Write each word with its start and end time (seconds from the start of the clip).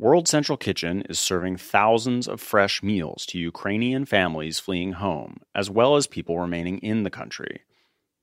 World 0.00 0.26
Central 0.26 0.56
Kitchen 0.56 1.02
is 1.10 1.18
serving 1.18 1.58
thousands 1.58 2.26
of 2.26 2.40
fresh 2.40 2.82
meals 2.82 3.26
to 3.26 3.38
Ukrainian 3.38 4.06
families 4.06 4.58
fleeing 4.58 4.92
home, 4.92 5.40
as 5.54 5.68
well 5.68 5.94
as 5.94 6.06
people 6.06 6.38
remaining 6.38 6.78
in 6.78 7.02
the 7.02 7.10
country. 7.10 7.60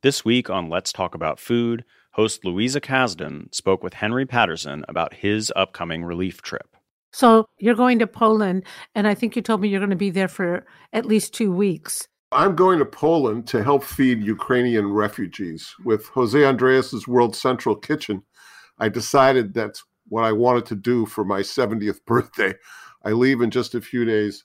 This 0.01 0.25
week 0.25 0.49
on 0.49 0.71
Let's 0.71 0.91
Talk 0.91 1.13
About 1.13 1.39
Food, 1.39 1.85
host 2.13 2.43
Louisa 2.43 2.81
Kasdon 2.81 3.53
spoke 3.53 3.83
with 3.83 3.93
Henry 3.93 4.25
Patterson 4.25 4.85
about 4.89 5.13
his 5.13 5.53
upcoming 5.55 6.03
relief 6.03 6.41
trip. 6.41 6.75
So 7.13 7.45
you're 7.59 7.75
going 7.75 7.99
to 7.99 8.07
Poland, 8.07 8.63
and 8.95 9.07
I 9.07 9.13
think 9.13 9.35
you 9.35 9.43
told 9.43 9.61
me 9.61 9.67
you're 9.67 9.79
going 9.79 9.91
to 9.91 9.95
be 9.95 10.09
there 10.09 10.27
for 10.27 10.65
at 10.93 11.05
least 11.05 11.35
two 11.35 11.51
weeks. 11.51 12.07
I'm 12.31 12.55
going 12.55 12.79
to 12.79 12.85
Poland 12.85 13.45
to 13.49 13.63
help 13.63 13.83
feed 13.83 14.23
Ukrainian 14.23 14.91
refugees. 14.93 15.75
With 15.85 16.07
Jose 16.07 16.39
Andrés's 16.39 17.07
World 17.07 17.35
Central 17.35 17.75
Kitchen, 17.75 18.23
I 18.79 18.89
decided 18.89 19.53
that's 19.53 19.83
what 20.09 20.23
I 20.23 20.31
wanted 20.31 20.65
to 20.67 20.75
do 20.75 21.05
for 21.05 21.23
my 21.23 21.41
70th 21.41 22.03
birthday. 22.05 22.53
I 23.03 23.11
leave 23.11 23.41
in 23.41 23.51
just 23.51 23.75
a 23.75 23.81
few 23.81 24.05
days. 24.05 24.43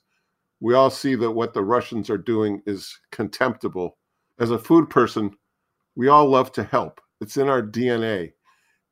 We 0.61 0.75
all 0.75 0.91
see 0.91 1.15
that 1.17 1.33
what 1.33 1.55
the 1.55 1.65
Russians 1.65 2.09
are 2.09 2.19
doing 2.19 2.63
is 2.67 2.99
contemptible. 3.11 3.99
As 4.39 4.51
a 4.51 4.59
food 4.59 4.89
person, 4.91 5.33
we 5.97 6.09
all 6.09 6.29
love 6.29 6.53
to 6.53 6.65
help. 6.65 7.01
It's 7.21 7.37
in 7.37 7.49
our 7.49 7.63
DNA. 7.63 8.33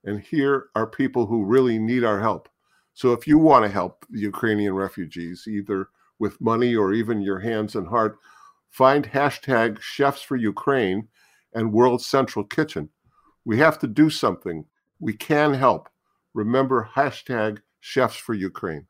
And 0.04 0.20
here 0.20 0.66
are 0.74 0.86
people 0.86 1.26
who 1.26 1.44
really 1.44 1.78
need 1.78 2.04
our 2.04 2.20
help. 2.20 2.48
So 2.94 3.12
if 3.12 3.26
you 3.26 3.38
want 3.38 3.64
to 3.64 3.70
help 3.70 4.04
the 4.10 4.20
Ukrainian 4.20 4.74
refugees, 4.74 5.44
either 5.48 5.88
with 6.19 6.41
money 6.41 6.75
or 6.75 6.92
even 6.92 7.20
your 7.20 7.38
hands 7.38 7.75
and 7.75 7.87
heart, 7.87 8.19
find 8.69 9.10
hashtag 9.10 9.81
Chefs 9.81 10.22
for 10.22 10.37
Ukraine 10.37 11.08
and 11.54 11.72
World 11.72 12.02
Central 12.02 12.44
Kitchen. 12.44 12.88
We 13.44 13.58
have 13.58 13.78
to 13.81 13.87
do 13.87 14.10
something. 14.10 14.64
We 14.98 15.14
can 15.14 15.54
help. 15.54 15.88
Remember 16.32 16.91
hashtag 16.94 17.58
Chefs 17.80 18.16
for 18.16 18.34
Ukraine. 18.34 18.86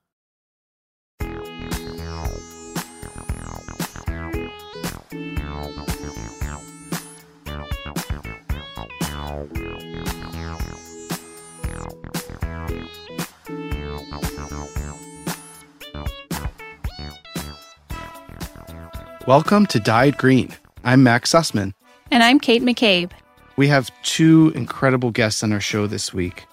Welcome 19.26 19.64
to 19.66 19.80
Dyed 19.80 20.18
Green. 20.18 20.54
I'm 20.84 21.02
Max 21.02 21.32
Sussman. 21.32 21.72
And 22.10 22.22
I'm 22.22 22.38
Kate 22.38 22.62
McCabe. 22.62 23.12
We 23.56 23.68
have 23.68 23.90
two 24.02 24.52
incredible 24.54 25.10
guests 25.10 25.42
on 25.42 25.52
our 25.52 25.60
show 25.60 25.86
this 25.86 26.12
week. 26.12 26.44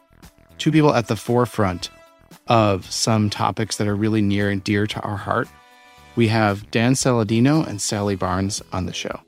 Two 0.57 0.72
people 0.72 0.94
at 0.94 1.07
the 1.07 1.16
forefront 1.16 1.90
of 2.47 2.90
some 2.91 3.29
topics 3.29 3.78
that 3.78 3.88
are 3.88 3.95
really 3.95 4.22
near 4.22 4.50
and 4.50 4.63
dear 4.63 4.88
to 4.88 5.00
our 5.01 5.18
heart. 5.18 5.47
We 6.16 6.29
have 6.29 6.69
Dan 6.72 6.94
Saladino 6.94 7.66
and 7.68 7.81
Sally 7.81 8.16
Barnes 8.16 8.62
on 8.73 8.85
the 8.85 8.94
show. 8.94 9.19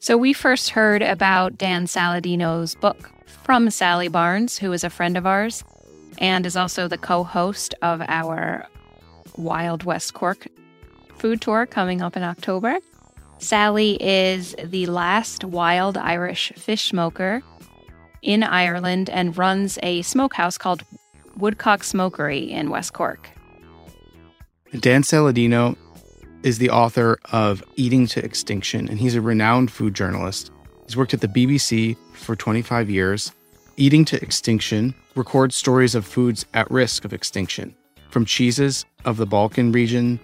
So 0.00 0.16
we 0.16 0.32
first 0.32 0.70
heard 0.70 1.02
about 1.02 1.56
Dan 1.56 1.86
Saladino's 1.86 2.74
book 2.74 3.10
from 3.44 3.70
Sally 3.70 4.08
Barnes, 4.08 4.58
who 4.58 4.72
is 4.72 4.82
a 4.82 4.90
friend 4.90 5.16
of 5.16 5.26
ours 5.26 5.62
and 6.18 6.44
is 6.44 6.56
also 6.56 6.88
the 6.88 6.98
co 6.98 7.24
host 7.24 7.74
of 7.82 8.02
our 8.08 8.66
Wild 9.36 9.84
West 9.84 10.14
Cork 10.14 10.48
food 11.18 11.40
tour 11.40 11.66
coming 11.66 12.02
up 12.02 12.16
in 12.16 12.22
October. 12.22 12.78
Sally 13.38 13.96
is 14.00 14.54
the 14.62 14.86
last 14.86 15.44
wild 15.44 15.96
Irish 15.96 16.52
fish 16.56 16.88
smoker 16.88 17.42
in 18.22 18.42
Ireland 18.42 19.10
and 19.10 19.36
runs 19.36 19.78
a 19.82 20.02
smokehouse 20.02 20.56
called 20.56 20.82
Woodcock 21.36 21.84
Smokery 21.84 22.50
in 22.50 22.70
West 22.70 22.92
Cork. 22.92 23.30
Dan 24.78 25.02
Saladino 25.02 25.76
is 26.42 26.58
the 26.58 26.70
author 26.70 27.18
of 27.30 27.62
Eating 27.76 28.06
to 28.08 28.24
Extinction, 28.24 28.88
and 28.88 28.98
he's 28.98 29.14
a 29.14 29.20
renowned 29.20 29.70
food 29.70 29.94
journalist. 29.94 30.50
He's 30.86 30.96
worked 30.96 31.14
at 31.14 31.20
the 31.20 31.28
BBC 31.28 31.96
for 32.14 32.34
25 32.34 32.88
years. 32.90 33.32
Eating 33.76 34.04
to 34.06 34.22
Extinction 34.22 34.94
records 35.14 35.56
stories 35.56 35.94
of 35.94 36.04
foods 36.06 36.44
at 36.54 36.70
risk 36.70 37.04
of 37.04 37.12
extinction, 37.12 37.74
from 38.10 38.24
cheeses 38.24 38.84
of 39.04 39.16
the 39.16 39.26
Balkan 39.26 39.72
region 39.72 40.18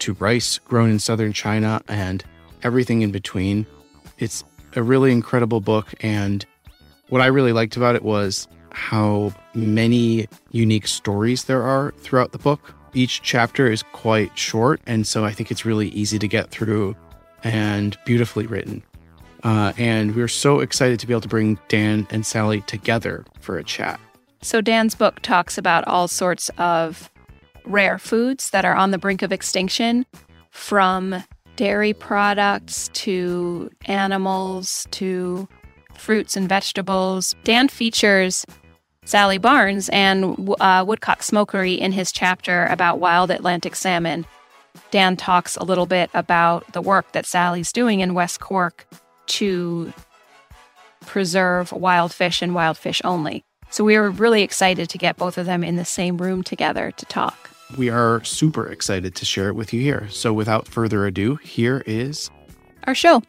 to 0.00 0.14
rice 0.14 0.58
grown 0.58 0.90
in 0.90 0.98
southern 0.98 1.32
China 1.32 1.82
and 1.88 2.24
everything 2.62 3.02
in 3.02 3.10
between. 3.10 3.66
It's 4.18 4.44
a 4.76 4.82
really 4.82 5.12
incredible 5.12 5.60
book. 5.60 5.94
And 6.00 6.44
what 7.08 7.20
I 7.20 7.26
really 7.26 7.52
liked 7.52 7.76
about 7.76 7.94
it 7.94 8.02
was 8.02 8.48
how 8.70 9.32
many 9.54 10.26
unique 10.50 10.86
stories 10.86 11.44
there 11.44 11.62
are 11.62 11.92
throughout 11.98 12.32
the 12.32 12.38
book. 12.38 12.74
Each 12.92 13.22
chapter 13.22 13.70
is 13.70 13.82
quite 13.82 14.36
short. 14.36 14.80
And 14.86 15.06
so 15.06 15.24
I 15.24 15.32
think 15.32 15.50
it's 15.50 15.64
really 15.64 15.88
easy 15.88 16.18
to 16.18 16.28
get 16.28 16.50
through 16.50 16.96
and 17.42 17.96
beautifully 18.04 18.46
written. 18.46 18.82
Uh, 19.44 19.72
and 19.76 20.16
we're 20.16 20.28
so 20.28 20.60
excited 20.60 20.98
to 20.98 21.06
be 21.06 21.12
able 21.12 21.20
to 21.20 21.28
bring 21.28 21.58
Dan 21.68 22.06
and 22.10 22.24
Sally 22.24 22.62
together 22.62 23.24
for 23.40 23.58
a 23.58 23.64
chat. 23.64 24.00
So, 24.40 24.60
Dan's 24.60 24.94
book 24.94 25.20
talks 25.20 25.56
about 25.56 25.86
all 25.86 26.08
sorts 26.08 26.50
of 26.58 27.10
rare 27.64 27.98
foods 27.98 28.50
that 28.50 28.64
are 28.64 28.74
on 28.74 28.90
the 28.90 28.98
brink 28.98 29.22
of 29.22 29.32
extinction 29.32 30.04
from 30.50 31.22
dairy 31.56 31.92
products 31.92 32.88
to 32.94 33.70
animals 33.86 34.86
to 34.90 35.48
fruits 35.98 36.36
and 36.36 36.48
vegetables. 36.48 37.34
Dan 37.44 37.68
features 37.68 38.44
Sally 39.04 39.38
Barnes 39.38 39.88
and 39.90 40.54
uh, 40.60 40.84
Woodcock 40.86 41.22
Smokery 41.22 41.74
in 41.74 41.92
his 41.92 42.12
chapter 42.12 42.66
about 42.66 42.98
wild 42.98 43.30
Atlantic 43.30 43.76
salmon. 43.76 44.26
Dan 44.90 45.16
talks 45.16 45.56
a 45.56 45.64
little 45.64 45.86
bit 45.86 46.10
about 46.14 46.72
the 46.72 46.82
work 46.82 47.12
that 47.12 47.26
Sally's 47.26 47.72
doing 47.72 48.00
in 48.00 48.14
West 48.14 48.40
Cork 48.40 48.86
to 49.26 49.92
preserve 51.06 51.70
wild 51.72 52.12
fish 52.12 52.42
and 52.42 52.54
wild 52.54 52.76
fish 52.76 53.00
only. 53.04 53.44
So 53.70 53.84
we 53.84 53.98
were 53.98 54.10
really 54.10 54.42
excited 54.42 54.88
to 54.90 54.98
get 54.98 55.16
both 55.16 55.38
of 55.38 55.46
them 55.46 55.62
in 55.62 55.76
the 55.76 55.84
same 55.84 56.18
room 56.18 56.42
together 56.42 56.90
to 56.92 57.06
talk 57.06 57.50
we 57.76 57.88
are 57.88 58.22
super 58.24 58.66
excited 58.66 59.14
to 59.16 59.24
share 59.24 59.48
it 59.48 59.54
with 59.54 59.72
you 59.72 59.80
here. 59.80 60.08
So, 60.10 60.32
without 60.32 60.68
further 60.68 61.06
ado, 61.06 61.36
here 61.36 61.82
is 61.86 62.30
our 62.84 62.94
show. 62.94 63.22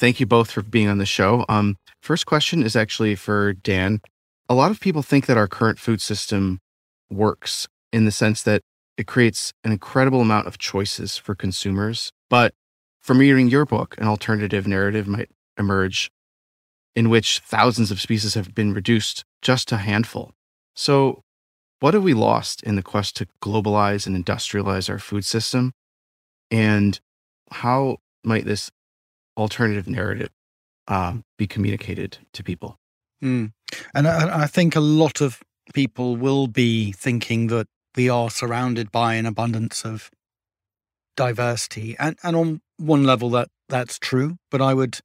Thank 0.00 0.18
you 0.18 0.24
both 0.24 0.50
for 0.50 0.62
being 0.62 0.88
on 0.88 0.96
the 0.96 1.04
show. 1.04 1.44
Um, 1.50 1.76
first 2.00 2.24
question 2.24 2.62
is 2.62 2.74
actually 2.74 3.14
for 3.16 3.52
Dan. 3.52 4.00
A 4.48 4.54
lot 4.54 4.70
of 4.70 4.80
people 4.80 5.02
think 5.02 5.26
that 5.26 5.36
our 5.36 5.46
current 5.46 5.78
food 5.78 6.00
system 6.00 6.58
works 7.10 7.68
in 7.92 8.06
the 8.06 8.10
sense 8.10 8.42
that 8.44 8.62
it 8.96 9.06
creates 9.06 9.52
an 9.62 9.72
incredible 9.72 10.22
amount 10.22 10.46
of 10.46 10.56
choices 10.56 11.18
for 11.18 11.34
consumers. 11.34 12.12
But 12.30 12.54
from 13.02 13.18
reading 13.18 13.48
your 13.48 13.66
book, 13.66 13.94
an 13.98 14.06
alternative 14.06 14.66
narrative 14.66 15.06
might 15.06 15.28
emerge 15.58 16.10
in 16.96 17.10
which 17.10 17.40
thousands 17.40 17.90
of 17.90 18.00
species 18.00 18.32
have 18.32 18.54
been 18.54 18.72
reduced 18.72 19.26
just 19.42 19.68
to 19.68 19.74
a 19.74 19.78
handful. 19.78 20.32
So, 20.74 21.24
what 21.80 21.92
have 21.92 22.04
we 22.04 22.14
lost 22.14 22.62
in 22.62 22.76
the 22.76 22.82
quest 22.82 23.16
to 23.16 23.26
globalize 23.42 24.06
and 24.06 24.16
industrialize 24.16 24.88
our 24.88 24.98
food 24.98 25.26
system? 25.26 25.72
And 26.50 26.98
how 27.50 27.98
might 28.24 28.46
this 28.46 28.70
alternative 29.40 29.88
narrative 29.88 30.30
um, 30.88 31.24
be 31.38 31.46
communicated 31.46 32.18
to 32.32 32.42
people? 32.42 32.76
Mm. 33.22 33.52
And 33.94 34.08
I, 34.08 34.42
I 34.42 34.46
think 34.46 34.76
a 34.76 34.80
lot 34.80 35.20
of 35.20 35.40
people 35.74 36.16
will 36.16 36.46
be 36.46 36.92
thinking 36.92 37.48
that 37.48 37.66
we 37.96 38.08
are 38.08 38.30
surrounded 38.30 38.90
by 38.90 39.14
an 39.14 39.26
abundance 39.26 39.84
of 39.84 40.10
diversity. 41.16 41.96
And, 41.98 42.16
and 42.22 42.36
on 42.36 42.60
one 42.76 43.04
level, 43.04 43.30
that 43.30 43.48
that's 43.68 43.98
true. 43.98 44.36
But 44.50 44.60
I 44.60 44.74
would 44.74 45.00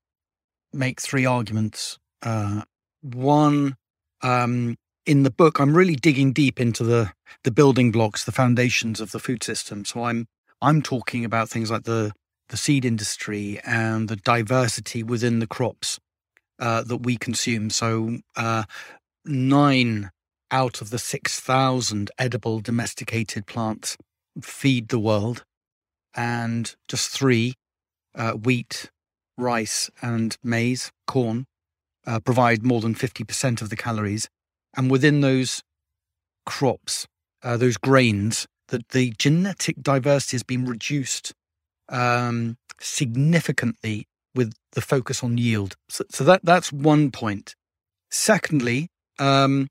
make 0.73 1.01
three 1.01 1.25
arguments. 1.25 1.97
Uh, 2.21 2.63
one, 3.01 3.75
um, 4.21 4.75
in 5.05 5.23
the 5.23 5.31
book, 5.31 5.59
I'm 5.59 5.75
really 5.75 5.95
digging 5.95 6.33
deep 6.33 6.59
into 6.59 6.83
the 6.83 7.11
the 7.43 7.51
building 7.51 7.91
blocks, 7.91 8.23
the 8.23 8.31
foundations 8.31 8.99
of 8.99 9.11
the 9.11 9.19
food 9.19 9.43
system. 9.43 9.85
So 9.85 10.03
I'm 10.03 10.27
I'm 10.61 10.81
talking 10.81 11.25
about 11.25 11.49
things 11.49 11.69
like 11.69 11.83
the 11.83 12.11
the 12.49 12.57
seed 12.57 12.85
industry 12.85 13.59
and 13.65 14.07
the 14.07 14.15
diversity 14.15 15.03
within 15.03 15.39
the 15.39 15.47
crops 15.47 15.99
uh, 16.59 16.83
that 16.83 16.97
we 16.97 17.17
consume. 17.17 17.69
So 17.69 18.19
uh, 18.35 18.63
nine 19.25 20.11
out 20.51 20.81
of 20.81 20.89
the 20.89 20.99
six 20.99 21.39
thousand 21.39 22.11
edible 22.17 22.59
domesticated 22.59 23.45
plants 23.45 23.97
feed 24.41 24.89
the 24.89 24.99
world, 24.99 25.43
and 26.13 26.75
just 26.87 27.09
three 27.09 27.55
uh, 28.15 28.31
wheat, 28.33 28.89
rice, 29.37 29.89
and 30.01 30.37
maize, 30.43 30.91
corn, 31.07 31.45
uh, 32.07 32.19
provide 32.19 32.63
more 32.63 32.81
than 32.81 32.95
50% 32.95 33.61
of 33.61 33.69
the 33.69 33.75
calories. 33.75 34.29
And 34.75 34.89
within 34.89 35.21
those 35.21 35.61
crops, 36.45 37.07
uh, 37.43 37.57
those 37.57 37.77
grains, 37.77 38.47
that 38.69 38.89
the 38.89 39.13
genetic 39.17 39.81
diversity 39.81 40.35
has 40.35 40.43
been 40.43 40.65
reduced 40.65 41.33
um, 41.89 42.57
significantly 42.79 44.07
with 44.33 44.53
the 44.73 44.81
focus 44.81 45.23
on 45.23 45.37
yield. 45.37 45.75
So, 45.89 46.03
so, 46.09 46.23
that 46.25 46.41
that's 46.43 46.71
one 46.71 47.11
point. 47.11 47.55
Secondly, 48.11 48.89
um, 49.19 49.67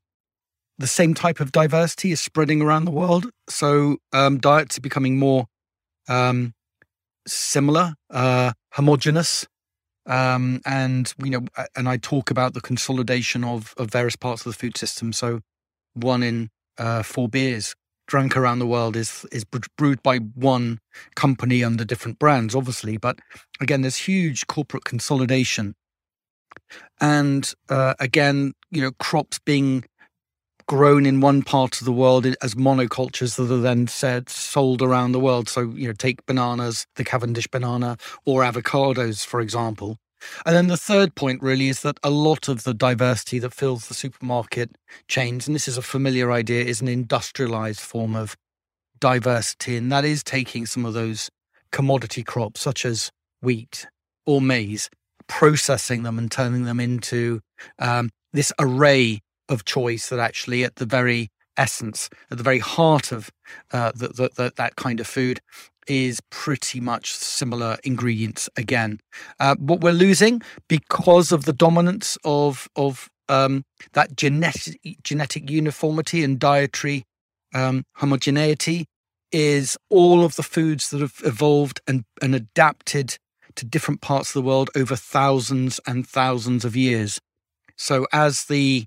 the 0.77 0.87
same 0.87 1.13
type 1.13 1.39
of 1.39 1.51
diversity 1.51 2.11
is 2.11 2.19
spreading 2.19 2.61
around 2.61 2.85
the 2.85 2.91
world. 2.91 3.29
So 3.49 3.97
um, 4.11 4.39
diets 4.39 4.77
are 4.77 4.81
becoming 4.81 5.17
more 5.17 5.47
um, 6.09 6.53
similar, 7.27 7.95
uh, 8.09 8.53
homogenous, 8.73 9.47
um, 10.07 10.61
and 10.65 11.11
you 11.23 11.31
know, 11.31 11.45
and 11.75 11.89
I 11.89 11.97
talk 11.97 12.29
about 12.29 12.53
the 12.53 12.61
consolidation 12.61 13.43
of, 13.43 13.73
of 13.77 13.89
various 13.89 14.15
parts 14.15 14.45
of 14.45 14.51
the 14.51 14.57
food 14.57 14.77
system. 14.77 15.13
So, 15.13 15.41
one 15.93 16.21
in 16.21 16.49
uh, 16.77 17.01
four 17.03 17.27
beers 17.27 17.75
drank 18.07 18.37
around 18.37 18.59
the 18.59 18.67
world 18.67 18.95
is 18.95 19.25
is 19.31 19.43
brewed 19.77 20.01
by 20.03 20.17
one 20.17 20.79
company 21.15 21.63
under 21.63 21.85
different 21.85 22.19
brands, 22.19 22.55
obviously. 22.55 22.97
But 22.97 23.19
again, 23.59 23.81
there's 23.81 23.97
huge 23.97 24.47
corporate 24.47 24.85
consolidation, 24.85 25.75
and 26.99 27.51
uh, 27.69 27.95
again, 27.99 28.53
you 28.71 28.81
know, 28.81 28.91
crops 28.99 29.39
being 29.39 29.85
grown 30.67 31.05
in 31.05 31.21
one 31.21 31.43
part 31.43 31.79
of 31.79 31.85
the 31.85 31.91
world 31.91 32.25
as 32.41 32.55
monocultures 32.55 33.35
that 33.35 33.53
are 33.53 33.61
then 33.61 33.87
said 33.87 34.29
sold 34.29 34.81
around 34.81 35.11
the 35.11 35.19
world. 35.19 35.47
So, 35.47 35.61
you 35.61 35.87
know, 35.87 35.93
take 35.93 36.25
bananas, 36.25 36.87
the 36.95 37.03
Cavendish 37.03 37.47
banana, 37.47 37.97
or 38.25 38.41
avocados, 38.41 39.25
for 39.25 39.41
example. 39.41 39.97
And 40.45 40.55
then 40.55 40.67
the 40.67 40.77
third 40.77 41.15
point 41.15 41.41
really 41.41 41.69
is 41.69 41.81
that 41.81 41.99
a 42.03 42.09
lot 42.09 42.47
of 42.47 42.63
the 42.63 42.73
diversity 42.73 43.39
that 43.39 43.53
fills 43.53 43.87
the 43.87 43.93
supermarket 43.93 44.77
chains, 45.07 45.47
and 45.47 45.55
this 45.55 45.67
is 45.67 45.77
a 45.77 45.81
familiar 45.81 46.31
idea, 46.31 46.63
is 46.63 46.81
an 46.81 46.87
industrialized 46.87 47.79
form 47.79 48.15
of 48.15 48.35
diversity. 48.99 49.77
And 49.77 49.91
that 49.91 50.05
is 50.05 50.23
taking 50.23 50.65
some 50.65 50.85
of 50.85 50.93
those 50.93 51.29
commodity 51.71 52.23
crops, 52.23 52.61
such 52.61 52.85
as 52.85 53.11
wheat 53.41 53.87
or 54.25 54.41
maize, 54.41 54.89
processing 55.27 56.03
them 56.03 56.17
and 56.17 56.31
turning 56.31 56.63
them 56.63 56.79
into 56.79 57.41
um, 57.79 58.09
this 58.33 58.51
array 58.59 59.21
of 59.49 59.65
choice 59.65 60.09
that 60.09 60.19
actually 60.19 60.63
at 60.63 60.75
the 60.75 60.85
very 60.85 61.29
essence, 61.57 62.09
at 62.31 62.37
the 62.37 62.43
very 62.43 62.59
heart 62.59 63.11
of 63.11 63.31
uh, 63.71 63.91
the, 63.95 64.09
the, 64.09 64.29
the, 64.35 64.53
that 64.57 64.75
kind 64.75 64.99
of 64.99 65.07
food, 65.07 65.39
is 65.87 66.19
pretty 66.31 66.79
much 66.79 67.13
similar 67.13 67.77
ingredients 67.83 68.49
again. 68.57 68.99
Uh, 69.39 69.55
what 69.59 69.81
we're 69.81 69.91
losing 69.91 70.41
because 70.67 71.31
of 71.31 71.45
the 71.45 71.53
dominance 71.53 72.17
of 72.23 72.67
of 72.75 73.07
um, 73.29 73.63
that 73.93 74.15
genetic 74.15 74.79
genetic 75.03 75.49
uniformity 75.49 76.23
and 76.23 76.39
dietary 76.39 77.03
um, 77.53 77.83
homogeneity 77.95 78.85
is 79.31 79.77
all 79.89 80.23
of 80.23 80.35
the 80.35 80.43
foods 80.43 80.89
that 80.89 81.01
have 81.01 81.19
evolved 81.23 81.81
and, 81.87 82.03
and 82.21 82.35
adapted 82.35 83.17
to 83.55 83.65
different 83.65 84.01
parts 84.01 84.29
of 84.29 84.41
the 84.41 84.47
world 84.47 84.69
over 84.75 84.95
thousands 84.95 85.79
and 85.87 86.07
thousands 86.07 86.65
of 86.65 86.75
years. 86.75 87.19
So 87.77 88.05
as 88.13 88.45
the 88.45 88.85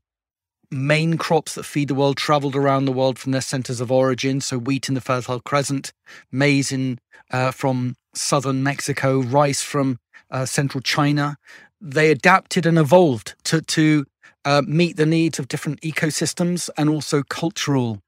main 0.70 1.17
crops 1.17 1.55
that 1.55 1.65
feed 1.65 1.88
the 1.88 1.94
world 1.94 2.17
traveled 2.17 2.56
around 2.56 2.85
the 2.85 2.93
world 2.93 3.19
from 3.19 3.32
their 3.32 3.41
centers 3.41 3.81
of 3.81 3.91
origin. 3.91 4.41
So, 4.41 4.59
wheat 4.59 4.88
in 4.88 4.94
the 4.94 5.00
Fertile 5.00 5.41
Crescent, 5.41 5.93
maize 6.31 6.73
in, 6.73 6.99
uh, 7.31 7.50
from 7.50 7.97
southern 8.15 8.62
Mexico, 8.62 9.20
rice 9.20 9.62
from 9.62 9.99
uh, 10.31 10.44
central 10.44 10.81
China. 10.81 11.37
They 11.81 12.11
adapted 12.11 12.67
and 12.67 12.79
evolved 12.79 13.35
to, 13.44 13.61
to 13.62 14.05
uh, 14.44 14.62
meet 14.67 14.97
the 14.97 15.06
needs 15.06 15.38
of 15.38 15.49
different 15.49 15.81
ecosystems 15.82 16.69
and 16.76 16.91
also 16.91 17.23
cultural 17.23 18.00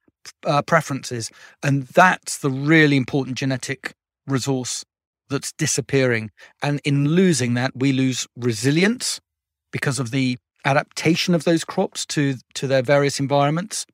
uh, 0.44 0.62
preferences. 0.62 1.30
And 1.62 1.84
that's 1.84 2.38
the 2.38 2.50
really 2.50 2.96
important 2.96 3.36
genetic 3.38 3.92
resource 4.26 4.84
that's 5.28 5.52
disappearing. 5.52 6.30
And 6.62 6.80
in 6.84 7.08
losing 7.08 7.54
that, 7.54 7.72
we 7.74 7.92
lose 7.92 8.26
resilience 8.36 9.20
because 9.72 9.98
of 9.98 10.10
the 10.10 10.36
adaptation 10.64 11.34
of 11.34 11.44
those 11.44 11.64
crops 11.64 12.06
to 12.06 12.36
to 12.54 12.66
their 12.66 12.82
various 12.82 13.20
environments. 13.20 13.86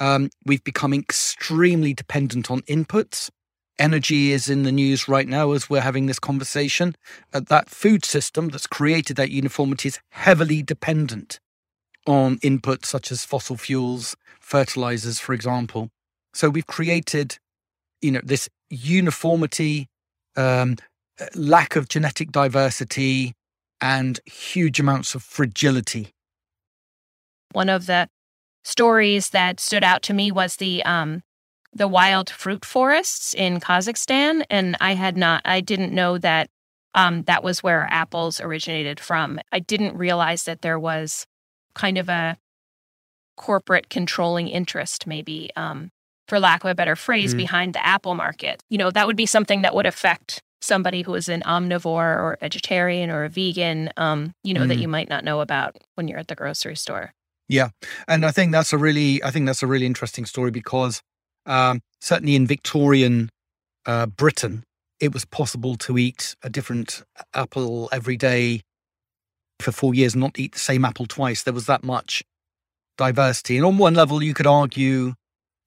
Um, 0.00 0.30
we've 0.46 0.62
become 0.64 0.94
extremely 0.94 1.92
dependent 1.92 2.50
on 2.50 2.60
inputs. 2.62 3.30
Energy 3.78 4.32
is 4.32 4.48
in 4.48 4.64
the 4.64 4.72
news 4.72 5.08
right 5.08 5.28
now 5.28 5.52
as 5.52 5.70
we're 5.70 5.80
having 5.80 6.06
this 6.06 6.18
conversation. 6.18 6.96
Uh, 7.32 7.40
that 7.48 7.68
food 7.68 8.04
system 8.04 8.48
that's 8.48 8.66
created 8.66 9.16
that 9.16 9.30
uniformity 9.30 9.88
is 9.88 10.00
heavily 10.10 10.62
dependent 10.62 11.38
on 12.06 12.38
inputs 12.38 12.86
such 12.86 13.12
as 13.12 13.24
fossil 13.24 13.56
fuels, 13.56 14.16
fertilizers, 14.40 15.20
for 15.20 15.32
example. 15.32 15.90
So 16.32 16.48
we've 16.48 16.66
created, 16.66 17.38
you 18.00 18.10
know, 18.10 18.20
this 18.24 18.48
uniformity, 18.70 19.88
um, 20.36 20.76
lack 21.34 21.76
of 21.76 21.88
genetic 21.88 22.32
diversity, 22.32 23.34
and 23.80 24.20
huge 24.26 24.80
amounts 24.80 25.14
of 25.14 25.22
fragility. 25.22 26.14
One 27.52 27.68
of 27.68 27.86
the 27.86 28.08
stories 28.64 29.30
that 29.30 29.60
stood 29.60 29.84
out 29.84 30.02
to 30.02 30.14
me 30.14 30.30
was 30.30 30.56
the 30.56 30.84
um, 30.84 31.22
the 31.72 31.88
wild 31.88 32.30
fruit 32.30 32.64
forests 32.64 33.34
in 33.34 33.60
Kazakhstan, 33.60 34.42
and 34.50 34.76
I 34.80 34.94
had 34.94 35.16
not, 35.16 35.42
I 35.44 35.60
didn't 35.60 35.92
know 35.92 36.18
that 36.18 36.48
um, 36.94 37.22
that 37.24 37.44
was 37.44 37.62
where 37.62 37.86
apples 37.90 38.40
originated 38.40 38.98
from. 38.98 39.38
I 39.52 39.60
didn't 39.60 39.96
realize 39.96 40.44
that 40.44 40.62
there 40.62 40.78
was 40.78 41.26
kind 41.74 41.98
of 41.98 42.08
a 42.08 42.36
corporate 43.36 43.88
controlling 43.88 44.48
interest, 44.48 45.06
maybe, 45.06 45.50
um, 45.54 45.90
for 46.26 46.40
lack 46.40 46.64
of 46.64 46.70
a 46.70 46.74
better 46.74 46.96
phrase, 46.96 47.34
mm. 47.34 47.38
behind 47.38 47.74
the 47.74 47.86
apple 47.86 48.14
market. 48.14 48.62
You 48.68 48.78
know, 48.78 48.90
that 48.90 49.06
would 49.06 49.16
be 49.16 49.26
something 49.26 49.62
that 49.62 49.74
would 49.74 49.86
affect 49.86 50.42
somebody 50.60 51.02
who 51.02 51.14
is 51.14 51.28
an 51.28 51.42
omnivore 51.42 52.18
or 52.18 52.38
vegetarian 52.40 53.10
or 53.10 53.24
a 53.24 53.28
vegan, 53.28 53.90
um, 53.96 54.32
you 54.42 54.54
know, 54.54 54.62
mm. 54.62 54.68
that 54.68 54.78
you 54.78 54.88
might 54.88 55.08
not 55.08 55.24
know 55.24 55.40
about 55.40 55.76
when 55.94 56.08
you're 56.08 56.18
at 56.18 56.28
the 56.28 56.34
grocery 56.34 56.76
store. 56.76 57.12
Yeah, 57.48 57.70
and 58.06 58.26
I 58.26 58.30
think 58.30 58.52
that's 58.52 58.72
a 58.72 58.78
really, 58.78 59.22
I 59.22 59.30
think 59.30 59.46
that's 59.46 59.62
a 59.62 59.66
really 59.66 59.86
interesting 59.86 60.26
story 60.26 60.50
because 60.50 61.00
um, 61.46 61.80
certainly 62.00 62.36
in 62.36 62.46
Victorian 62.46 63.30
uh, 63.86 64.06
Britain, 64.06 64.64
it 65.00 65.14
was 65.14 65.24
possible 65.24 65.76
to 65.76 65.96
eat 65.96 66.34
a 66.42 66.50
different 66.50 67.02
apple 67.32 67.88
every 67.90 68.16
day 68.16 68.60
for 69.60 69.72
four 69.72 69.94
years, 69.94 70.14
not 70.14 70.38
eat 70.38 70.52
the 70.52 70.58
same 70.58 70.84
apple 70.84 71.06
twice. 71.06 71.42
There 71.42 71.54
was 71.54 71.66
that 71.66 71.82
much 71.82 72.22
diversity, 72.98 73.56
and 73.56 73.64
on 73.64 73.78
one 73.78 73.94
level, 73.94 74.22
you 74.22 74.34
could 74.34 74.46
argue 74.46 75.14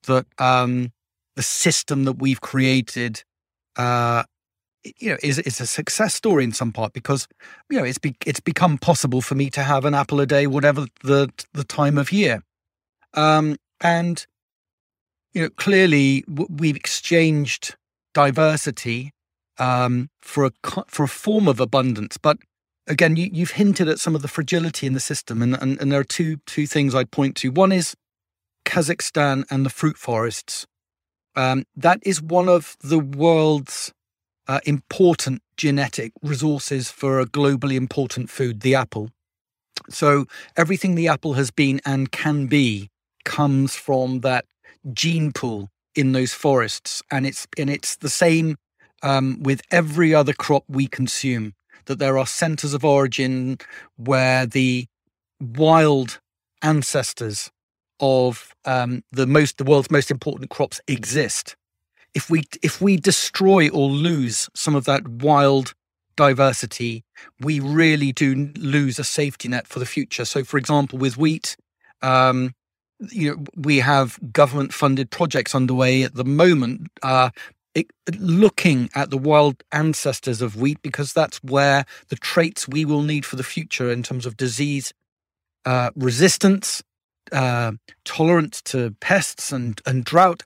that 0.04 0.26
um, 0.38 0.92
the 1.36 1.44
system 1.44 2.04
that 2.06 2.14
we've 2.14 2.42
created 2.42 3.24
uh, 3.78 4.24
you 4.84 5.12
know 5.12 5.18
is 5.22 5.40
is 5.40 5.62
a 5.62 5.68
success 5.68 6.14
story 6.14 6.44
in 6.44 6.52
some 6.52 6.72
part 6.72 6.94
because 6.94 7.28
you 7.70 7.78
know 7.78 7.84
it's 7.84 7.98
be, 7.98 8.16
it's 8.26 8.40
become 8.40 8.78
possible 8.78 9.22
for 9.22 9.36
me 9.36 9.50
to 9.50 9.64
have 9.64 9.86
an 9.86 9.94
apple 9.94 10.20
a 10.20 10.26
day 10.26 10.48
whatever 10.48 10.86
the 11.04 11.30
the 11.54 11.64
time 11.64 11.98
of 11.98 12.12
year 12.12 12.44
um, 13.14 13.58
and 13.82 14.26
you 15.34 15.42
know 15.44 15.50
clearly 15.58 16.24
we've 16.28 16.76
exchanged 16.76 17.76
diversity 18.14 19.12
um, 19.60 20.10
for 20.22 20.46
a 20.46 20.52
for 20.88 21.04
a 21.04 21.08
form 21.08 21.48
of 21.48 21.60
abundance 21.60 22.18
but 22.18 22.38
again, 22.88 23.16
you, 23.16 23.30
you've 23.32 23.52
hinted 23.52 23.88
at 23.88 24.00
some 24.00 24.16
of 24.16 24.22
the 24.22 24.28
fragility 24.28 24.88
in 24.88 24.94
the 24.94 25.00
system, 25.00 25.42
and, 25.42 25.56
and, 25.62 25.80
and 25.82 25.92
there 25.92 26.00
are 26.00 26.04
two 26.04 26.38
two 26.46 26.68
things 26.68 26.94
I'd 26.94 27.12
point 27.12 27.36
to. 27.38 27.52
One 27.52 27.72
is 27.72 27.96
Kazakhstan 28.66 29.46
and 29.50 29.66
the 29.66 29.70
fruit 29.70 29.98
forests. 29.98 30.66
Um, 31.36 31.64
that 31.76 32.00
is 32.04 32.22
one 32.22 32.50
of 32.50 32.76
the 32.82 33.00
world's 33.00 33.94
uh, 34.52 34.60
important 34.66 35.42
genetic 35.56 36.12
resources 36.22 36.92
for 36.92 37.22
a 37.22 37.26
globally 37.26 37.76
important 37.76 38.30
food, 38.30 38.60
the 38.60 38.76
apple. 38.76 39.10
So 39.90 40.26
everything 40.58 40.96
the 40.96 41.08
apple 41.08 41.36
has 41.36 41.52
been 41.52 41.80
and 41.86 42.12
can 42.12 42.48
be 42.48 42.90
comes 43.24 43.76
from 43.76 44.20
that 44.22 44.44
gene 44.92 45.32
pool 45.32 45.70
in 45.96 46.12
those 46.12 46.34
forests, 46.34 47.02
and 47.10 47.26
it's 47.26 47.48
and 47.58 47.70
it's 47.70 47.96
the 47.96 48.10
same 48.10 48.58
um, 49.02 49.42
with 49.42 49.62
every 49.72 50.14
other 50.14 50.34
crop 50.34 50.66
we 50.68 50.86
consume. 50.88 51.54
That 51.86 52.00
there 52.00 52.18
are 52.18 52.28
centers 52.28 52.74
of 52.74 52.84
origin 52.84 53.58
where 53.96 54.46
the 54.46 54.88
wild 55.40 56.20
ancestors 56.62 57.52
of 58.02 58.54
um, 58.66 59.04
the 59.14 59.28
most 59.28 59.58
the 59.58 59.64
world's 59.64 59.92
most 59.92 60.12
important 60.12 60.50
crops 60.50 60.82
exist. 60.90 61.56
If 62.14 62.30
we 62.30 62.44
if 62.62 62.82
we 62.82 62.98
destroy 62.98 63.70
or 63.70 63.90
lose 63.90 64.50
some 64.54 64.76
of 64.76 64.86
that 64.86 65.08
wild 65.08 65.74
diversity, 66.16 67.04
we 67.40 67.60
really 67.60 68.12
do 68.12 68.52
lose 68.58 69.00
a 69.00 69.04
safety 69.04 69.48
net 69.48 69.68
for 69.68 69.80
the 69.80 69.86
future. 69.86 70.26
So, 70.26 70.44
for 70.44 70.58
example, 70.58 71.00
with 71.00 71.18
wheat, 71.18 71.56
um, 72.02 72.54
you 73.10 73.32
know, 73.32 73.44
we 73.56 73.80
have 73.80 74.20
government 74.32 74.74
funded 74.74 75.10
projects 75.10 75.56
underway 75.56 76.04
at 76.04 76.16
the 76.16 76.26
moment 76.26 76.88
uh, 77.02 77.30
it, 77.74 77.88
looking 78.20 78.90
at 78.94 79.10
the 79.10 79.18
wild 79.18 79.64
ancestors 79.72 80.42
of 80.42 80.56
wheat 80.56 80.82
because 80.82 81.14
that's 81.14 81.44
where 81.44 81.86
the 82.10 82.16
traits 82.16 82.68
we 82.68 82.86
will 82.86 83.02
need 83.02 83.26
for 83.26 83.36
the 83.36 83.44
future 83.44 83.92
in 83.92 84.04
terms 84.04 84.26
of 84.26 84.38
disease 84.38 84.94
uh, 85.66 85.92
resistance, 85.96 86.84
uh, 87.32 87.72
tolerance 88.04 88.62
to 88.64 88.96
pests 89.00 89.52
and, 89.52 89.82
and 89.86 90.04
drought 90.04 90.44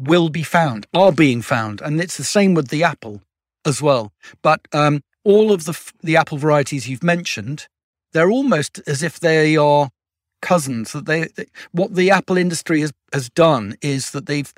will 0.00 0.28
be 0.28 0.42
found, 0.42 0.86
are 0.94 1.12
being 1.12 1.42
found. 1.42 1.80
And 1.80 2.00
it's 2.00 2.16
the 2.16 2.24
same 2.24 2.54
with 2.54 2.68
the 2.68 2.82
apple 2.82 3.22
as 3.64 3.82
well. 3.82 4.12
But 4.42 4.60
um, 4.72 5.02
all 5.24 5.52
of 5.52 5.64
the, 5.64 5.78
the 6.02 6.16
apple 6.16 6.38
varieties 6.38 6.88
you've 6.88 7.04
mentioned, 7.04 7.68
they're 8.12 8.30
almost 8.30 8.80
as 8.86 9.02
if 9.02 9.20
they 9.20 9.56
are 9.56 9.90
cousins 10.42 10.92
that 10.92 11.06
they, 11.06 11.28
they, 11.36 11.46
what 11.72 11.94
the 11.94 12.10
apple 12.10 12.36
industry 12.36 12.80
has 12.80 12.92
has 13.12 13.28
done 13.30 13.76
is 13.82 14.12
that 14.12 14.26
they've 14.26 14.52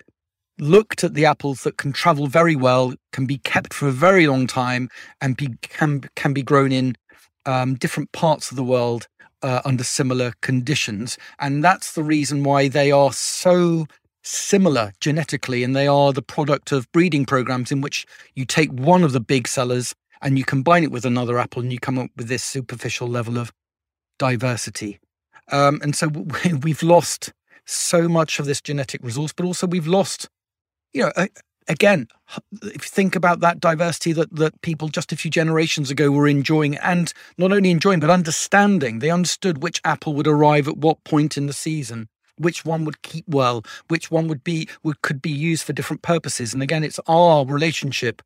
looked 0.58 1.02
at 1.02 1.14
the 1.14 1.25
apples 1.25 1.64
that 1.64 1.76
can 1.76 1.92
travel 1.92 2.26
very 2.26 2.54
well 2.54 2.94
can 3.12 3.26
be 3.26 3.38
kept 3.38 3.75
for 3.75 3.88
a 3.88 3.92
very 3.92 4.26
long 4.26 4.46
time 4.46 4.88
and 5.20 5.37
be 5.37 5.49
can 5.62 6.02
can 6.14 6.32
be 6.32 6.42
grown 6.42 6.70
in 6.70 6.94
um, 7.46 7.75
different 7.75 8.12
parts 8.12 8.50
of 8.50 8.56
the 8.56 8.62
world 8.62 9.08
uh, 9.42 9.61
under 9.64 9.82
similar 9.82 10.32
conditions 10.40 11.18
and 11.40 11.64
that's 11.64 11.94
the 11.94 12.04
reason 12.04 12.44
why 12.44 12.68
they 12.68 12.92
are 12.92 13.12
so 13.12 13.87
similar 14.22 14.92
genetically 15.00 15.64
and 15.64 15.74
they 15.74 15.86
are 15.86 16.12
the 16.12 16.22
product 16.22 16.72
of 16.72 16.90
breeding 16.92 17.26
programs 17.26 17.72
in 17.72 17.80
which 17.80 18.06
you 18.34 18.44
take 18.44 18.70
one 18.72 19.02
of 19.02 19.12
the 19.12 19.20
big 19.20 19.48
sellers 19.48 19.94
and 20.20 20.38
you 20.38 20.44
combine 20.44 20.84
it 20.84 20.92
with 20.92 21.04
another 21.04 21.38
apple 21.38 21.62
and 21.62 21.72
you 21.72 21.78
come 21.78 21.98
up 21.98 22.10
with 22.16 22.28
this 22.28 22.44
superficial 22.44 23.08
level 23.08 23.36
of 23.36 23.52
diversity. 24.18 25.00
Um, 25.50 25.80
and 25.82 25.96
so 25.96 26.08
we've 26.62 26.82
lost 26.82 27.32
so 27.64 28.08
much 28.08 28.38
of 28.38 28.46
this 28.46 28.60
genetic 28.60 29.02
resource, 29.02 29.32
but 29.32 29.44
also 29.44 29.66
we've 29.66 29.86
lost, 29.86 30.28
you 30.92 31.02
know, 31.02 31.26
again, 31.68 32.06
if 32.62 32.84
you 32.84 32.88
think 32.88 33.16
about 33.16 33.40
that 33.40 33.60
diversity 33.60 34.12
that, 34.12 34.34
that 34.36 34.60
people 34.62 34.88
just 34.88 35.12
a 35.12 35.16
few 35.16 35.30
generations 35.30 35.90
ago 35.90 36.10
were 36.10 36.28
enjoying 36.28 36.76
and 36.76 37.12
not 37.38 37.52
only 37.52 37.70
enjoying, 37.70 38.00
but 38.00 38.10
understanding, 38.10 39.00
they 39.00 39.10
understood 39.10 39.62
which 39.62 39.80
apple 39.84 40.14
would 40.14 40.26
arrive 40.26 40.68
at 40.68 40.76
what 40.76 41.02
point 41.04 41.36
in 41.36 41.46
the 41.46 41.52
season 41.52 42.08
which 42.42 42.64
one 42.64 42.84
would 42.84 43.02
keep 43.02 43.25
well 43.28 43.64
which 43.88 44.11
one 44.11 44.28
would 44.28 44.44
be 44.44 44.68
would 44.82 45.00
could 45.02 45.22
be 45.22 45.30
used 45.30 45.64
for 45.64 45.72
different 45.72 46.02
purposes. 46.02 46.52
And 46.52 46.62
again 46.62 46.84
it's 46.84 47.00
our 47.06 47.44
relationship 47.46 48.22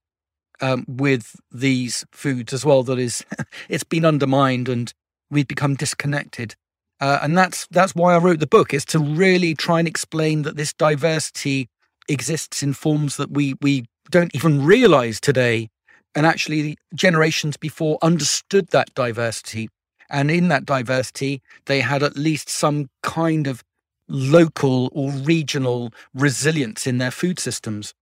um, 0.61 0.85
with 0.89 1.37
these 1.51 2.05
foods 2.13 2.53
as 2.53 2.65
well 2.65 2.83
that 2.85 2.99
is 2.99 3.25
it's 3.69 3.85
been 3.85 4.05
undermined 4.05 4.69
and 4.69 4.93
we've 5.31 5.49
become 5.49 5.75
disconnected. 5.75 6.55
Uh, 7.01 7.19
and 7.23 7.37
that's 7.37 7.67
that's 7.71 7.95
why 7.95 8.15
I 8.15 8.19
wrote 8.19 8.41
the 8.41 8.47
book 8.47 8.73
is 8.73 8.85
to 8.87 8.99
really 8.99 9.55
try 9.55 9.79
and 9.79 9.89
explain 9.89 10.43
that 10.43 10.57
this 10.57 10.73
diversity 10.73 11.69
exists 12.09 12.63
in 12.63 12.73
forms 12.73 13.17
that 13.17 13.31
we 13.31 13.55
we 13.61 13.87
don't 14.11 14.35
even 14.35 14.65
realize 14.65 15.21
today. 15.21 15.69
And 16.15 16.25
actually 16.25 16.79
generations 16.95 17.59
before 17.59 17.99
understood 18.01 18.69
that 18.69 18.95
diversity. 18.95 19.69
And 20.09 20.31
in 20.31 20.49
that 20.49 20.65
diversity 20.65 21.43
they 21.67 21.81
had 21.81 22.03
at 22.03 22.17
least 22.17 22.49
some 22.49 22.89
kind 23.03 23.47
of 23.47 23.63
local 24.09 24.91
or 24.93 25.11
regional 25.11 25.93
resilience 26.15 26.87
in 26.87 26.99
their 26.99 27.11
food 27.11 27.39
systems 27.39 27.95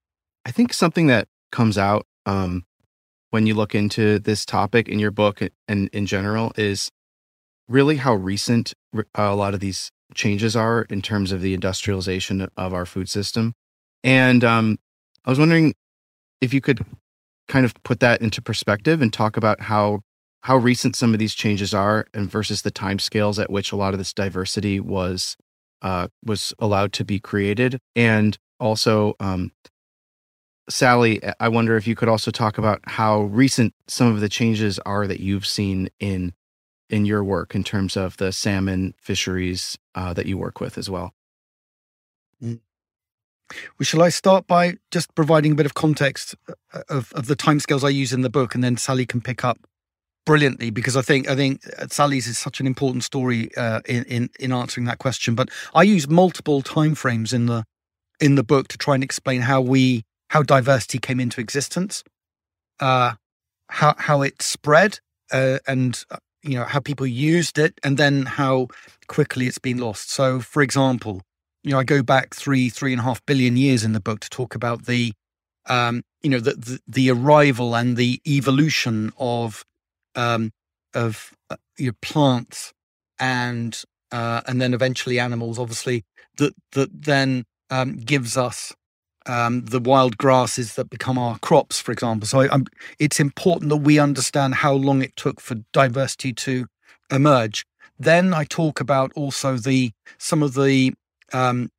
i 0.45 0.51
think 0.51 0.73
something 0.73 1.07
that 1.07 1.27
comes 1.51 1.79
out 1.79 2.07
um, 2.27 2.65
when 3.31 3.47
you 3.47 3.55
look 3.55 3.75
into 3.75 4.19
this 4.19 4.45
topic 4.45 4.89
in 4.89 4.99
your 4.99 5.11
book 5.11 5.41
and 5.69 5.89
in 5.93 6.07
general 6.07 6.53
is 6.57 6.91
really 7.69 7.97
how 7.97 8.15
recent 8.15 8.75
a 9.15 9.35
lot 9.35 9.55
of 9.55 9.61
these 9.61 9.91
changes 10.15 10.55
are 10.55 10.83
in 10.83 11.03
terms 11.03 11.33
of 11.33 11.41
the 11.41 11.55
industrialization 11.55 12.49
of 12.57 12.75
our 12.75 12.87
food 12.87 13.09
system. 13.09 13.55
And 14.03 14.45
um, 14.45 14.79
I 15.25 15.31
was 15.31 15.39
wondering 15.39 15.75
if 16.41 16.53
you 16.53 16.61
could 16.61 16.85
kind 17.49 17.65
of 17.65 17.75
put 17.83 18.01
that 18.01 18.21
into 18.21 18.43
perspective 18.43 19.03
and 19.03 19.13
talk 19.13 19.37
about 19.37 19.63
how 19.63 20.01
how 20.43 20.57
recent 20.59 20.95
some 20.95 21.15
of 21.15 21.19
these 21.19 21.35
changes 21.35 21.73
are 21.73 22.07
and 22.13 22.31
versus 22.31 22.63
the 22.63 22.71
timescales 22.71 23.43
at 23.43 23.51
which 23.51 23.73
a 23.73 23.77
lot 23.77 23.95
of 23.95 23.99
this 23.99 24.13
diversity 24.13 24.79
was 24.79 25.37
uh, 25.85 26.09
was 26.25 26.53
allowed 26.59 26.93
to 26.95 27.05
be 27.05 27.21
created. 27.21 27.79
And 27.95 28.37
also, 28.59 29.15
um, 29.21 29.53
Sally, 30.69 31.21
I 31.39 31.49
wonder 31.49 31.77
if 31.77 31.87
you 31.87 31.95
could 31.95 32.09
also 32.09 32.31
talk 32.31 32.57
about 32.57 32.81
how 32.85 33.23
recent 33.23 33.75
some 33.87 34.13
of 34.13 34.21
the 34.21 34.31
changes 34.31 34.79
are 34.81 35.07
that 35.07 35.21
you've 35.21 35.47
seen 35.47 35.91
in 36.01 36.33
in 36.91 37.05
your 37.07 37.25
work 37.25 37.55
in 37.55 37.65
terms 37.65 37.97
of 37.97 38.17
the 38.19 38.31
salmon 38.31 38.95
fisheries 38.99 39.77
uh, 39.95 40.13
that 40.13 40.27
you 40.27 40.37
work 40.37 40.61
with 40.61 40.77
as 40.77 40.91
well? 40.91 41.15
Mm. 42.43 42.61
Well, 43.51 43.85
shall 43.85 44.03
I 44.03 44.11
start 44.11 44.47
by 44.47 44.75
just 44.91 45.15
providing 45.15 45.53
a 45.53 45.55
bit 45.55 45.67
of 45.67 45.75
context 45.75 46.35
uh, 46.49 46.83
of, 46.89 47.13
of 47.15 47.27
the 47.27 47.37
timescales 47.37 47.85
I 47.85 47.89
use 47.89 48.13
in 48.13 48.21
the 48.21 48.31
book, 48.31 48.55
and 48.55 48.63
then 48.63 48.77
Sally 48.77 49.07
can 49.07 49.21
pick 49.21 49.45
up 49.45 49.59
brilliantly 50.27 50.71
because 50.71 50.97
I 50.97 51.03
think 51.03 51.29
I 51.29 51.37
think 51.37 51.61
uh, 51.79 51.87
Sally's 51.89 52.27
is 52.27 52.39
such 52.39 52.61
an 52.61 52.67
important 52.67 53.05
story 53.05 53.55
uh, 53.57 53.81
in, 53.87 54.05
in 54.05 54.31
in 54.41 54.53
answering 54.53 54.87
that 54.87 54.99
question. 54.99 55.35
But 55.35 55.51
I 55.75 55.83
use 55.83 56.09
multiple 56.09 56.63
timeframes 56.63 57.33
in 57.33 57.47
the 57.47 57.65
in 58.21 58.35
the 58.35 58.45
book 58.45 58.69
to 58.69 58.79
try 58.79 58.95
and 58.95 59.05
explain 59.05 59.43
how 59.43 59.61
we 59.61 60.05
how 60.31 60.43
diversity 60.43 60.99
came 60.99 61.21
into 61.21 61.41
existence, 61.41 62.03
uh, 62.81 63.15
how 63.69 63.95
how 63.99 64.23
it 64.23 64.43
spread, 64.43 64.99
uh, 65.33 65.59
and 65.67 66.03
uh, 66.11 66.17
you 66.45 66.55
know 66.59 66.65
how 66.65 66.79
people 66.79 67.07
used 67.07 67.59
it 67.59 67.79
and 67.83 67.97
then 67.97 68.27
how 68.27 68.69
quickly 69.07 69.47
it's 69.47 69.59
been 69.59 69.79
lost 69.79 70.11
so 70.11 70.41
for 70.41 70.63
example 70.63 71.23
you 71.63 71.71
know 71.71 71.79
i 71.79 71.85
go 71.85 72.03
back 72.03 72.35
three 72.35 72.69
three 72.69 72.93
and 72.93 73.01
a 73.01 73.05
half 73.05 73.25
billion 73.27 73.57
years 73.57 73.83
in 73.83 73.93
the 73.93 74.01
book 74.01 74.21
to 74.21 74.29
talk 74.29 74.55
about 74.55 74.85
the 74.85 75.13
um 75.67 76.03
you 76.23 76.31
know 76.31 76.39
the 76.39 76.53
the, 76.53 76.81
the 76.87 77.11
arrival 77.11 77.75
and 77.75 77.97
the 77.97 78.21
evolution 78.27 79.11
of 79.19 79.65
um 80.17 80.51
of 80.95 81.33
uh, 81.51 81.57
plants 82.03 82.73
and 83.19 83.83
uh 84.13 84.41
and 84.47 84.61
then 84.61 84.75
eventually 84.75 85.19
animals 85.19 85.59
obviously 85.59 86.05
that 86.37 86.55
that 86.73 86.89
then 87.03 87.45
um 87.71 87.97
gives 87.97 88.37
us 88.37 88.73
um, 89.27 89.65
the 89.65 89.81
wild 89.81 90.19
grasses 90.19 90.75
that 90.75 90.91
become 90.91 91.19
our 91.19 91.39
crops, 91.39 91.81
for 91.81 91.93
example. 91.93 92.27
So 92.27 92.41
I, 92.41 92.61
it's 92.99 93.21
important 93.21 93.71
that 93.71 93.79
we 93.79 93.99
understand 93.99 94.57
how 94.57 94.75
long 94.75 95.03
it 95.03 95.17
took 95.17 95.41
for 95.41 95.57
diversity 95.73 96.33
to 96.35 96.67
emerge. 97.11 97.65
Then 97.99 98.35
I 98.35 98.45
talk 98.45 98.81
about 98.81 99.13
also 99.15 99.57
the 99.57 99.93
some 100.19 100.43
of 100.43 100.55
the 100.55 100.93
um, 101.33 101.71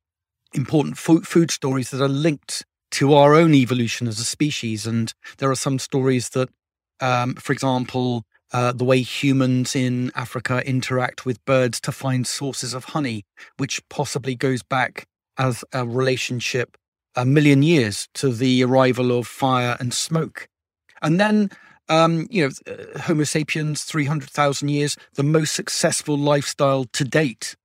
important 0.54 0.98
food, 0.98 1.26
food 1.26 1.50
stories 1.50 1.90
that 1.90 2.02
are 2.02 2.08
linked 2.08 2.64
to 2.92 3.14
our 3.14 3.34
own 3.34 3.54
evolution 3.54 4.08
as 4.08 4.18
a 4.18 4.24
species, 4.24 4.86
and 4.86 5.12
there 5.38 5.50
are 5.50 5.56
some 5.56 5.78
stories 5.78 6.30
that, 6.30 6.48
um, 7.00 7.34
for 7.34 7.52
example, 7.52 8.24
uh, 8.52 8.72
the 8.72 8.84
way 8.84 9.02
humans 9.02 9.74
in 9.74 10.12
Africa 10.14 10.62
interact 10.66 11.26
with 11.26 11.44
birds 11.44 11.80
to 11.80 11.92
find 11.92 12.26
sources 12.26 12.74
of 12.74 12.84
honey, 12.84 13.24
which 13.56 13.86
possibly 13.88 14.34
goes 14.34 14.62
back 14.62 15.06
as 15.38 15.64
a 15.72 15.86
relationship 15.86 16.76
a 17.16 17.24
million 17.24 17.62
years 17.62 18.08
to 18.14 18.30
the 18.30 18.62
arrival 18.62 19.18
of 19.18 19.26
fire 19.26 19.76
and 19.80 19.92
smoke. 19.92 20.48
And 21.02 21.18
then, 21.18 21.50
um, 21.88 22.26
you 22.30 22.44
know, 22.46 22.72
uh, 22.72 22.98
Homo 23.00 23.24
sapiens, 23.24 23.84
300,000 23.84 24.68
years, 24.68 24.96
the 25.14 25.22
most 25.22 25.54
successful 25.54 26.16
lifestyle 26.16 26.84
to 26.92 27.04
date, 27.04 27.56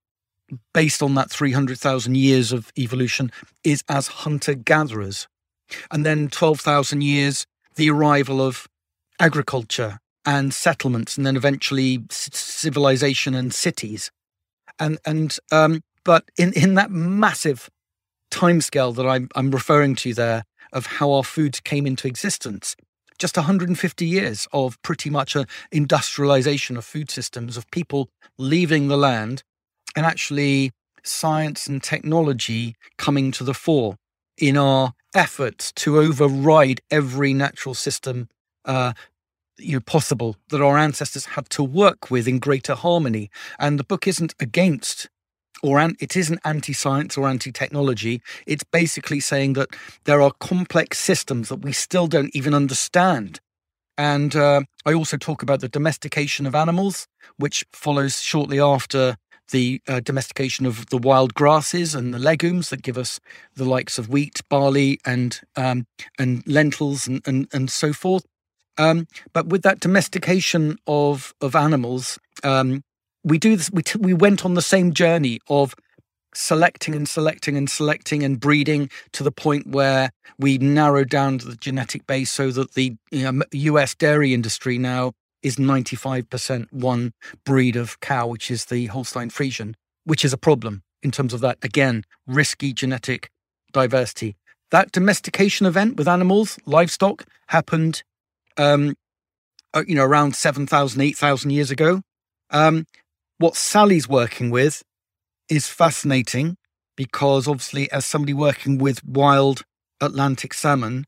based 0.73 1.03
on 1.03 1.15
that 1.15 1.29
300,000 1.29 2.15
years 2.15 2.51
of 2.51 2.71
evolution, 2.77 3.31
is 3.63 3.83
as 3.89 4.07
hunter 4.07 4.53
gatherers. 4.53 5.27
And 5.91 6.05
then 6.05 6.29
12,000 6.29 7.01
years, 7.01 7.45
the 7.75 7.89
arrival 7.89 8.41
of 8.41 8.67
agriculture 9.21 9.99
and 10.25 10.53
settlements, 10.53 11.17
and 11.17 11.25
then 11.25 11.37
eventually 11.37 12.03
civilization 12.09 13.33
and 13.35 13.53
cities. 13.53 14.11
And 14.79 14.97
and 15.05 15.37
um, 15.51 15.81
but 16.03 16.25
in 16.37 16.53
in 16.53 16.73
that 16.75 16.91
massive 16.91 17.69
timescale 18.31 18.95
that 18.95 19.07
I'm 19.07 19.29
I'm 19.35 19.51
referring 19.51 19.95
to 19.97 20.13
there 20.13 20.43
of 20.73 20.85
how 20.85 21.11
our 21.11 21.23
foods 21.23 21.59
came 21.59 21.85
into 21.85 22.07
existence, 22.07 22.75
just 23.19 23.37
150 23.37 24.05
years 24.05 24.47
of 24.53 24.81
pretty 24.81 25.09
much 25.09 25.35
an 25.35 25.45
industrialization 25.71 26.77
of 26.77 26.85
food 26.85 27.11
systems 27.11 27.57
of 27.57 27.69
people 27.71 28.09
leaving 28.37 28.87
the 28.87 28.97
land 28.97 29.43
and 29.95 30.05
actually 30.05 30.71
science 31.03 31.67
and 31.67 31.83
technology 31.83 32.75
coming 32.97 33.31
to 33.31 33.43
the 33.43 33.53
fore 33.53 33.97
in 34.37 34.55
our 34.55 34.93
efforts 35.13 35.71
to 35.73 35.99
override 35.99 36.79
every 36.89 37.33
natural 37.33 37.75
system 37.75 38.29
uh, 38.65 38.93
you 39.57 39.73
know, 39.73 39.79
possible 39.79 40.37
that 40.49 40.61
our 40.61 40.77
ancestors 40.77 41.25
had 41.25 41.49
to 41.51 41.63
work 41.63 42.09
with 42.09 42.27
in 42.27 42.39
greater 42.39 42.75
harmony. 42.75 43.29
And 43.59 43.79
the 43.79 43.83
book 43.83 44.07
isn't 44.07 44.33
against 44.39 45.09
or 45.63 45.79
an, 45.79 45.95
it 45.99 46.15
isn't 46.15 46.39
anti-science 46.43 47.17
or 47.17 47.27
anti-technology. 47.27 48.21
It's 48.47 48.63
basically 48.63 49.19
saying 49.19 49.53
that 49.53 49.69
there 50.05 50.21
are 50.21 50.31
complex 50.39 50.97
systems 50.97 51.49
that 51.49 51.61
we 51.61 51.71
still 51.71 52.07
don't 52.07 52.35
even 52.35 52.53
understand. 52.53 53.39
And 53.97 54.35
uh, 54.35 54.61
I 54.85 54.93
also 54.93 55.17
talk 55.17 55.43
about 55.43 55.59
the 55.59 55.69
domestication 55.69 56.47
of 56.47 56.55
animals, 56.55 57.07
which 57.37 57.63
follows 57.73 58.21
shortly 58.21 58.59
after 58.59 59.17
the 59.51 59.81
uh, 59.87 59.99
domestication 59.99 60.65
of 60.65 60.87
the 60.87 60.97
wild 60.97 61.33
grasses 61.33 61.93
and 61.93 62.13
the 62.13 62.19
legumes 62.19 62.69
that 62.69 62.81
give 62.81 62.97
us 62.97 63.19
the 63.55 63.65
likes 63.65 63.99
of 63.99 64.09
wheat, 64.09 64.41
barley, 64.49 64.97
and 65.05 65.41
um, 65.55 65.85
and 66.17 66.41
lentils 66.47 67.05
and 67.05 67.21
and, 67.27 67.47
and 67.53 67.69
so 67.69 67.93
forth. 67.93 68.25
Um, 68.77 69.07
but 69.33 69.47
with 69.47 69.63
that 69.63 69.79
domestication 69.79 70.77
of 70.87 71.33
of 71.41 71.55
animals, 71.55 72.19
um, 72.43 72.83
we 73.23 73.37
do 73.37 73.55
this. 73.55 73.71
We 73.71 73.83
t- 73.83 73.99
we 73.99 74.13
went 74.13 74.45
on 74.45 74.53
the 74.53 74.61
same 74.61 74.93
journey 74.93 75.39
of 75.49 75.75
selecting 76.33 76.95
and 76.95 77.07
selecting 77.07 77.57
and 77.57 77.69
selecting 77.69 78.23
and 78.23 78.39
breeding 78.39 78.89
to 79.11 79.23
the 79.23 79.31
point 79.31 79.67
where 79.67 80.11
we 80.39 80.57
narrowed 80.57 81.09
down 81.09 81.37
the 81.37 81.55
genetic 81.55 82.07
base 82.07 82.31
so 82.31 82.51
that 82.51 82.73
the 82.73 82.95
you 83.11 83.31
know, 83.31 83.43
U.S. 83.51 83.95
dairy 83.95 84.33
industry 84.33 84.77
now 84.77 85.11
is 85.43 85.57
95% 85.57 86.71
one 86.71 87.13
breed 87.45 87.75
of 87.75 87.99
cow, 87.99 88.27
which 88.27 88.51
is 88.51 88.65
the 88.65 88.85
Holstein 88.87 89.29
Friesian, 89.29 89.73
which 90.05 90.23
is 90.23 90.33
a 90.33 90.37
problem 90.37 90.83
in 91.03 91.11
terms 91.11 91.33
of 91.33 91.41
that, 91.41 91.57
again, 91.63 92.03
risky 92.27 92.73
genetic 92.73 93.29
diversity. 93.73 94.35
That 94.69 94.91
domestication 94.91 95.65
event 95.65 95.97
with 95.97 96.07
animals, 96.07 96.57
livestock, 96.65 97.25
happened, 97.47 98.03
um, 98.61 98.95
uh, 99.73 99.83
you 99.87 99.95
know, 99.95 100.05
around 100.05 100.35
7,000, 100.35 101.01
8,000 101.01 101.51
years 101.51 101.71
ago. 101.71 102.01
Um, 102.51 102.85
what 103.39 103.55
Sally's 103.55 104.07
working 104.07 104.51
with 104.51 104.83
is 105.49 105.67
fascinating 105.67 106.57
because 106.95 107.47
obviously, 107.47 107.91
as 107.91 108.05
somebody 108.05 108.33
working 108.33 108.77
with 108.77 109.03
wild 109.03 109.63
Atlantic 109.99 110.53
salmon, 110.53 111.05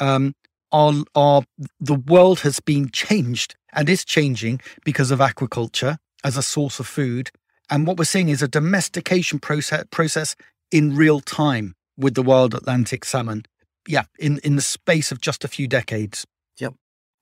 um, 0.00 0.34
our, 0.70 0.92
our, 1.14 1.42
the 1.80 1.94
world 1.94 2.40
has 2.40 2.60
been 2.60 2.90
changed 2.90 3.54
and 3.72 3.88
is 3.88 4.04
changing 4.04 4.60
because 4.84 5.10
of 5.10 5.20
aquaculture 5.20 5.96
as 6.24 6.36
a 6.36 6.42
source 6.42 6.78
of 6.78 6.86
food. 6.86 7.30
And 7.70 7.86
what 7.86 7.96
we're 7.96 8.04
seeing 8.04 8.28
is 8.28 8.42
a 8.42 8.48
domestication 8.48 9.38
process, 9.38 9.84
process 9.90 10.36
in 10.70 10.94
real 10.94 11.20
time 11.20 11.74
with 11.96 12.14
the 12.14 12.22
wild 12.22 12.54
Atlantic 12.54 13.04
salmon. 13.04 13.44
Yeah, 13.88 14.04
in, 14.18 14.38
in 14.44 14.56
the 14.56 14.62
space 14.62 15.10
of 15.10 15.20
just 15.20 15.44
a 15.44 15.48
few 15.48 15.66
decades. 15.66 16.26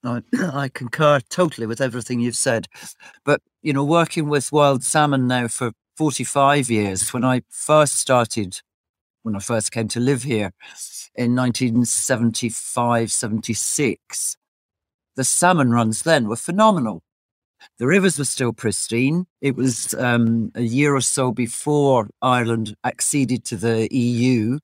I, 0.04 0.22
I 0.52 0.68
concur 0.68 1.20
totally 1.28 1.66
with 1.66 1.80
everything 1.80 2.20
you've 2.20 2.36
said. 2.36 2.68
But, 3.24 3.40
you 3.62 3.72
know, 3.72 3.84
working 3.84 4.28
with 4.28 4.52
wild 4.52 4.82
salmon 4.82 5.26
now 5.26 5.48
for 5.48 5.72
45 5.96 6.70
years, 6.70 7.12
when 7.12 7.24
I 7.24 7.42
first 7.48 7.96
started, 7.96 8.60
when 9.22 9.36
I 9.36 9.40
first 9.40 9.72
came 9.72 9.88
to 9.88 10.00
live 10.00 10.22
here 10.22 10.52
in 11.14 11.34
1975, 11.34 13.12
76, 13.12 14.36
the 15.16 15.24
salmon 15.24 15.70
runs 15.70 16.02
then 16.02 16.28
were 16.28 16.36
phenomenal. 16.36 17.02
The 17.78 17.86
rivers 17.86 18.18
were 18.18 18.24
still 18.24 18.52
pristine. 18.54 19.26
It 19.42 19.54
was 19.54 19.94
um, 19.94 20.50
a 20.54 20.62
year 20.62 20.94
or 20.94 21.02
so 21.02 21.32
before 21.32 22.08
Ireland 22.22 22.74
acceded 22.84 23.44
to 23.46 23.56
the 23.56 23.88
EU. 23.94 24.58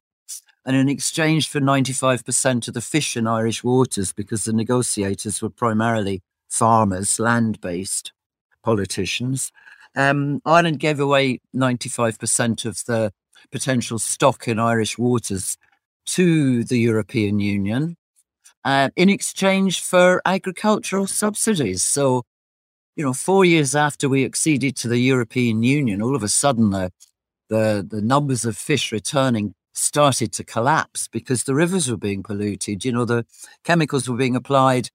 And 0.67 0.75
in 0.77 0.89
exchange 0.89 1.49
for 1.49 1.61
95% 1.61 2.67
of 2.67 2.75
the 2.75 2.81
fish 2.81 3.17
in 3.17 3.29
Irish 3.29 3.63
waters, 3.63 4.13
because 4.13 4.45
the 4.45 4.53
negotiators 4.53 5.41
were 5.41 5.49
primarily 5.49 6.23
farmers, 6.49 7.21
land 7.21 7.61
based 7.61 8.13
politicians, 8.65 9.53
um, 9.95 10.43
Ireland 10.45 10.81
gave 10.81 10.99
away 10.99 11.41
95% 11.55 12.65
of 12.65 12.85
the 12.85 13.13
potential 13.53 14.01
stock 14.01 14.49
in 14.49 14.59
Irish 14.59 14.99
waters 14.99 15.57
to 16.07 16.65
the 16.65 16.79
European 16.79 17.39
Union 17.39 17.97
uh, 18.65 18.91
in 18.97 19.09
exchange 19.09 19.81
for 19.81 20.21
agricultural 20.25 21.07
subsidies. 21.07 21.85
So, 21.85 22.25
you 22.97 23.05
know, 23.05 23.13
four 23.13 23.45
years 23.45 23.77
after 23.77 24.09
we 24.09 24.25
acceded 24.25 24.75
to 24.79 24.89
the 24.89 24.99
European 24.99 25.63
Union, 25.63 26.03
all 26.03 26.17
of 26.17 26.25
a 26.25 26.29
sudden 26.29 26.71
the, 26.71 26.91
the, 27.49 27.87
the 27.89 28.03
numbers 28.03 28.45
of 28.45 28.57
fish 28.57 28.91
returning 28.91 29.55
started 29.77 30.33
to 30.33 30.45
collapse 30.45 31.09
because 31.09 31.45
the 31.45 31.55
rivers 31.55 31.91
were 31.91 31.97
being 31.97 32.23
polluted. 32.23 32.85
You 32.85 32.93
know, 32.93 33.05
the 33.05 33.27
chemicals 33.65 34.09
were 34.09 34.17
being 34.17 34.37
applied 34.37 34.91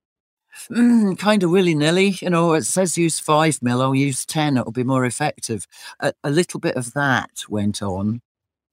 mm, 0.70 1.18
kind 1.18 1.44
of 1.44 1.52
willy 1.52 1.76
nilly. 1.76 2.18
You 2.22 2.30
know, 2.30 2.54
it 2.54 2.64
says 2.64 2.98
use 2.98 3.20
five 3.20 3.60
mil, 3.62 3.82
I'll 3.82 3.96
use 3.96 4.26
10, 4.26 4.58
it'll 4.58 4.72
be 4.72 4.84
more 4.84 5.06
effective. 5.06 5.68
A, 6.00 6.14
a 6.24 6.32
little 6.32 6.60
bit 6.60 6.76
of 6.76 6.94
that 6.94 7.44
went 7.50 7.82
on. 7.82 8.22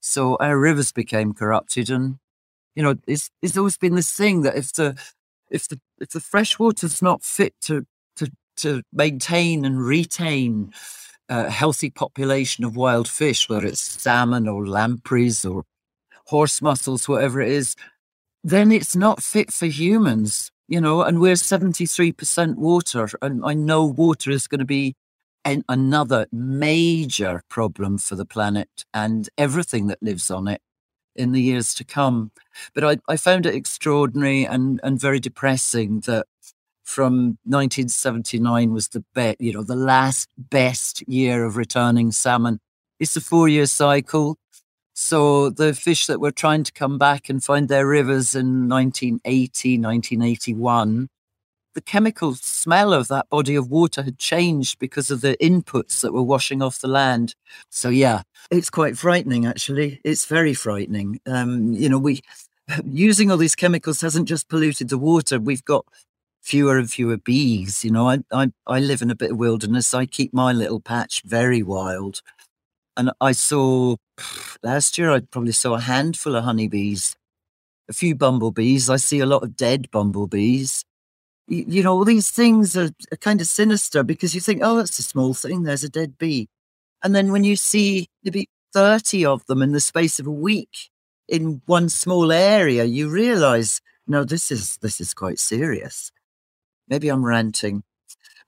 So 0.00 0.36
our 0.36 0.58
rivers 0.58 0.92
became 0.92 1.34
corrupted 1.34 1.90
and 1.90 2.18
you 2.74 2.82
know, 2.84 2.94
it's 3.08 3.30
it's 3.42 3.56
always 3.56 3.76
been 3.76 3.96
this 3.96 4.12
thing 4.12 4.42
that 4.42 4.56
if 4.56 4.72
the 4.72 4.96
if 5.50 5.66
the 5.68 5.80
if 6.00 6.10
the 6.10 6.20
fresh 6.20 6.58
water's 6.58 7.02
not 7.02 7.24
fit 7.24 7.54
to 7.62 7.84
to 8.16 8.30
to 8.58 8.82
maintain 8.92 9.64
and 9.64 9.84
retain 9.84 10.72
a 11.28 11.50
healthy 11.50 11.90
population 11.90 12.64
of 12.64 12.76
wild 12.76 13.08
fish, 13.08 13.48
whether 13.48 13.66
it's 13.66 13.80
salmon 13.80 14.46
or 14.46 14.66
lampreys 14.66 15.44
or 15.44 15.64
horse 16.28 16.60
mussels, 16.60 17.08
whatever 17.08 17.40
it 17.40 17.50
is, 17.50 17.74
then 18.44 18.70
it's 18.70 18.94
not 18.94 19.22
fit 19.22 19.52
for 19.52 19.66
humans, 19.66 20.50
you 20.68 20.80
know, 20.80 21.02
and 21.02 21.20
we're 21.20 21.34
73% 21.34 22.56
water. 22.56 23.08
And 23.22 23.42
I 23.44 23.54
know 23.54 23.84
water 23.84 24.30
is 24.30 24.46
going 24.46 24.58
to 24.60 24.64
be 24.64 24.94
an, 25.44 25.64
another 25.68 26.26
major 26.30 27.42
problem 27.48 27.98
for 27.98 28.14
the 28.14 28.26
planet 28.26 28.68
and 28.92 29.28
everything 29.38 29.86
that 29.86 30.02
lives 30.02 30.30
on 30.30 30.48
it 30.48 30.60
in 31.16 31.32
the 31.32 31.40
years 31.40 31.74
to 31.74 31.84
come. 31.84 32.30
But 32.74 32.84
I, 32.84 32.98
I 33.08 33.16
found 33.16 33.46
it 33.46 33.54
extraordinary 33.54 34.44
and, 34.44 34.80
and 34.82 35.00
very 35.00 35.20
depressing 35.20 36.00
that 36.00 36.26
from 36.84 37.38
1979 37.44 38.72
was 38.72 38.88
the 38.88 39.04
bet, 39.14 39.40
you 39.40 39.52
know, 39.52 39.62
the 39.62 39.76
last 39.76 40.28
best 40.36 41.06
year 41.08 41.44
of 41.44 41.56
returning 41.56 42.12
salmon. 42.12 42.60
It's 43.00 43.16
a 43.16 43.20
four 43.20 43.48
year 43.48 43.66
cycle. 43.66 44.36
So 45.00 45.48
the 45.48 45.74
fish 45.74 46.06
that 46.08 46.20
were 46.20 46.32
trying 46.32 46.64
to 46.64 46.72
come 46.72 46.98
back 46.98 47.28
and 47.28 47.42
find 47.42 47.68
their 47.68 47.86
rivers 47.86 48.34
in 48.34 48.68
1980, 48.68 49.78
1981 49.78 51.08
the 51.74 51.82
chemical 51.82 52.34
smell 52.34 52.92
of 52.92 53.06
that 53.06 53.28
body 53.30 53.54
of 53.54 53.70
water 53.70 54.02
had 54.02 54.18
changed 54.18 54.80
because 54.80 55.12
of 55.12 55.20
the 55.20 55.36
inputs 55.40 56.00
that 56.00 56.12
were 56.12 56.24
washing 56.24 56.60
off 56.60 56.80
the 56.80 56.88
land. 56.88 57.36
So 57.70 57.88
yeah, 57.88 58.22
it's 58.50 58.68
quite 58.68 58.98
frightening 58.98 59.46
actually. 59.46 60.00
It's 60.02 60.24
very 60.24 60.54
frightening. 60.54 61.20
Um, 61.24 61.74
you 61.74 61.88
know, 61.88 62.00
we 62.00 62.22
using 62.84 63.30
all 63.30 63.36
these 63.36 63.54
chemicals 63.54 64.00
hasn't 64.00 64.26
just 64.26 64.48
polluted 64.48 64.88
the 64.88 64.98
water. 64.98 65.38
We've 65.38 65.64
got 65.64 65.86
fewer 66.42 66.78
and 66.78 66.90
fewer 66.90 67.18
bees. 67.18 67.84
You 67.84 67.92
know, 67.92 68.08
I 68.08 68.18
I, 68.32 68.50
I 68.66 68.80
live 68.80 69.00
in 69.00 69.12
a 69.12 69.14
bit 69.14 69.30
of 69.30 69.38
wilderness. 69.38 69.94
I 69.94 70.06
keep 70.06 70.34
my 70.34 70.52
little 70.52 70.80
patch 70.80 71.22
very 71.24 71.62
wild. 71.62 72.22
And 72.96 73.12
I 73.20 73.30
saw 73.30 73.94
last 74.62 74.98
year 74.98 75.10
I 75.10 75.20
probably 75.20 75.52
saw 75.52 75.74
a 75.74 75.80
handful 75.80 76.36
of 76.36 76.44
honeybees, 76.44 77.16
a 77.88 77.92
few 77.92 78.14
bumblebees. 78.14 78.90
I 78.90 78.96
see 78.96 79.20
a 79.20 79.26
lot 79.26 79.42
of 79.42 79.56
dead 79.56 79.90
bumblebees 79.90 80.84
you, 81.48 81.64
you 81.66 81.82
know, 81.82 81.94
all 81.94 82.04
these 82.04 82.30
things 82.30 82.76
are, 82.76 82.90
are 83.12 83.16
kind 83.20 83.40
of 83.40 83.46
sinister 83.46 84.02
because 84.02 84.34
you 84.34 84.40
think, 84.40 84.60
oh, 84.62 84.76
that's 84.76 84.98
a 84.98 85.02
small 85.02 85.34
thing. 85.34 85.62
There's 85.62 85.84
a 85.84 85.88
dead 85.88 86.18
bee. 86.18 86.48
And 87.02 87.14
then 87.14 87.32
when 87.32 87.44
you 87.44 87.56
see 87.56 88.08
maybe 88.22 88.48
30 88.74 89.24
of 89.24 89.46
them 89.46 89.62
in 89.62 89.72
the 89.72 89.80
space 89.80 90.18
of 90.20 90.26
a 90.26 90.30
week 90.32 90.90
in 91.28 91.62
one 91.66 91.88
small 91.88 92.30
area, 92.32 92.84
you 92.84 93.08
realize, 93.08 93.80
no, 94.06 94.24
this 94.24 94.50
is, 94.50 94.76
this 94.78 95.00
is 95.00 95.14
quite 95.14 95.38
serious. 95.38 96.10
Maybe 96.88 97.08
I'm 97.08 97.24
ranting 97.24 97.82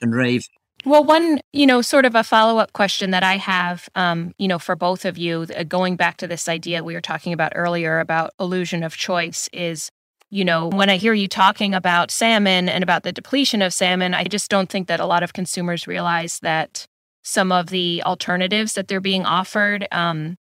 and 0.00 0.14
raving. 0.14 0.59
Well, 0.84 1.04
one, 1.04 1.40
you 1.52 1.66
know, 1.66 1.82
sort 1.82 2.06
of 2.06 2.14
a 2.14 2.24
follow 2.24 2.58
up 2.58 2.72
question 2.72 3.10
that 3.10 3.22
I 3.22 3.36
have, 3.36 3.88
um, 3.94 4.34
you 4.38 4.48
know, 4.48 4.58
for 4.58 4.76
both 4.76 5.04
of 5.04 5.18
you, 5.18 5.46
uh, 5.56 5.62
going 5.64 5.96
back 5.96 6.16
to 6.18 6.26
this 6.26 6.48
idea 6.48 6.82
we 6.82 6.94
were 6.94 7.00
talking 7.00 7.32
about 7.32 7.52
earlier 7.54 8.00
about 8.00 8.30
illusion 8.40 8.82
of 8.82 8.96
choice 8.96 9.48
is 9.52 9.90
you 10.32 10.44
know, 10.44 10.68
when 10.68 10.88
I 10.88 10.96
hear 10.96 11.12
you 11.12 11.26
talking 11.26 11.74
about 11.74 12.12
salmon 12.12 12.68
and 12.68 12.84
about 12.84 13.02
the 13.02 13.10
depletion 13.10 13.62
of 13.62 13.74
salmon, 13.74 14.14
I 14.14 14.22
just 14.24 14.48
don't 14.48 14.70
think 14.70 14.86
that 14.86 15.00
a 15.00 15.06
lot 15.06 15.24
of 15.24 15.32
consumers 15.32 15.88
realize 15.88 16.38
that 16.40 16.86
some 17.22 17.50
of 17.50 17.66
the 17.66 18.00
alternatives 18.06 18.74
that 18.74 18.86
they're 18.86 19.00
being 19.00 19.26
offered, 19.26 19.88
um, 19.90 20.36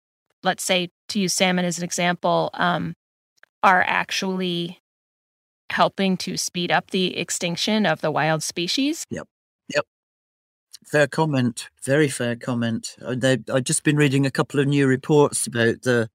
let's 0.42 0.64
say 0.64 0.88
to 1.10 1.20
use 1.20 1.34
salmon 1.34 1.66
as 1.66 1.76
an 1.76 1.84
example, 1.84 2.48
um, 2.54 2.94
are 3.62 3.84
actually 3.86 4.78
helping 5.70 6.16
to 6.16 6.38
speed 6.38 6.72
up 6.72 6.90
the 6.90 7.16
extinction 7.18 7.84
of 7.84 8.00
the 8.00 8.10
wild 8.10 8.42
species. 8.42 9.04
Yep. 9.10 9.18
Yep. 9.20 9.28
Fair 10.86 11.06
comment. 11.06 11.68
Very 11.84 12.08
fair 12.08 12.36
comment. 12.36 12.96
I've 13.06 13.64
just 13.64 13.84
been 13.84 13.96
reading 13.96 14.26
a 14.26 14.30
couple 14.30 14.60
of 14.60 14.66
new 14.66 14.86
reports 14.86 15.46
about 15.46 15.82
the 15.82 16.08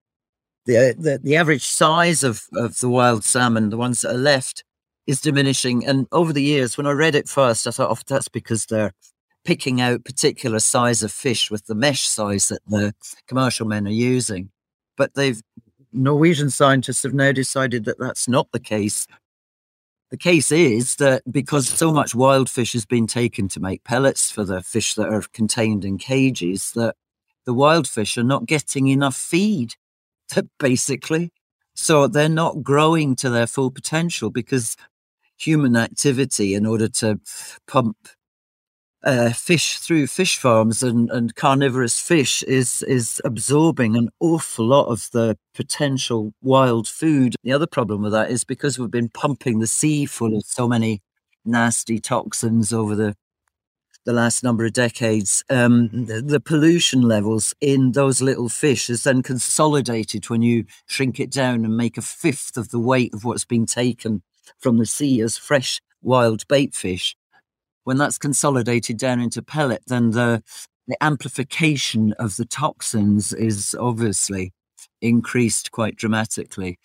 the, 0.66 0.78
uh, 0.78 0.94
the, 0.98 1.20
the 1.24 1.36
average 1.36 1.66
size 1.66 2.24
of, 2.24 2.44
of 2.54 2.80
the 2.80 2.90
wild 2.90 3.24
salmon, 3.24 3.70
the 3.70 3.78
ones 3.78 4.02
that 4.02 4.14
are 4.14 4.18
left, 4.18 4.64
is 5.08 5.20
diminishing. 5.20 5.84
And 5.86 6.06
over 6.12 6.32
the 6.32 6.44
years, 6.44 6.78
when 6.78 6.86
I 6.86 6.92
read 6.92 7.16
it 7.16 7.28
first, 7.28 7.66
I 7.66 7.72
thought, 7.72 7.90
oh, 7.90 8.02
that's 8.08 8.28
because 8.28 8.68
they're 8.68 8.94
picking 9.44 9.82
out 9.82 10.06
particular 10.06 10.60
size 10.60 11.02
of 11.02 11.12
fish 11.12 11.50
with 11.50 11.66
the 11.66 11.74
mesh 11.74 12.08
size 12.08 12.50
that 12.50 12.62
the 12.68 12.94
commercial 13.26 13.66
men 13.66 13.88
are 13.88 13.92
using. 13.92 14.52
But 14.96 15.16
they've 15.16 15.42
Norwegian 15.92 16.52
scientists 16.52 17.02
have 17.02 17.16
now 17.16 17.32
decided 17.32 17.86
that 17.86 17.98
that's 17.98 18.28
not 18.28 18.52
the 18.52 18.60
case. 18.60 19.08
The 20.12 20.18
case 20.18 20.52
is 20.52 20.96
that 20.96 21.22
because 21.32 21.68
so 21.68 21.92
much 21.92 22.16
wild 22.16 22.50
fish 22.50 22.74
has 22.74 22.86
been 22.86 23.06
taken 23.06 23.48
to 23.50 23.60
make 23.60 23.84
pellets 23.84 24.32
for 24.32 24.44
the 24.44 24.62
fish 24.62 24.96
that 24.96 25.08
are 25.08 25.22
contained 25.34 25.86
in 25.86 26.00
cages, 26.00 26.72
that 26.72 26.96
the 27.46 27.54
wild 27.54 27.88
fish 27.88 28.18
are 28.18 28.24
not 28.24 28.48
getting 28.48 28.88
enough 28.88 29.16
feed 29.16 29.76
basically. 30.60 31.32
So 31.76 32.08
they're 32.08 32.28
not 32.28 32.64
growing 32.64 33.16
to 33.18 33.30
their 33.30 33.48
full 33.48 33.72
potential 33.72 34.30
because 34.30 34.76
human 35.38 35.76
activity, 35.78 36.54
in 36.54 36.66
order 36.66 36.90
to 36.90 37.20
pump 37.68 38.10
uh, 39.04 39.32
fish 39.32 39.78
through 39.78 40.08
fish 40.08 40.38
farms 40.38 40.84
and, 40.84 41.10
and 41.12 41.36
carnivorous 41.36 42.00
fish, 42.00 42.44
is 42.44 42.84
is 42.84 43.22
absorbing 43.24 43.96
an 43.96 44.10
awful 44.20 44.66
lot 44.66 44.88
of 44.88 45.10
the 45.12 45.38
potential 45.54 46.34
wild 46.42 46.88
food. 46.88 47.36
The 47.44 47.54
other 47.54 47.68
problem 47.68 48.02
with 48.02 48.12
that 48.12 48.32
is 48.32 48.44
because 48.44 48.78
we've 48.78 48.92
been 48.92 49.10
pumping 49.10 49.60
the 49.60 49.68
sea 49.68 50.06
full 50.06 50.36
of 50.36 50.44
so 50.46 50.68
many 50.68 51.02
nasty 51.46 52.00
toxins 52.00 52.74
over 52.74 52.96
the 52.96 53.16
the 54.06 54.14
last 54.14 54.44
number 54.44 54.66
of 54.66 54.74
decades, 54.74 55.44
um, 55.50 55.90
the, 55.92 56.22
the, 56.22 56.40
pollution 56.40 57.02
levels 57.02 57.54
in 57.62 57.92
those 57.92 58.22
little 58.22 58.50
fish 58.50 58.90
is 58.90 59.04
then 59.04 59.22
consolidated 59.22 60.30
when 60.30 60.42
you 60.42 60.66
shrink 60.88 61.20
it 61.20 61.30
down 61.30 61.66
and 61.66 61.76
make 61.76 61.98
a 61.98 62.02
fifth 62.02 62.56
of 62.58 62.70
the 62.70 62.80
weight 62.80 63.14
of 63.14 63.26
what's 63.26 63.46
being 63.46 63.66
taken 63.66 64.24
from 64.58 64.78
the 64.78 64.86
sea 64.86 65.22
as 65.22 65.38
fresh 65.38 65.82
wild 66.02 66.48
bait 66.48 66.74
fish. 66.74 67.16
When 67.90 67.98
that's 67.98 68.20
consolidated 68.20 68.98
down 69.00 69.20
into 69.20 69.42
pellet, 69.42 69.82
then 69.88 70.12
the, 70.12 70.44
the 70.88 71.04
amplification 71.04 72.14
of 72.20 72.38
the 72.38 72.46
toxins 72.46 73.34
is 73.34 73.76
obviously 73.80 74.54
increased 75.02 75.72
quite 75.72 75.96
dramatically. 75.96 76.78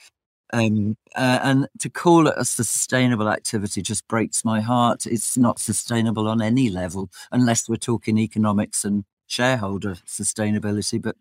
Um, 0.55 0.97
uh, 1.15 1.41
and 1.43 1.69
to 1.81 1.91
call 1.91 2.29
it 2.29 2.35
a 2.39 2.47
sustainable 2.47 3.29
activity 3.29 3.83
just 3.83 4.09
breaks 4.09 4.47
my 4.47 4.63
heart. 4.63 5.05
It's 5.05 5.37
not 5.37 5.59
sustainable 5.59 6.27
on 6.27 6.41
any 6.41 6.71
level, 6.71 7.11
unless 7.31 7.69
we're 7.69 7.77
talking 7.77 8.17
economics 8.17 8.83
and 8.83 9.05
shareholder 9.27 9.97
sustainability. 10.07 11.03
But 11.03 11.17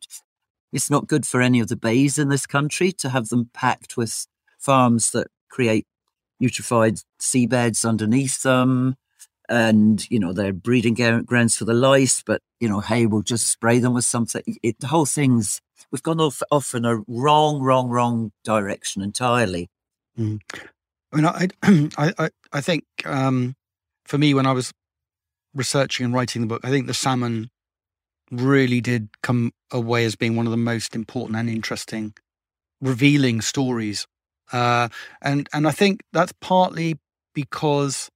it's 0.72 0.90
not 0.90 1.08
good 1.08 1.26
for 1.26 1.42
any 1.42 1.60
of 1.60 1.68
the 1.68 1.76
bays 1.76 2.18
in 2.18 2.30
this 2.30 2.46
country 2.46 2.94
to 2.94 3.10
have 3.10 3.28
them 3.28 3.50
packed 3.54 3.98
with 3.98 4.28
farms 4.58 5.12
that 5.12 5.28
create 5.50 5.86
eutrophied 6.42 7.04
seabeds 7.20 7.86
underneath 7.86 8.44
them. 8.44 8.96
And, 9.50 10.10
you 10.10 10.20
know, 10.20 10.32
they're 10.32 10.54
breeding 10.54 10.94
grounds 11.26 11.58
for 11.58 11.66
the 11.66 11.74
lice, 11.74 12.24
but, 12.26 12.42
you 12.60 12.70
know, 12.70 12.80
hey, 12.80 13.06
we'll 13.06 13.22
just 13.22 13.48
spray 13.48 13.80
them 13.80 13.94
with 13.94 14.06
something. 14.06 14.42
It, 14.64 14.80
the 14.80 14.88
whole 14.88 15.06
thing's 15.06 15.60
we've 15.92 16.04
gone 16.04 16.22
off 16.22 16.42
off 16.50 16.74
in 16.74 16.86
a 16.86 17.02
wrong, 17.08 17.62
wrong, 17.62 17.90
wrong 17.90 18.32
direction 18.44 19.02
entirely. 19.02 19.70
Mm. 20.18 20.40
I 21.12 21.50
mean, 21.62 21.92
I, 21.98 22.14
I, 22.18 22.30
I, 22.52 22.62
think 22.62 22.84
um, 23.06 23.56
for 24.06 24.18
me, 24.18 24.34
when 24.34 24.46
I 24.46 24.52
was 24.52 24.72
researching 25.54 26.06
and 26.06 26.14
writing 26.14 26.42
the 26.42 26.48
book, 26.48 26.62
I 26.64 26.70
think 26.70 26.88
the 26.88 26.94
salmon 26.94 27.50
really 28.32 28.82
did 28.82 29.10
come 29.22 29.52
away 29.72 30.06
as 30.06 30.16
being 30.16 30.36
one 30.36 30.48
of 30.48 30.52
the 30.52 30.58
most 30.58 30.96
important 30.96 31.38
and 31.38 31.50
interesting, 31.50 32.14
revealing 32.82 33.42
stories. 33.42 34.08
Uh, 34.52 34.90
and 35.22 35.48
and 35.54 35.68
I 35.68 35.72
think 35.72 36.02
that's 36.12 36.34
partly 36.42 37.00
because, 37.34 38.10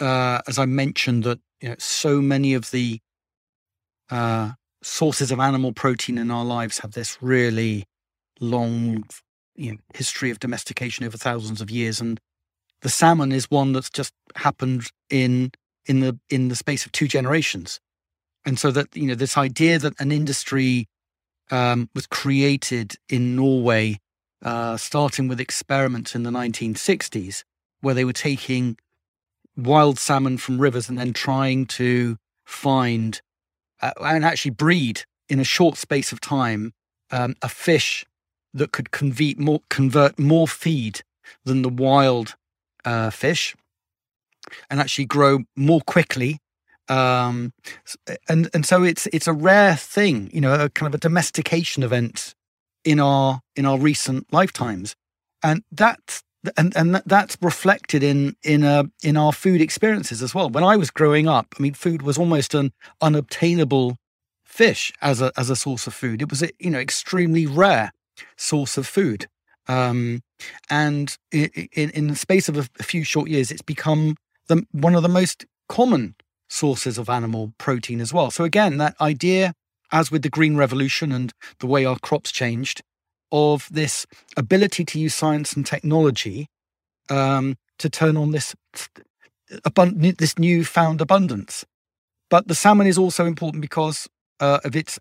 uh, 0.00 0.40
as 0.46 0.58
I 0.58 0.66
mentioned, 0.66 1.24
that 1.24 1.38
you 1.60 1.70
know, 1.70 1.76
so 1.78 2.20
many 2.20 2.54
of 2.54 2.70
the 2.70 3.00
uh, 4.10 4.52
sources 4.82 5.30
of 5.30 5.40
animal 5.40 5.72
protein 5.72 6.18
in 6.18 6.30
our 6.30 6.44
lives 6.44 6.78
have 6.78 6.92
this 6.92 7.18
really 7.20 7.84
long 8.40 9.04
you 9.56 9.72
know, 9.72 9.78
history 9.94 10.30
of 10.30 10.38
domestication 10.38 11.04
over 11.04 11.16
thousands 11.16 11.60
of 11.60 11.70
years, 11.70 12.00
and 12.00 12.20
the 12.82 12.88
salmon 12.88 13.32
is 13.32 13.50
one 13.50 13.72
that's 13.72 13.90
just 13.90 14.14
happened 14.36 14.90
in 15.10 15.50
in 15.86 16.00
the 16.00 16.18
in 16.30 16.48
the 16.48 16.56
space 16.56 16.86
of 16.86 16.92
two 16.92 17.08
generations, 17.08 17.80
and 18.46 18.58
so 18.58 18.70
that 18.70 18.96
you 18.96 19.06
know 19.06 19.14
this 19.14 19.36
idea 19.36 19.78
that 19.78 20.00
an 20.00 20.12
industry 20.12 20.86
um, 21.50 21.90
was 21.94 22.06
created 22.06 22.94
in 23.08 23.34
Norway, 23.34 23.98
uh, 24.44 24.76
starting 24.76 25.28
with 25.28 25.40
experiments 25.40 26.14
in 26.14 26.22
the 26.22 26.30
1960s, 26.30 27.42
where 27.80 27.94
they 27.94 28.04
were 28.04 28.12
taking 28.12 28.76
wild 29.58 29.98
salmon 29.98 30.38
from 30.38 30.60
rivers 30.60 30.88
and 30.88 30.98
then 30.98 31.12
trying 31.12 31.66
to 31.66 32.16
find 32.46 33.20
uh, 33.82 33.92
and 34.00 34.24
actually 34.24 34.50
breed 34.50 35.02
in 35.28 35.40
a 35.40 35.44
short 35.44 35.76
space 35.76 36.12
of 36.12 36.20
time 36.20 36.72
um, 37.10 37.34
a 37.42 37.48
fish 37.48 38.04
that 38.54 38.72
could 38.72 38.90
convert 38.90 39.38
more, 39.38 39.60
convert 39.68 40.18
more 40.18 40.48
feed 40.48 41.02
than 41.44 41.62
the 41.62 41.68
wild 41.68 42.36
uh, 42.84 43.10
fish 43.10 43.54
and 44.70 44.80
actually 44.80 45.04
grow 45.04 45.40
more 45.56 45.80
quickly 45.82 46.38
um, 46.88 47.52
and 48.30 48.48
and 48.54 48.64
so 48.64 48.82
it's 48.82 49.06
it's 49.08 49.26
a 49.26 49.32
rare 49.34 49.76
thing 49.76 50.30
you 50.32 50.40
know 50.40 50.54
a 50.54 50.70
kind 50.70 50.86
of 50.86 50.94
a 50.94 50.98
domestication 50.98 51.82
event 51.82 52.34
in 52.84 53.00
our 53.00 53.40
in 53.54 53.66
our 53.66 53.78
recent 53.78 54.32
lifetimes. 54.32 54.94
And 55.42 55.62
that's 55.70 56.22
and 56.56 56.76
and 56.76 57.02
that's 57.06 57.36
reflected 57.40 58.02
in 58.02 58.36
in 58.42 58.62
a 58.62 58.80
uh, 58.80 58.84
in 59.02 59.16
our 59.16 59.32
food 59.32 59.60
experiences 59.60 60.22
as 60.22 60.34
well. 60.34 60.48
When 60.48 60.64
I 60.64 60.76
was 60.76 60.90
growing 60.90 61.28
up, 61.28 61.54
I 61.58 61.62
mean, 61.62 61.74
food 61.74 62.02
was 62.02 62.18
almost 62.18 62.54
an 62.54 62.72
unobtainable 63.00 63.96
fish 64.44 64.92
as 65.02 65.20
a 65.20 65.32
as 65.36 65.50
a 65.50 65.56
source 65.56 65.86
of 65.86 65.94
food. 65.94 66.22
It 66.22 66.30
was 66.30 66.42
a 66.42 66.50
you 66.58 66.70
know 66.70 66.78
extremely 66.78 67.46
rare 67.46 67.92
source 68.36 68.76
of 68.76 68.86
food, 68.86 69.26
um, 69.66 70.22
and 70.70 71.16
in, 71.32 71.50
in, 71.90 72.08
the 72.08 72.16
space 72.16 72.48
of 72.48 72.56
a, 72.56 72.68
a 72.78 72.82
few 72.82 73.04
short 73.04 73.28
years, 73.28 73.50
it's 73.50 73.62
become 73.62 74.16
the 74.46 74.64
one 74.72 74.94
of 74.94 75.02
the 75.02 75.08
most 75.08 75.44
common 75.68 76.14
sources 76.48 76.98
of 76.98 77.10
animal 77.10 77.52
protein 77.58 78.00
as 78.00 78.12
well. 78.12 78.30
So 78.30 78.44
again, 78.44 78.78
that 78.78 78.96
idea, 79.00 79.52
as 79.92 80.10
with 80.10 80.22
the 80.22 80.30
green 80.30 80.56
revolution 80.56 81.12
and 81.12 81.32
the 81.58 81.66
way 81.66 81.84
our 81.84 81.98
crops 81.98 82.32
changed, 82.32 82.82
of 83.32 83.68
this 83.70 84.06
ability 84.36 84.84
to 84.84 84.98
use 84.98 85.14
science 85.14 85.54
and 85.54 85.66
technology 85.66 86.48
um, 87.10 87.56
to 87.78 87.88
turn 87.88 88.16
on 88.16 88.32
this 88.32 88.54
abund- 89.66 90.18
this 90.18 90.38
newfound 90.38 91.00
abundance. 91.00 91.64
But 92.30 92.48
the 92.48 92.54
salmon 92.54 92.86
is 92.86 92.98
also 92.98 93.24
important 93.26 93.62
because 93.62 94.08
uh, 94.40 94.60
of 94.64 94.76
its 94.76 94.98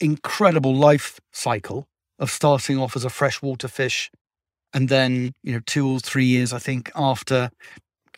incredible 0.00 0.74
life 0.74 1.20
cycle 1.32 1.86
of 2.18 2.30
starting 2.30 2.78
off 2.78 2.96
as 2.96 3.04
a 3.04 3.10
freshwater 3.10 3.68
fish, 3.68 4.10
and 4.72 4.88
then 4.88 5.32
you 5.42 5.52
know 5.52 5.60
two 5.66 5.88
or 5.88 6.00
three 6.00 6.26
years, 6.26 6.52
I 6.52 6.58
think, 6.58 6.90
after 6.94 7.50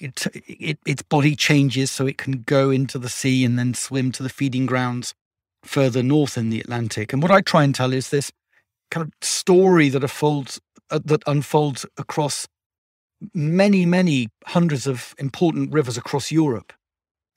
it, 0.00 0.26
it, 0.46 0.78
its 0.86 1.02
body 1.02 1.34
changes 1.34 1.90
so 1.90 2.06
it 2.06 2.18
can 2.18 2.42
go 2.42 2.70
into 2.70 2.98
the 2.98 3.08
sea 3.08 3.44
and 3.44 3.58
then 3.58 3.74
swim 3.74 4.12
to 4.12 4.22
the 4.22 4.28
feeding 4.28 4.66
grounds 4.66 5.14
further 5.64 6.02
north 6.02 6.38
in 6.38 6.50
the 6.50 6.60
Atlantic. 6.60 7.12
And 7.12 7.22
what 7.22 7.32
I 7.32 7.40
try 7.40 7.64
and 7.64 7.74
tell 7.74 7.92
is 7.92 8.10
this 8.10 8.30
kind 8.90 9.06
of 9.06 9.12
story 9.20 9.88
that 9.88 10.02
unfolds 10.02 10.60
uh, 10.90 11.00
that 11.04 11.22
unfolds 11.26 11.84
across 11.96 12.46
many 13.34 13.84
many 13.84 14.28
hundreds 14.46 14.86
of 14.86 15.14
important 15.18 15.72
rivers 15.72 15.96
across 15.96 16.30
Europe 16.30 16.72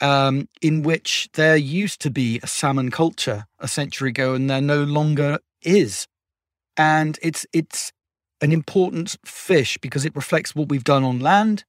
um, 0.01 0.49
in 0.61 0.81
which 0.81 1.29
there 1.33 1.55
used 1.55 2.01
to 2.01 2.09
be 2.09 2.39
a 2.43 2.47
salmon 2.47 2.89
culture 2.89 3.45
a 3.59 3.67
century 3.67 4.09
ago 4.09 4.33
and 4.33 4.49
there 4.49 4.61
no 4.61 4.83
longer 4.83 5.39
is. 5.61 6.07
And 6.75 7.17
it's 7.21 7.45
it's 7.53 7.91
an 8.41 8.51
important 8.51 9.17
fish 9.23 9.77
because 9.77 10.03
it 10.03 10.15
reflects 10.15 10.55
what 10.55 10.69
we've 10.69 10.83
done 10.83 11.03
on 11.03 11.19
land 11.19 11.63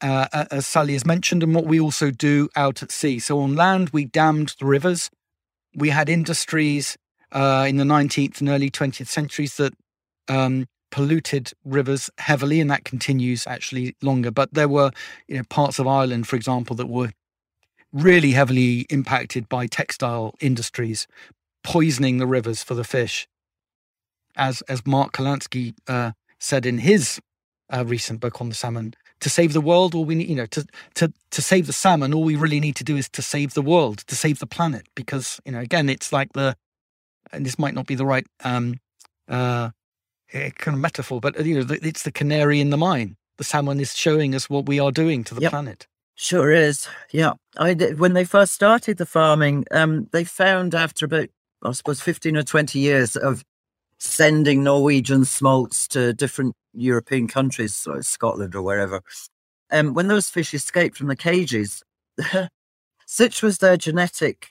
uh, 0.00 0.46
as 0.50 0.66
Sally 0.66 0.94
has 0.94 1.06
mentioned 1.06 1.42
and 1.44 1.54
what 1.54 1.66
we 1.66 1.78
also 1.78 2.10
do 2.10 2.48
out 2.56 2.82
at 2.82 2.90
sea. 2.90 3.20
So 3.20 3.38
on 3.40 3.54
land 3.54 3.90
we 3.90 4.04
dammed 4.04 4.54
the 4.58 4.66
rivers. 4.66 5.10
We 5.76 5.90
had 5.90 6.08
industries 6.08 6.96
uh, 7.34 7.66
in 7.68 7.76
the 7.76 7.84
19th 7.84 8.40
and 8.40 8.48
early 8.48 8.70
20th 8.70 9.08
centuries 9.08 9.56
that 9.56 9.74
um, 10.28 10.66
polluted 10.90 11.52
rivers 11.64 12.08
heavily, 12.18 12.60
and 12.60 12.70
that 12.70 12.84
continues 12.84 13.46
actually 13.46 13.96
longer. 14.00 14.30
But 14.30 14.54
there 14.54 14.68
were 14.68 14.92
you 15.28 15.38
know, 15.38 15.42
parts 15.50 15.78
of 15.78 15.86
Ireland, 15.86 16.28
for 16.28 16.36
example, 16.36 16.76
that 16.76 16.86
were 16.86 17.10
really 17.92 18.32
heavily 18.32 18.86
impacted 18.90 19.48
by 19.48 19.66
textile 19.66 20.34
industries, 20.40 21.06
poisoning 21.62 22.18
the 22.18 22.26
rivers 22.26 22.62
for 22.62 22.74
the 22.74 22.84
fish. 22.84 23.26
As 24.36 24.62
as 24.62 24.86
Mark 24.86 25.12
Kurlansky 25.12 25.74
uh, 25.88 26.12
said 26.38 26.66
in 26.66 26.78
his 26.78 27.20
uh, 27.72 27.84
recent 27.84 28.20
book 28.20 28.40
on 28.40 28.48
the 28.48 28.54
salmon, 28.54 28.94
to 29.20 29.30
save 29.30 29.52
the 29.52 29.60
world, 29.60 29.94
all 29.94 30.04
we 30.04 30.14
need, 30.16 30.28
you 30.28 30.36
know, 30.36 30.46
to 30.46 30.66
to 30.94 31.12
to 31.30 31.42
save 31.42 31.66
the 31.66 31.72
salmon, 31.72 32.12
all 32.12 32.24
we 32.24 32.36
really 32.36 32.60
need 32.60 32.76
to 32.76 32.84
do 32.84 32.96
is 32.96 33.08
to 33.10 33.22
save 33.22 33.54
the 33.54 33.62
world, 33.62 33.98
to 34.06 34.14
save 34.14 34.38
the 34.38 34.46
planet, 34.46 34.86
because 34.94 35.40
you 35.44 35.52
know, 35.52 35.60
again, 35.60 35.88
it's 35.88 36.12
like 36.12 36.32
the, 36.34 36.56
and 37.34 37.44
this 37.44 37.58
might 37.58 37.74
not 37.74 37.86
be 37.86 37.94
the 37.94 38.06
right 38.06 38.26
um, 38.44 38.78
uh, 39.28 39.70
eh, 40.32 40.50
kind 40.50 40.74
of 40.74 40.80
metaphor, 40.80 41.20
but 41.20 41.44
you 41.44 41.62
know, 41.62 41.76
it's 41.82 42.02
the 42.02 42.12
canary 42.12 42.60
in 42.60 42.70
the 42.70 42.76
mine. 42.76 43.16
The 43.38 43.44
salmon 43.44 43.80
is 43.80 43.96
showing 43.96 44.34
us 44.34 44.48
what 44.48 44.66
we 44.66 44.78
are 44.78 44.92
doing 44.92 45.24
to 45.24 45.34
the 45.34 45.42
Yep. 45.42 45.50
planet. 45.50 45.86
Sure 46.14 46.52
is. 46.52 46.86
Yeah. 47.10 47.32
I 47.56 47.74
did, 47.74 47.98
when 47.98 48.12
they 48.12 48.24
first 48.24 48.52
started 48.52 48.98
the 48.98 49.06
farming, 49.06 49.64
um, 49.72 50.08
they 50.12 50.22
found 50.22 50.74
after 50.74 51.06
about, 51.06 51.28
I 51.62 51.72
suppose, 51.72 52.00
15 52.00 52.36
or 52.36 52.44
20 52.44 52.78
years 52.78 53.16
of 53.16 53.42
sending 53.98 54.62
Norwegian 54.62 55.24
smolts 55.24 55.88
to 55.88 56.12
different 56.12 56.54
European 56.72 57.26
countries, 57.26 57.84
like 57.86 58.04
Scotland 58.04 58.54
or 58.54 58.62
wherever, 58.62 59.00
um, 59.72 59.94
when 59.94 60.06
those 60.06 60.28
fish 60.28 60.54
escaped 60.54 60.96
from 60.96 61.08
the 61.08 61.16
cages, 61.16 61.82
such 63.06 63.42
was 63.42 63.58
their 63.58 63.76
genetic 63.76 64.50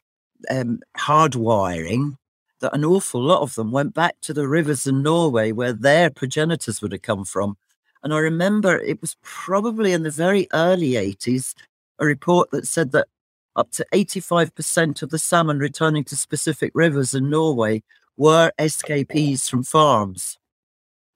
um, 0.50 0.80
hardwiring 0.98 2.16
that 2.64 2.74
an 2.74 2.86
awful 2.86 3.22
lot 3.22 3.42
of 3.42 3.56
them 3.56 3.72
went 3.72 3.94
back 3.94 4.16
to 4.22 4.34
the 4.34 4.48
rivers 4.48 4.88
in 4.88 5.04
Norway 5.04 5.52
where 5.52 5.74
their 5.74 6.10
progenitors 6.10 6.82
would 6.82 6.94
have 6.94 7.02
come 7.02 7.26
from. 7.26 7.58
And 8.02 8.14
I 8.14 8.20
remember 8.20 8.78
it 8.78 9.02
was 9.02 9.18
probably 9.22 9.92
in 9.92 10.04
the 10.04 10.10
very 10.10 10.48
early 10.54 10.92
80s 10.92 11.54
a 12.00 12.06
report 12.06 12.52
that 12.52 12.66
said 12.66 12.92
that 12.94 13.08
up 13.56 13.70
to 13.72 13.86
85% 13.94 15.02
of 15.04 15.10
the 15.10 15.20
salmon 15.20 15.60
returning 15.60 16.04
to 16.06 16.16
specific 16.16 16.72
rivers 16.74 17.14
in 17.14 17.30
Norway 17.30 17.84
were 18.18 18.52
escapees 18.58 19.50
from 19.50 19.64
farms. 19.64 20.38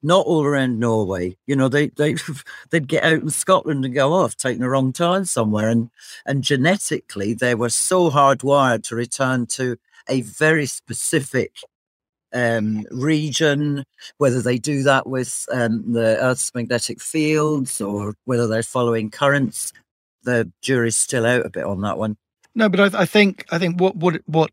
Not 0.02 0.26
all 0.26 0.44
around 0.44 0.78
Norway. 0.78 1.36
You 1.46 1.56
know, 1.56 1.68
they, 1.68 1.88
they, 1.88 2.14
they'd 2.70 2.86
get 2.86 3.04
out 3.04 3.22
in 3.22 3.30
Scotland 3.30 3.84
and 3.84 3.94
go, 3.94 4.14
oh, 4.14 4.24
I've 4.24 4.36
taken 4.36 4.60
the 4.60 4.68
wrong 4.68 4.92
turn 4.92 5.24
somewhere. 5.24 5.68
And, 5.68 5.90
and 6.26 6.44
genetically, 6.44 7.34
they 7.34 7.54
were 7.54 7.70
so 7.70 8.10
hardwired 8.10 8.84
to 8.84 8.96
return 8.96 9.46
to 9.46 9.78
a 10.08 10.22
very 10.22 10.66
specific 10.66 11.52
um, 12.32 12.84
region, 12.90 13.84
whether 14.18 14.42
they 14.42 14.58
do 14.58 14.82
that 14.82 15.06
with 15.06 15.46
um, 15.52 15.92
the 15.92 16.18
Earth's 16.20 16.54
magnetic 16.54 17.00
fields 17.00 17.80
or 17.80 18.14
whether 18.24 18.46
they're 18.46 18.62
following 18.62 19.10
currents. 19.10 19.72
The 20.24 20.50
jury's 20.62 20.96
still 20.96 21.24
out 21.24 21.46
a 21.46 21.50
bit 21.50 21.64
on 21.64 21.80
that 21.82 21.98
one. 21.98 22.16
No, 22.54 22.68
but 22.68 22.94
I, 22.94 23.02
I 23.02 23.04
think 23.06 23.44
I 23.50 23.58
think 23.58 23.80
what 23.80 23.96
what 23.96 24.20
what 24.26 24.50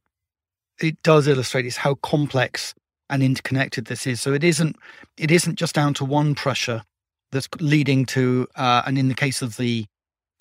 it 0.81 1.01
does 1.03 1.27
illustrate 1.27 1.65
is 1.65 1.77
how 1.77 1.95
complex 1.95 2.73
and 3.09 3.23
interconnected 3.23 3.85
this 3.85 4.07
is. 4.07 4.21
So 4.21 4.33
it 4.33 4.43
isn't 4.43 4.75
it 5.17 5.31
isn't 5.31 5.55
just 5.55 5.75
down 5.75 5.93
to 5.95 6.05
one 6.05 6.35
pressure 6.35 6.83
that's 7.31 7.49
leading 7.59 8.05
to, 8.05 8.47
uh, 8.55 8.83
and 8.85 8.97
in 8.97 9.09
the 9.09 9.15
case 9.15 9.41
of 9.41 9.57
the 9.57 9.85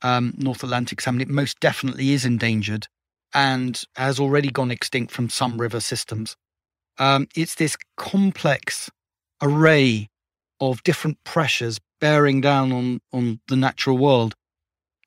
um, 0.02 0.34
North 0.36 0.62
Atlantic 0.62 1.00
salmon, 1.00 1.22
it 1.22 1.28
most 1.28 1.58
definitely 1.60 2.12
is 2.12 2.24
endangered 2.24 2.86
and 3.34 3.82
has 3.96 4.20
already 4.20 4.50
gone 4.50 4.70
extinct 4.70 5.12
from 5.12 5.28
some 5.28 5.60
river 5.60 5.80
systems. 5.80 6.36
Um, 6.98 7.26
it's 7.34 7.56
this 7.56 7.76
complex 7.96 8.90
array 9.42 10.08
of 10.60 10.82
different 10.84 11.18
pressures 11.24 11.80
bearing 12.00 12.40
down 12.40 12.72
on 12.72 13.00
on 13.12 13.40
the 13.48 13.56
natural 13.56 13.98
world, 13.98 14.34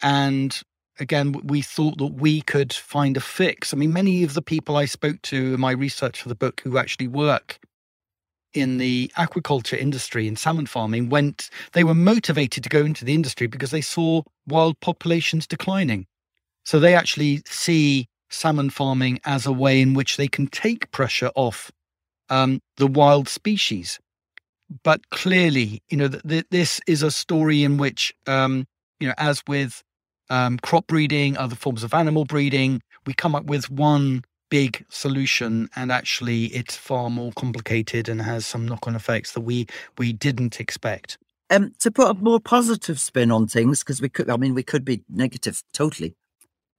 and 0.01 0.61
again, 0.99 1.33
we 1.43 1.61
thought 1.61 1.97
that 1.99 2.07
we 2.07 2.41
could 2.41 2.73
find 2.73 3.17
a 3.17 3.21
fix. 3.21 3.73
I 3.73 3.77
mean, 3.77 3.93
many 3.93 4.23
of 4.23 4.33
the 4.33 4.41
people 4.41 4.75
I 4.75 4.85
spoke 4.85 5.21
to 5.23 5.53
in 5.53 5.59
my 5.59 5.71
research 5.71 6.21
for 6.21 6.29
the 6.29 6.35
book 6.35 6.61
who 6.61 6.77
actually 6.77 7.07
work 7.07 7.59
in 8.53 8.77
the 8.77 9.11
aquaculture 9.17 9.77
industry 9.77 10.27
and 10.27 10.37
salmon 10.37 10.65
farming 10.65 11.09
went, 11.09 11.49
they 11.73 11.83
were 11.83 11.93
motivated 11.93 12.63
to 12.63 12.69
go 12.69 12.83
into 12.83 13.05
the 13.05 13.13
industry 13.13 13.47
because 13.47 13.71
they 13.71 13.81
saw 13.81 14.21
wild 14.47 14.79
populations 14.79 15.45
declining. 15.45 16.07
So 16.65 16.79
they 16.79 16.95
actually 16.95 17.43
see 17.45 18.07
salmon 18.29 18.69
farming 18.69 19.19
as 19.25 19.45
a 19.45 19.51
way 19.51 19.81
in 19.81 19.93
which 19.93 20.17
they 20.17 20.27
can 20.27 20.47
take 20.47 20.91
pressure 20.91 21.31
off 21.35 21.71
um, 22.29 22.61
the 22.77 22.87
wild 22.87 23.29
species. 23.29 23.99
But 24.83 25.09
clearly, 25.09 25.81
you 25.89 25.97
know, 25.97 26.09
th- 26.09 26.23
th- 26.23 26.45
this 26.51 26.81
is 26.87 27.01
a 27.01 27.11
story 27.11 27.63
in 27.63 27.77
which, 27.77 28.13
um, 28.25 28.67
you 28.99 29.07
know, 29.07 29.13
as 29.17 29.41
with 29.47 29.81
um, 30.29 30.57
crop 30.57 30.87
breeding, 30.87 31.37
other 31.37 31.55
forms 31.55 31.83
of 31.83 31.93
animal 31.93 32.25
breeding, 32.25 32.81
we 33.05 33.13
come 33.13 33.33
up 33.35 33.45
with 33.45 33.69
one 33.69 34.23
big 34.49 34.85
solution, 34.89 35.69
and 35.75 35.91
actually, 35.91 36.45
it's 36.45 36.75
far 36.75 37.09
more 37.09 37.31
complicated 37.33 38.09
and 38.09 38.21
has 38.21 38.45
some 38.45 38.65
knock-on 38.67 38.95
effects 38.95 39.33
that 39.33 39.41
we 39.41 39.67
we 39.97 40.11
didn't 40.13 40.59
expect. 40.59 41.17
Um, 41.49 41.71
to 41.79 41.91
put 41.91 42.09
a 42.09 42.13
more 42.13 42.41
positive 42.41 42.99
spin 42.99 43.31
on 43.31 43.47
things, 43.47 43.79
because 43.79 44.01
we 44.01 44.09
could, 44.09 44.29
I 44.29 44.35
mean, 44.35 44.53
we 44.53 44.63
could 44.63 44.83
be 44.83 45.03
negative 45.09 45.63
totally. 45.73 46.15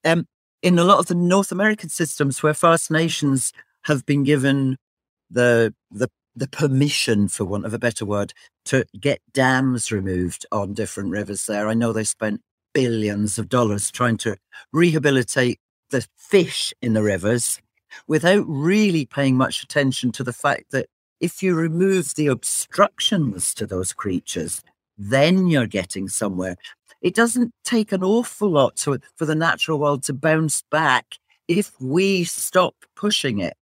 Um, 0.04 0.26
in 0.62 0.78
a 0.78 0.84
lot 0.84 0.98
of 0.98 1.06
the 1.06 1.14
North 1.14 1.52
American 1.52 1.88
systems 1.88 2.42
where 2.42 2.54
First 2.54 2.90
Nations 2.90 3.52
have 3.84 4.04
been 4.06 4.24
given 4.24 4.76
the 5.30 5.74
the 5.90 6.08
the 6.34 6.48
permission, 6.48 7.26
for 7.28 7.44
want 7.44 7.66
of 7.66 7.74
a 7.74 7.78
better 7.78 8.04
word, 8.04 8.32
to 8.64 8.84
get 9.00 9.20
dams 9.32 9.90
removed 9.90 10.46
on 10.52 10.72
different 10.72 11.10
rivers 11.10 11.46
there. 11.46 11.68
I 11.68 11.74
know 11.74 11.92
they 11.92 12.04
spent 12.04 12.42
billions 12.72 13.38
of 13.38 13.48
dollars 13.48 13.90
trying 13.90 14.18
to 14.18 14.36
rehabilitate 14.72 15.58
the 15.90 16.06
fish 16.16 16.72
in 16.80 16.92
the 16.92 17.02
rivers 17.02 17.60
without 18.06 18.44
really 18.46 19.04
paying 19.04 19.36
much 19.36 19.62
attention 19.62 20.12
to 20.12 20.22
the 20.22 20.32
fact 20.32 20.70
that 20.70 20.86
if 21.20 21.42
you 21.42 21.54
remove 21.54 22.14
the 22.14 22.28
obstructions 22.28 23.52
to 23.54 23.66
those 23.66 23.92
creatures, 23.92 24.62
then 24.96 25.48
you're 25.48 25.66
getting 25.66 26.08
somewhere. 26.08 26.56
It 27.00 27.14
doesn't 27.14 27.52
take 27.64 27.92
an 27.92 28.02
awful 28.02 28.50
lot 28.50 28.76
to, 28.76 29.00
for 29.16 29.24
the 29.24 29.34
natural 29.34 29.78
world 29.78 30.02
to 30.04 30.12
bounce 30.12 30.62
back 30.70 31.18
if 31.46 31.72
we 31.80 32.24
stop 32.24 32.74
pushing 32.96 33.38
it. 33.38 33.56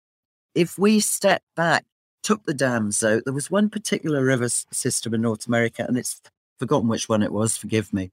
If 0.55 0.79
we 0.79 1.01
step 1.01 1.43
back, 1.55 1.85
took 2.23 2.45
the 2.45 2.55
dams 2.55 3.05
out, 3.05 3.23
there 3.25 3.35
was 3.35 3.51
one 3.51 3.71
particular 3.71 4.25
river 4.25 4.49
system 4.49 5.15
in 5.15 5.23
North 5.23 5.47
America, 5.47 5.85
and 5.87 5.97
it's 5.97 6.21
forgotten 6.59 6.89
which 6.89 7.09
one 7.09 7.23
it 7.23 7.33
was, 7.33 7.57
forgive 7.57 7.93
me. 7.93 8.11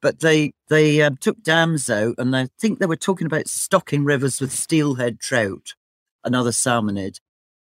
But 0.00 0.20
they 0.20 0.52
they 0.68 1.02
um, 1.02 1.16
took 1.16 1.42
dams 1.42 1.90
out, 1.90 2.14
and 2.18 2.36
I 2.36 2.48
think 2.60 2.78
they 2.78 2.86
were 2.86 2.96
talking 2.96 3.26
about 3.26 3.48
stocking 3.48 4.04
rivers 4.04 4.40
with 4.40 4.52
steelhead 4.52 5.18
trout 5.18 5.74
and 6.22 6.36
other 6.36 6.50
salmonid. 6.50 7.18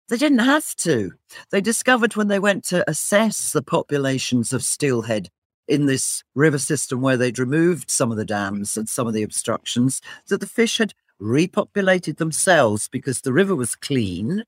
They 0.09 0.17
didn't 0.17 0.41
have 0.41 0.77
to. 0.77 1.13
They 1.51 1.61
discovered 1.61 2.15
when 2.15 2.29
they 2.29 2.39
went 2.39 2.63
to 2.67 2.89
assess 2.89 3.53
the 3.53 3.63
populations 3.63 4.53
of 4.53 4.63
steelhead 4.63 5.29
in 5.71 5.87
this 5.87 6.25
river 6.35 6.59
system 6.59 7.01
where 7.01 7.17
they'd 7.17 7.39
removed 7.39 7.91
some 7.91 8.11
of 8.11 8.17
the 8.17 8.25
dams 8.25 8.77
and 8.77 8.89
some 8.89 9.07
of 9.07 9.15
the 9.15 9.23
obstructions 9.23 10.03
that 10.27 10.41
the 10.41 10.47
fish 10.47 10.79
had 10.79 10.93
repopulated 11.23 12.17
themselves 12.17 12.89
because 12.89 13.21
the 13.21 13.33
river 13.33 13.55
was 13.55 13.77
clean. 13.77 14.43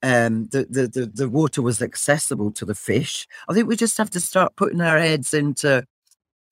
Um, 0.00 0.48
the, 0.52 0.66
the, 0.70 0.86
the, 0.86 1.06
the 1.06 1.28
water 1.28 1.60
was 1.60 1.82
accessible 1.82 2.52
to 2.52 2.64
the 2.64 2.74
fish. 2.74 3.26
I 3.48 3.52
think 3.52 3.66
we 3.66 3.76
just 3.76 3.98
have 3.98 4.10
to 4.10 4.20
start 4.20 4.54
putting 4.54 4.80
our 4.80 4.98
heads 4.98 5.34
into 5.34 5.84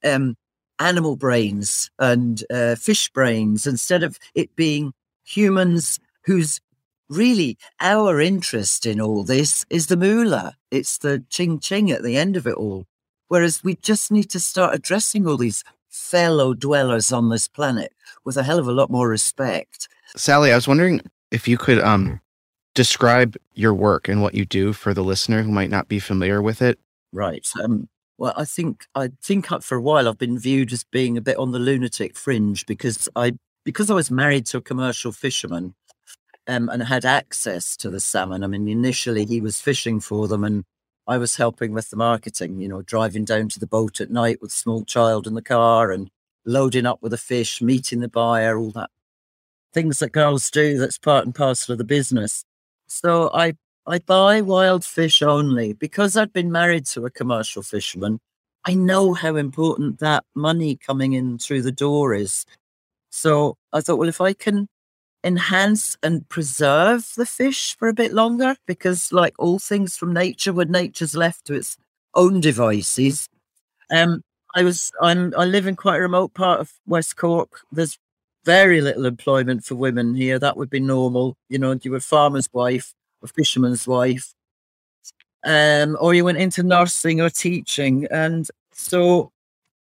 um, 0.03 0.37
animal 0.81 1.15
brains 1.15 1.88
and 1.99 2.43
uh, 2.51 2.75
fish 2.75 3.09
brains 3.11 3.69
instead 3.69 4.03
of 4.03 4.19
it 4.35 4.57
being 4.57 4.95
humans 5.23 6.01
whose 6.25 6.61
really 7.09 7.57
our 7.79 8.21
interest 8.21 8.85
in 8.85 9.01
all 9.01 9.23
this 9.23 9.65
is 9.71 9.87
the 9.87 9.97
moolah. 9.97 10.57
It's 10.73 10.99
the 10.99 11.25
ching 11.29 11.61
ching 11.61 11.93
at 11.93 12.03
the 12.03 12.17
end 12.17 12.37
of 12.37 12.49
it 12.49 12.55
all. 12.55 12.87
Whereas 13.33 13.64
we 13.64 13.77
just 13.77 14.12
need 14.12 14.29
to 14.33 14.38
start 14.38 14.75
addressing 14.75 15.27
all 15.27 15.38
these 15.38 15.64
fellow 15.88 16.53
dwellers 16.53 17.11
on 17.11 17.31
this 17.31 17.49
planet 17.49 17.95
with 18.27 18.37
a 18.37 18.42
hell 18.42 18.59
of 18.59 18.68
a 18.68 18.73
lot 18.73 18.90
more 18.90 19.09
respect. 19.09 19.88
Sally, 20.14 20.53
I 20.53 20.55
was 20.55 20.68
wondering 20.68 21.01
if 21.31 21.49
you 21.49 21.57
could 21.57 21.79
um, 21.79 22.21
describe 22.75 23.38
your 23.55 23.73
work 23.73 24.07
and 24.07 24.21
what 24.21 24.35
you 24.35 24.45
do 24.45 24.75
for 24.75 24.92
the 24.92 25.03
listener 25.03 25.42
who 25.42 25.51
might 25.51 25.71
not 25.71 25.88
be 25.88 25.99
familiar 25.99 26.42
with 26.42 26.61
it. 26.61 26.79
Right. 27.11 27.49
Um, 27.59 27.88
well, 28.18 28.35
I 28.37 28.45
think 28.45 28.85
I 28.95 29.12
think 29.23 29.47
for 29.62 29.79
a 29.79 29.81
while 29.81 30.11
I've 30.11 30.18
been 30.18 30.38
viewed 30.38 30.71
as 30.71 30.85
being 30.85 31.16
a 31.16 31.23
bit 31.23 31.38
on 31.38 31.53
the 31.53 31.59
lunatic 31.59 32.18
fringe 32.18 32.66
because 32.66 33.09
I 33.16 33.33
because 33.64 33.90
I 33.90 33.95
was 33.95 34.11
married 34.11 34.45
to 34.49 34.59
a 34.59 34.61
commercial 34.61 35.11
fisherman 35.11 35.75
um, 36.47 36.68
and 36.68 36.83
had 36.83 37.07
access 37.07 37.79
to 37.79 37.88
the 37.88 37.99
salmon. 37.99 38.45
I 38.45 38.47
mean, 38.47 38.68
initially 38.68 39.25
he 39.25 39.40
was 39.40 39.59
fishing 39.59 40.01
for 40.01 40.29
them 40.29 40.45
and 40.45 40.64
I 41.12 41.18
was 41.18 41.37
helping 41.37 41.72
with 41.72 41.90
the 41.90 41.96
marketing. 41.96 42.59
You 42.59 42.68
know, 42.68 42.81
driving 42.81 43.27
down 43.27 43.51
to 43.51 43.61
the 43.61 43.66
boat 43.66 44.01
at 44.01 44.11
night 44.11 44.40
with 44.40 44.51
small 44.51 44.83
child 44.83 45.27
in 45.27 45.35
the 45.35 45.42
car 45.42 45.92
and 45.92 46.11
loading 46.46 46.87
up 46.87 47.03
with 47.03 47.12
the 47.12 47.18
fish, 47.18 47.61
meeting 47.61 48.01
the 48.01 48.09
buyer, 48.09 48.59
all 48.59 48.70
that 48.70 48.88
things 49.75 49.98
that 49.98 50.12
girls 50.12 50.51
do. 50.51 50.79
That's 50.79 50.96
part 50.96 51.27
and 51.27 51.35
parcel 51.35 51.72
of 51.72 51.79
the 51.79 51.85
business. 51.85 52.44
So 52.87 53.31
I 53.35 53.57
I 53.87 53.98
buy 53.98 54.40
wild 54.40 54.87
fish 54.87 55.20
only 55.20 55.75
because 55.75 56.16
I'd 56.16 56.33
been 56.33 56.51
married 56.51 56.87
to 56.87 57.05
a 57.05 57.11
commercial 57.11 57.62
fisherman. 57.62 58.18
I 58.64 58.72
know 58.72 59.12
how 59.12 59.37
important 59.37 59.98
that 59.98 60.25
money 60.35 60.77
coming 60.77 61.12
in 61.12 61.37
through 61.37 61.61
the 61.61 61.72
door 61.72 62.14
is. 62.14 62.46
So 63.11 63.59
I 63.70 63.83
thought, 63.83 63.98
well, 63.98 64.09
if 64.09 64.22
I 64.22 64.33
can 64.33 64.66
enhance 65.24 65.96
and 66.02 66.28
preserve 66.28 67.12
the 67.16 67.26
fish 67.26 67.76
for 67.76 67.88
a 67.88 67.94
bit 67.94 68.12
longer, 68.12 68.56
because 68.66 69.12
like 69.12 69.35
all 69.38 69.58
things 69.58 69.96
from 69.96 70.12
nature, 70.12 70.52
when 70.52 70.70
nature's 70.70 71.14
left 71.14 71.46
to 71.46 71.54
its 71.54 71.76
own 72.14 72.40
devices, 72.40 73.28
um, 73.90 74.22
I 74.54 74.62
was 74.64 74.90
I'm 75.00 75.32
I 75.37 75.44
live 75.44 75.66
in 75.66 75.76
quite 75.76 75.98
a 75.98 76.02
remote 76.02 76.35
part 76.35 76.61
of 76.61 76.72
West 76.87 77.16
Cork. 77.16 77.61
There's 77.70 77.98
very 78.44 78.80
little 78.80 79.06
employment 79.06 79.64
for 79.64 79.76
women 79.76 80.14
here. 80.14 80.38
That 80.38 80.56
would 80.56 80.70
be 80.70 80.80
normal. 80.80 81.37
You 81.48 81.58
know, 81.58 81.78
you 81.80 81.92
were 81.92 82.00
farmer's 82.00 82.48
wife 82.52 82.92
or 83.22 83.28
fisherman's 83.28 83.87
wife. 83.87 84.35
Um, 85.44 85.96
or 86.00 86.14
you 86.14 86.24
went 86.24 86.38
into 86.38 86.62
nursing 86.62 87.20
or 87.20 87.30
teaching. 87.30 88.06
And 88.11 88.48
so 88.72 89.32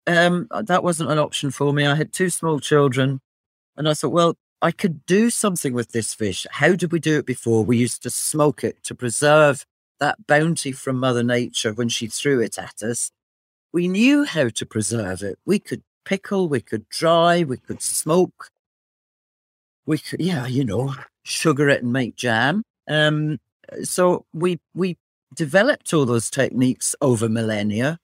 um, 0.08 0.48
that 0.52 0.84
wasn't 0.84 1.12
an 1.12 1.20
option 1.20 1.52
for 1.52 1.74
me. 1.74 1.86
I 1.86 1.96
had 1.96 2.12
two 2.12 2.30
small 2.30 2.60
children. 2.60 3.22
And 3.78 3.88
I 3.88 3.94
thought, 3.94 4.12
well, 4.12 4.36
I 4.62 4.72
could 4.72 5.06
do 5.06 5.30
something 5.30 5.74
with 5.74 5.92
this 5.92 6.14
fish. 6.14 6.46
How 6.52 6.76
did 6.76 6.92
we 6.92 7.00
do 7.00 7.18
it 7.18 7.26
before? 7.26 7.64
We 7.64 7.78
used 7.78 8.04
to 8.04 8.10
smoke 8.10 8.64
it 8.64 8.84
to 8.84 8.96
preserve 8.96 9.66
that 10.00 10.28
bounty 10.28 10.72
from 10.72 10.98
Mother 10.98 11.24
Nature 11.24 11.74
when 11.74 11.90
she 11.90 12.08
threw 12.08 12.42
it 12.42 12.58
at 12.58 12.84
us. 12.84 13.12
We 13.72 13.88
knew 13.88 14.26
how 14.26 14.50
to 14.50 14.66
preserve 14.66 15.22
it. 15.22 15.38
We 15.46 15.60
could 15.60 15.84
pickle, 16.04 16.50
we 16.50 16.62
could 16.62 16.90
dry, 16.90 17.44
we 17.44 17.58
could 17.58 17.82
smoke. 17.82 18.50
We 19.86 19.98
could, 19.98 20.22
yeah, 20.22 20.46
you 20.48 20.66
know, 20.66 20.94
sugar 21.24 21.70
it 21.70 21.84
and 21.84 21.94
make 21.94 22.16
jam. 22.16 22.64
Um, 22.88 23.40
so 23.84 24.26
we 24.34 24.60
we 24.74 24.98
developed 25.36 25.94
all 25.94 26.06
those 26.06 26.30
techniques 26.30 26.96
over 27.02 27.30
millennia, 27.30 28.00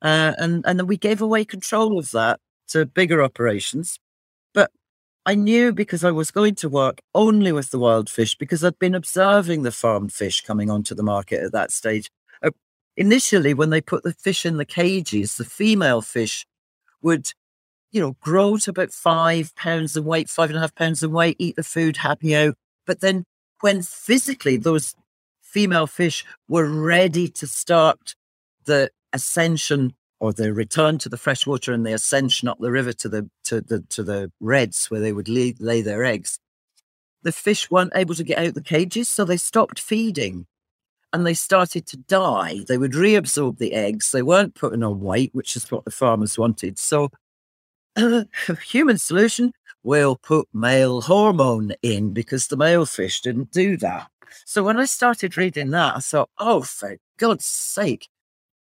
uh, 0.00 0.32
and 0.38 0.64
and 0.66 0.78
then 0.78 0.86
we 0.86 0.96
gave 0.96 1.20
away 1.20 1.44
control 1.44 1.98
of 1.98 2.10
that 2.12 2.40
to 2.68 2.86
bigger 2.86 3.22
operations. 3.22 3.98
I 5.24 5.36
knew 5.36 5.72
because 5.72 6.02
I 6.02 6.10
was 6.10 6.32
going 6.32 6.56
to 6.56 6.68
work 6.68 7.00
only 7.14 7.52
with 7.52 7.70
the 7.70 7.78
wild 7.78 8.10
fish 8.10 8.34
because 8.34 8.64
I'd 8.64 8.78
been 8.78 8.94
observing 8.94 9.62
the 9.62 9.70
farmed 9.70 10.12
fish 10.12 10.40
coming 10.40 10.68
onto 10.68 10.94
the 10.94 11.02
market 11.04 11.44
at 11.44 11.52
that 11.52 11.70
stage. 11.70 12.10
Uh, 12.42 12.50
initially, 12.96 13.54
when 13.54 13.70
they 13.70 13.80
put 13.80 14.02
the 14.02 14.14
fish 14.14 14.44
in 14.44 14.56
the 14.56 14.64
cages, 14.64 15.36
the 15.36 15.44
female 15.44 16.02
fish 16.02 16.44
would, 17.02 17.30
you 17.92 18.00
know, 18.00 18.16
grow 18.20 18.56
to 18.56 18.70
about 18.70 18.90
five 18.90 19.54
pounds 19.54 19.96
in 19.96 20.04
weight, 20.04 20.28
five 20.28 20.50
and 20.50 20.56
a 20.56 20.60
half 20.60 20.74
pounds 20.74 21.04
in 21.04 21.12
weight, 21.12 21.36
eat 21.38 21.54
the 21.54 21.62
food, 21.62 21.98
happy 21.98 22.34
out. 22.34 22.56
But 22.84 23.00
then 23.00 23.24
when 23.60 23.82
physically 23.82 24.56
those 24.56 24.96
female 25.40 25.86
fish 25.86 26.24
were 26.48 26.68
ready 26.68 27.28
to 27.28 27.46
start 27.46 28.16
the 28.64 28.90
ascension 29.12 29.94
or 30.22 30.32
the 30.32 30.54
return 30.54 30.98
to 30.98 31.08
the 31.08 31.16
freshwater 31.16 31.72
and 31.72 31.84
the 31.84 31.92
ascension 31.92 32.46
up 32.46 32.56
the 32.60 32.70
river 32.70 32.92
to 32.92 33.08
the 33.08 33.28
to 33.42 33.60
the 33.60 33.80
to 33.88 34.04
the 34.04 34.30
redds 34.38 34.88
where 34.88 35.00
they 35.00 35.12
would 35.12 35.28
lay, 35.28 35.52
lay 35.58 35.82
their 35.82 36.04
eggs. 36.04 36.38
The 37.24 37.32
fish 37.32 37.68
weren't 37.72 37.90
able 37.96 38.14
to 38.14 38.22
get 38.22 38.38
out 38.38 38.54
the 38.54 38.62
cages 38.62 39.08
so 39.08 39.24
they 39.24 39.36
stopped 39.36 39.80
feeding. 39.80 40.46
And 41.12 41.26
they 41.26 41.34
started 41.34 41.86
to 41.88 41.96
die. 41.96 42.60
They 42.68 42.78
would 42.78 42.92
reabsorb 42.92 43.58
the 43.58 43.72
eggs. 43.72 44.12
They 44.12 44.22
weren't 44.22 44.54
putting 44.54 44.84
on 44.84 45.00
weight 45.00 45.30
which 45.34 45.56
is 45.56 45.68
what 45.72 45.84
the 45.84 45.90
farmers 45.90 46.38
wanted. 46.38 46.78
So 46.78 47.10
uh, 47.96 48.22
human 48.64 48.98
solution 48.98 49.52
we'll 49.82 50.16
put 50.16 50.46
male 50.54 51.00
hormone 51.00 51.72
in 51.82 52.12
because 52.12 52.46
the 52.46 52.56
male 52.56 52.86
fish 52.86 53.20
didn't 53.22 53.50
do 53.50 53.76
that. 53.78 54.08
So 54.46 54.62
when 54.62 54.78
i 54.78 54.86
started 54.86 55.36
reading 55.36 55.70
that 55.72 55.96
i 55.96 56.00
thought 56.00 56.30
oh 56.38 56.62
for 56.62 56.96
god's 57.18 57.44
sake 57.44 58.08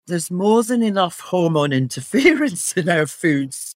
there's 0.07 0.31
more 0.31 0.63
than 0.63 0.83
enough 0.83 1.19
hormone 1.19 1.73
interference 1.73 2.73
in 2.73 2.89
our 2.89 3.07
foods. 3.07 3.75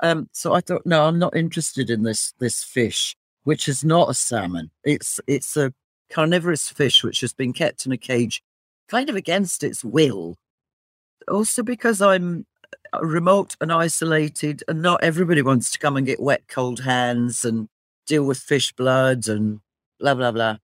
Um, 0.00 0.28
so 0.32 0.54
I 0.54 0.60
thought, 0.60 0.86
no, 0.86 1.04
I'm 1.04 1.18
not 1.18 1.36
interested 1.36 1.90
in 1.90 2.02
this 2.04 2.32
this 2.38 2.62
fish, 2.62 3.16
which 3.44 3.68
is 3.68 3.84
not 3.84 4.10
a 4.10 4.14
salmon. 4.14 4.70
It's 4.84 5.20
it's 5.26 5.56
a 5.56 5.72
carnivorous 6.10 6.68
fish 6.68 7.02
which 7.02 7.20
has 7.20 7.32
been 7.32 7.52
kept 7.52 7.84
in 7.84 7.92
a 7.92 7.98
cage, 7.98 8.42
kind 8.88 9.10
of 9.10 9.16
against 9.16 9.64
its 9.64 9.84
will. 9.84 10.36
Also 11.26 11.62
because 11.62 12.00
I'm 12.00 12.46
uh, 12.92 13.00
remote 13.02 13.56
and 13.60 13.72
isolated, 13.72 14.62
and 14.68 14.82
not 14.82 15.02
everybody 15.02 15.42
wants 15.42 15.70
to 15.72 15.78
come 15.78 15.96
and 15.96 16.06
get 16.06 16.20
wet, 16.20 16.42
cold 16.48 16.80
hands 16.80 17.44
and 17.44 17.68
deal 18.06 18.24
with 18.24 18.38
fish 18.38 18.72
blood 18.72 19.26
and 19.26 19.60
blah 19.98 20.14
blah 20.14 20.30
blah. 20.30 20.58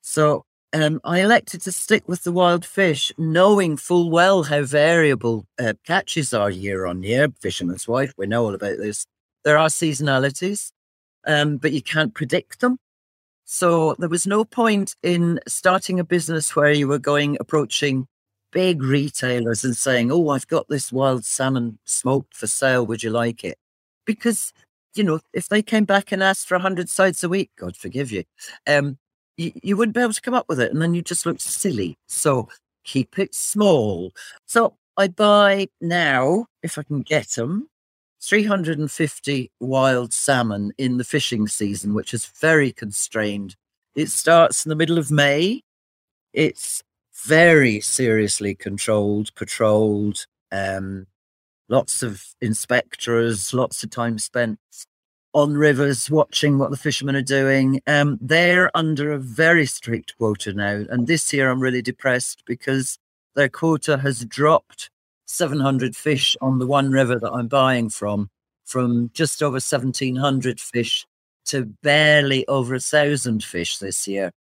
So 0.00 0.44
um, 0.72 1.00
I 1.04 1.20
elected 1.20 1.62
to 1.62 1.72
stick 1.72 2.06
with 2.06 2.24
the 2.24 2.32
wild 2.32 2.64
fish, 2.64 3.12
knowing 3.16 3.76
full 3.76 4.10
well 4.10 4.44
how 4.44 4.62
variable 4.62 5.46
uh, 5.58 5.74
catches 5.86 6.34
are 6.34 6.50
year 6.50 6.86
on 6.86 7.02
year. 7.02 7.28
Fisherman's 7.40 7.88
wife, 7.88 8.12
we 8.18 8.26
know 8.26 8.44
all 8.44 8.54
about 8.54 8.78
this. 8.78 9.06
There 9.44 9.56
are 9.56 9.68
seasonalities, 9.68 10.70
um, 11.26 11.56
but 11.56 11.72
you 11.72 11.82
can't 11.82 12.14
predict 12.14 12.60
them. 12.60 12.78
So 13.44 13.94
there 13.98 14.10
was 14.10 14.26
no 14.26 14.44
point 14.44 14.94
in 15.02 15.40
starting 15.48 15.98
a 15.98 16.04
business 16.04 16.54
where 16.54 16.70
you 16.70 16.86
were 16.86 16.98
going 16.98 17.38
approaching 17.40 18.06
big 18.52 18.82
retailers 18.82 19.64
and 19.64 19.76
saying, 19.76 20.12
"Oh, 20.12 20.28
I've 20.28 20.48
got 20.48 20.68
this 20.68 20.92
wild 20.92 21.24
salmon 21.24 21.78
smoked 21.84 22.36
for 22.36 22.46
sale. 22.46 22.84
Would 22.86 23.02
you 23.02 23.10
like 23.10 23.42
it?" 23.44 23.58
Because 24.04 24.52
you 24.94 25.04
know, 25.04 25.20
if 25.32 25.48
they 25.48 25.62
came 25.62 25.84
back 25.84 26.12
and 26.12 26.22
asked 26.22 26.48
for 26.48 26.56
a 26.56 26.60
hundred 26.60 26.88
sides 26.90 27.22
a 27.24 27.28
week, 27.28 27.50
God 27.56 27.76
forgive 27.76 28.10
you, 28.12 28.24
um, 28.66 28.98
you, 29.38 29.76
wouldn't 29.76 29.94
be 29.94 30.00
able 30.00 30.12
to 30.12 30.20
come 30.20 30.34
up 30.34 30.48
with 30.48 30.60
it. 30.60 30.72
And 30.72 30.82
then 30.82 30.94
you 30.94 31.02
just 31.02 31.24
look 31.24 31.40
silly. 31.40 31.96
So 32.06 32.48
keep 32.84 33.18
it 33.18 33.34
small. 33.34 34.12
So 34.46 34.74
I 34.96 35.08
buy 35.08 35.68
now, 35.80 36.46
if 36.62 36.76
I 36.76 36.82
can 36.82 37.02
get 37.02 37.28
them, 37.30 37.68
350 38.20 39.52
wild 39.60 40.12
salmon 40.12 40.72
in 40.76 40.98
the 40.98 41.04
fishing 41.04 41.46
season, 41.46 41.94
which 41.94 42.12
is 42.12 42.26
very 42.26 42.72
constrained. 42.72 43.54
It 43.94 44.10
starts 44.10 44.66
in 44.66 44.70
the 44.70 44.76
middle 44.76 44.98
of 44.98 45.10
May. 45.10 45.62
It's 46.32 46.82
very 47.24 47.80
seriously 47.80 48.54
controlled, 48.54 49.34
patrolled, 49.34 50.26
um, 50.50 51.06
lots 51.68 52.02
of 52.02 52.24
inspectors, 52.40 53.54
lots 53.54 53.82
of 53.84 53.90
time 53.90 54.18
spent 54.18 54.58
on 55.34 55.54
rivers 55.54 56.10
watching 56.10 56.58
what 56.58 56.70
the 56.70 56.76
fishermen 56.76 57.16
are 57.16 57.22
doing. 57.22 57.80
Um, 57.86 58.18
they're 58.20 58.70
under 58.76 59.12
a 59.12 59.18
very 59.18 59.66
strict 59.66 60.16
quota 60.16 60.52
now. 60.52 60.84
And 60.88 61.06
this 61.06 61.32
year 61.32 61.50
I'm 61.50 61.60
really 61.60 61.82
depressed 61.82 62.42
because 62.46 62.98
their 63.34 63.48
quota 63.48 63.98
has 63.98 64.24
dropped 64.24 64.90
700 65.26 65.94
fish 65.94 66.36
on 66.40 66.58
the 66.58 66.66
one 66.66 66.90
river 66.90 67.18
that 67.18 67.30
I'm 67.30 67.48
buying 67.48 67.90
from, 67.90 68.30
from 68.64 69.10
just 69.12 69.42
over 69.42 69.54
1,700 69.54 70.60
fish 70.60 71.06
to 71.46 71.64
barely 71.82 72.46
over 72.48 72.74
a 72.74 72.80
thousand 72.80 73.44
fish 73.44 73.78
this 73.78 74.08
year. 74.08 74.32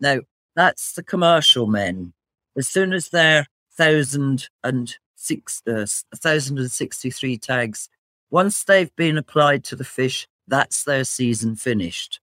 Now, 0.00 0.20
that's 0.56 0.92
the 0.92 1.02
commercial 1.02 1.66
men. 1.66 2.12
As 2.56 2.68
soon 2.68 2.92
as 2.92 3.08
they're 3.08 3.46
thousand 3.76 4.48
and 4.62 4.94
six, 5.16 5.62
uh, 5.66 5.86
1,063 6.22 7.38
tags 7.38 7.88
once 8.30 8.64
they've 8.64 8.94
been 8.96 9.18
applied 9.18 9.64
to 9.64 9.76
the 9.76 9.84
fish, 9.84 10.26
that's 10.46 10.84
their 10.84 11.04
season 11.04 11.56
finished. 11.56 12.20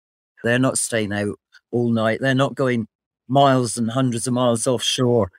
They're 0.43 0.59
not 0.59 0.77
staying 0.77 1.11
out 1.11 1.39
all 1.71 1.89
night. 1.89 2.19
They're 2.21 2.35
not 2.35 2.55
going 2.55 2.87
miles 3.27 3.77
and 3.77 3.91
hundreds 3.91 4.27
of 4.27 4.33
miles 4.33 4.67
offshore, 4.67 5.31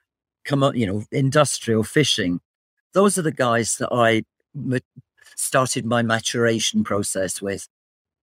come 0.43 0.63
on, 0.63 0.75
you 0.75 0.85
know, 0.85 1.03
industrial 1.11 1.83
fishing. 1.83 2.41
Those 2.93 3.17
are 3.17 3.21
the 3.21 3.31
guys 3.31 3.77
that 3.77 3.89
I 3.91 4.23
started 5.35 5.85
my 5.85 6.01
maturation 6.01 6.83
process 6.83 7.41
with. 7.41 7.67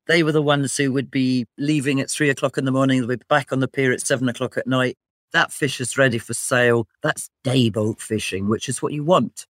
They 0.07 0.23
were 0.23 0.31
the 0.31 0.41
ones 0.41 0.75
who 0.75 0.91
would 0.93 1.11
be 1.11 1.45
leaving 1.57 2.01
at 2.01 2.09
three 2.09 2.29
o'clock 2.29 2.57
in 2.57 2.65
the 2.65 2.71
morning, 2.71 3.05
they'd 3.05 3.19
be 3.19 3.25
back 3.29 3.51
on 3.51 3.59
the 3.59 3.67
pier 3.67 3.91
at 3.91 4.01
seven 4.01 4.27
o'clock 4.27 4.57
at 4.57 4.67
night. 4.67 4.97
That 5.33 5.53
fish 5.53 5.79
is 5.79 5.97
ready 5.97 6.17
for 6.17 6.33
sale. 6.33 6.87
That's 7.03 7.29
day 7.43 7.69
boat 7.69 8.01
fishing, 8.01 8.49
which 8.49 8.67
is 8.67 8.81
what 8.81 8.93
you 8.93 9.03
want. 9.03 9.45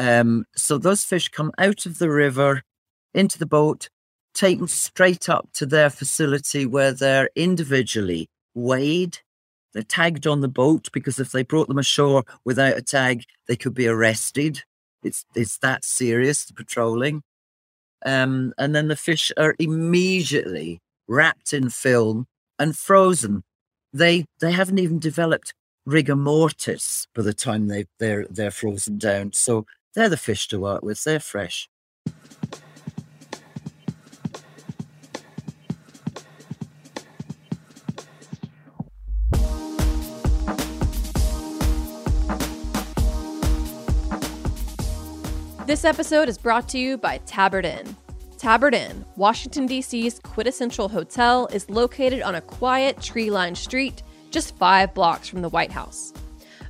Um, 0.00 0.46
so 0.56 0.78
those 0.78 1.04
fish 1.04 1.28
come 1.28 1.52
out 1.58 1.84
of 1.84 1.98
the 1.98 2.08
river 2.08 2.62
into 3.12 3.38
the 3.38 3.44
boat, 3.44 3.90
taken 4.32 4.66
straight 4.66 5.28
up 5.28 5.50
to 5.52 5.66
their 5.66 5.90
facility 5.90 6.64
where 6.64 6.92
they're 6.92 7.28
individually 7.36 8.30
weighed. 8.54 9.18
They're 9.74 9.82
tagged 9.82 10.26
on 10.26 10.40
the 10.40 10.48
boat 10.48 10.88
because 10.94 11.18
if 11.18 11.32
they 11.32 11.42
brought 11.42 11.68
them 11.68 11.76
ashore 11.76 12.24
without 12.46 12.78
a 12.78 12.82
tag, 12.82 13.24
they 13.46 13.56
could 13.56 13.74
be 13.74 13.86
arrested. 13.86 14.62
It's 15.02 15.26
it's 15.34 15.58
that 15.58 15.84
serious, 15.84 16.46
the 16.46 16.54
patrolling. 16.54 17.22
Um, 18.04 18.54
and 18.56 18.74
then 18.74 18.88
the 18.88 18.96
fish 18.96 19.30
are 19.36 19.54
immediately 19.58 20.80
wrapped 21.08 21.52
in 21.52 21.68
film 21.68 22.26
and 22.58 22.74
frozen. 22.74 23.42
They 23.92 24.24
they 24.40 24.52
haven't 24.52 24.78
even 24.78 24.98
developed 24.98 25.52
rigor 25.84 26.16
mortis 26.16 27.06
by 27.14 27.22
the 27.22 27.34
time 27.34 27.68
they 27.68 27.84
they're 27.98 28.26
they're 28.30 28.50
frozen 28.50 28.96
down. 28.96 29.34
So 29.34 29.66
they're 29.94 30.08
the 30.08 30.16
fish 30.16 30.46
to 30.48 30.60
work 30.60 30.82
with, 30.82 31.02
they're 31.02 31.18
fresh. 31.20 31.68
This 45.66 45.84
episode 45.84 46.28
is 46.28 46.36
brought 46.36 46.68
to 46.70 46.78
you 46.78 46.96
by 46.96 47.18
Tabard 47.26 47.64
Inn. 47.64 47.96
Tabard 48.38 48.74
Inn, 48.74 49.04
Washington, 49.16 49.66
D.C.'s 49.66 50.18
quintessential 50.24 50.88
hotel, 50.88 51.46
is 51.52 51.70
located 51.70 52.22
on 52.22 52.34
a 52.34 52.40
quiet, 52.40 53.00
tree 53.00 53.30
lined 53.30 53.58
street 53.58 54.02
just 54.30 54.56
five 54.56 54.94
blocks 54.94 55.28
from 55.28 55.42
the 55.42 55.48
White 55.48 55.72
House. 55.72 56.12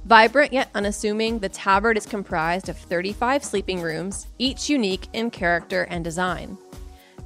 Vibrant 0.07 0.53
yet 0.53 0.71
unassuming, 0.75 1.39
the 1.39 1.49
Tabard 1.49 1.97
is 1.97 2.07
comprised 2.07 2.69
of 2.69 2.77
35 2.77 3.45
sleeping 3.45 3.83
rooms, 3.83 4.27
each 4.39 4.69
unique 4.71 5.09
in 5.13 5.31
character 5.31 5.83
and 5.91 6.03
design. 6.03 6.57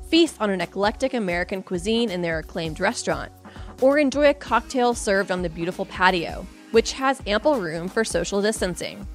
Feast 0.08 0.36
on 0.40 0.50
an 0.50 0.60
eclectic 0.60 1.14
American 1.14 1.62
cuisine 1.62 2.10
in 2.10 2.20
their 2.20 2.40
acclaimed 2.40 2.80
restaurant, 2.80 3.32
or 3.80 3.98
enjoy 3.98 4.28
a 4.28 4.34
cocktail 4.34 4.92
served 4.92 5.30
on 5.30 5.42
the 5.42 5.48
beautiful 5.48 5.86
patio, 5.86 6.46
which 6.72 6.92
has 6.92 7.22
ample 7.26 7.60
room 7.60 7.88
for 7.88 8.04
social 8.04 8.42
distancing. 8.42 9.06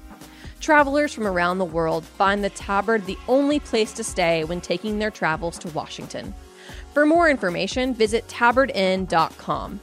Travelers 0.60 1.12
from 1.12 1.26
around 1.26 1.58
the 1.58 1.64
world 1.64 2.04
find 2.04 2.42
the 2.42 2.50
Tabard 2.50 3.06
the 3.06 3.18
only 3.28 3.60
place 3.60 3.92
to 3.92 4.04
stay 4.04 4.44
when 4.44 4.60
taking 4.60 4.98
their 4.98 5.10
travels 5.10 5.58
to 5.58 5.68
Washington. 5.70 6.34
For 6.92 7.06
more 7.06 7.30
information, 7.30 7.94
visit 7.94 8.26
tabardinn.com. 8.28 9.80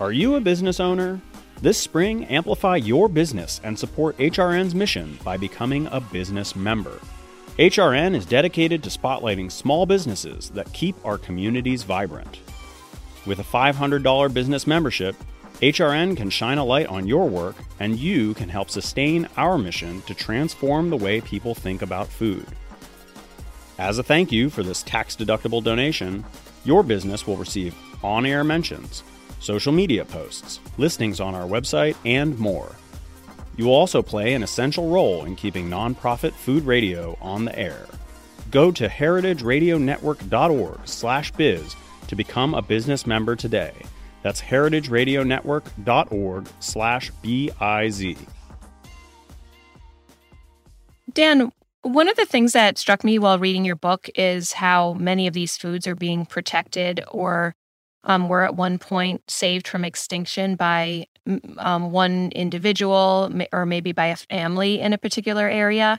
Are 0.00 0.12
you 0.12 0.34
a 0.34 0.40
business 0.40 0.80
owner? 0.80 1.20
This 1.62 1.78
spring, 1.78 2.26
amplify 2.26 2.76
your 2.76 3.08
business 3.08 3.62
and 3.64 3.78
support 3.78 4.18
HRN's 4.18 4.74
mission 4.74 5.18
by 5.24 5.38
becoming 5.38 5.86
a 5.90 6.00
business 6.00 6.54
member. 6.54 7.00
HRN 7.58 8.14
is 8.14 8.26
dedicated 8.26 8.82
to 8.82 8.90
spotlighting 8.90 9.50
small 9.50 9.86
businesses 9.86 10.50
that 10.50 10.70
keep 10.74 10.94
our 11.02 11.16
communities 11.16 11.82
vibrant. 11.82 12.40
With 13.24 13.38
a 13.38 13.42
$500 13.42 14.34
business 14.34 14.66
membership, 14.66 15.16
HRN 15.62 16.18
can 16.18 16.28
shine 16.28 16.58
a 16.58 16.64
light 16.64 16.88
on 16.88 17.06
your 17.06 17.26
work, 17.26 17.56
and 17.80 17.98
you 17.98 18.34
can 18.34 18.50
help 18.50 18.68
sustain 18.68 19.26
our 19.38 19.56
mission 19.56 20.02
to 20.02 20.14
transform 20.14 20.90
the 20.90 20.98
way 20.98 21.22
people 21.22 21.54
think 21.54 21.80
about 21.80 22.08
food. 22.08 22.46
As 23.78 23.96
a 23.96 24.02
thank 24.02 24.30
you 24.30 24.50
for 24.50 24.62
this 24.62 24.82
tax 24.82 25.16
deductible 25.16 25.64
donation, 25.64 26.26
your 26.66 26.82
business 26.82 27.26
will 27.26 27.38
receive 27.38 27.74
on 28.04 28.26
air 28.26 28.44
mentions, 28.44 29.02
social 29.46 29.72
media 29.72 30.04
posts, 30.04 30.60
listings 30.76 31.20
on 31.20 31.34
our 31.34 31.46
website, 31.46 31.96
and 32.04 32.38
more. 32.38 32.76
You 33.56 33.64
will 33.66 33.74
also 33.74 34.02
play 34.02 34.34
an 34.34 34.42
essential 34.42 34.90
role 34.90 35.24
in 35.24 35.36
keeping 35.36 35.70
nonprofit 35.70 36.32
food 36.32 36.64
radio 36.64 37.16
on 37.22 37.46
the 37.46 37.58
air. 37.58 37.86
Go 38.50 38.70
to 38.72 38.88
heritageradionetwork.org/biz 38.88 41.76
to 42.08 42.16
become 42.16 42.54
a 42.54 42.62
business 42.62 43.06
member 43.06 43.36
today. 43.36 43.72
That's 44.22 44.42
heritageradionetwork.org 44.42 46.48
slash 46.60 47.10
B-I-Z. 47.22 48.16
Dan, 51.12 51.52
one 51.82 52.08
of 52.08 52.16
the 52.16 52.26
things 52.26 52.52
that 52.52 52.78
struck 52.78 53.04
me 53.04 53.16
while 53.18 53.38
reading 53.38 53.64
your 53.64 53.76
book 53.76 54.08
is 54.16 54.52
how 54.52 54.94
many 54.94 55.28
of 55.28 55.34
these 55.34 55.56
foods 55.56 55.86
are 55.86 55.94
being 55.94 56.26
protected 56.26 57.04
or 57.10 57.54
um, 58.06 58.28
were 58.28 58.42
at 58.42 58.54
one 58.54 58.78
point 58.78 59.22
saved 59.28 59.68
from 59.68 59.84
extinction 59.84 60.56
by 60.56 61.06
um, 61.58 61.90
one 61.90 62.30
individual 62.30 63.30
or 63.52 63.66
maybe 63.66 63.92
by 63.92 64.06
a 64.06 64.16
family 64.16 64.80
in 64.80 64.92
a 64.92 64.98
particular 64.98 65.48
area. 65.48 65.98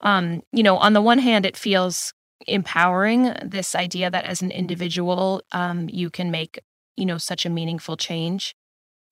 Um, 0.00 0.42
you 0.52 0.62
know, 0.62 0.76
on 0.76 0.92
the 0.92 1.00
one 1.00 1.18
hand, 1.18 1.46
it 1.46 1.56
feels 1.56 2.12
empowering 2.46 3.32
this 3.42 3.74
idea 3.74 4.10
that 4.10 4.24
as 4.24 4.42
an 4.42 4.50
individual, 4.50 5.40
um, 5.52 5.88
you 5.90 6.10
can 6.10 6.30
make 6.30 6.58
you 6.96 7.06
know 7.06 7.18
such 7.18 7.46
a 7.46 7.50
meaningful 7.50 7.96
change. 7.96 8.54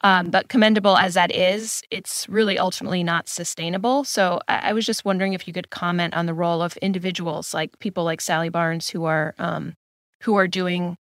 Um, 0.01 0.29
but 0.29 0.49
commendable 0.49 0.99
as 0.99 1.15
that 1.15 1.33
is 1.33 1.83
it's 1.91 2.29
really 2.29 2.59
ultimately 2.59 3.03
not 3.03 3.27
sustainable. 3.29 4.05
So 4.05 4.41
I-, 4.49 4.71
I, 4.71 4.73
was 4.75 4.85
just 4.85 5.05
wondering 5.07 5.33
if 5.33 5.49
you 5.49 5.55
could 5.55 5.71
comment 5.71 6.13
on 6.15 6.27
the 6.27 6.35
role 6.35 6.61
of 6.61 6.77
individuals 6.79 7.55
like 7.55 7.79
people 7.79 8.05
like 8.05 8.21
sally 8.21 8.51
barnes 8.51 8.91
who 8.91 9.05
are 9.05 9.35
um, 9.39 9.75
who 10.21 10.35
are 10.37 10.49
doing 10.49 10.99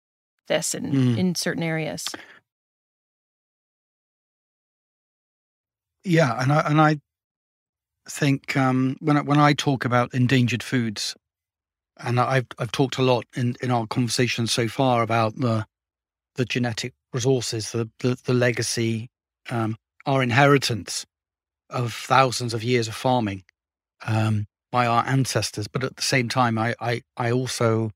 this 0.47 0.73
in, 0.73 0.91
mm. 0.91 1.17
in 1.17 1.35
certain 1.35 1.63
areas 1.63 2.05
yeah 6.03 6.41
and 6.41 6.51
i 6.51 6.59
and 6.61 6.81
i 6.81 6.97
think 8.09 8.57
um, 8.57 8.97
when 8.99 9.17
I, 9.17 9.21
when 9.21 9.39
I 9.39 9.53
talk 9.53 9.85
about 9.85 10.13
endangered 10.13 10.63
foods 10.63 11.15
and 11.97 12.19
I've 12.19 12.47
I've 12.59 12.71
talked 12.71 12.97
a 12.97 13.03
lot 13.03 13.25
in, 13.35 13.55
in 13.61 13.71
our 13.71 13.87
conversation 13.87 14.47
so 14.47 14.67
far 14.67 15.01
about 15.01 15.35
the 15.35 15.65
the 16.35 16.45
genetic 16.45 16.93
resources, 17.13 17.71
the 17.71 17.89
the, 17.99 18.17
the 18.25 18.33
legacy, 18.33 19.09
um, 19.49 19.77
our 20.05 20.23
inheritance 20.23 21.05
of 21.69 21.93
thousands 21.93 22.53
of 22.53 22.63
years 22.63 22.87
of 22.87 22.95
farming 22.95 23.43
um, 24.05 24.45
by 24.71 24.85
our 24.85 25.05
ancestors. 25.07 25.67
But 25.67 25.83
at 25.83 25.95
the 25.95 26.01
same 26.01 26.29
time, 26.29 26.57
I, 26.57 26.75
I 26.79 27.01
I 27.15 27.31
also 27.31 27.91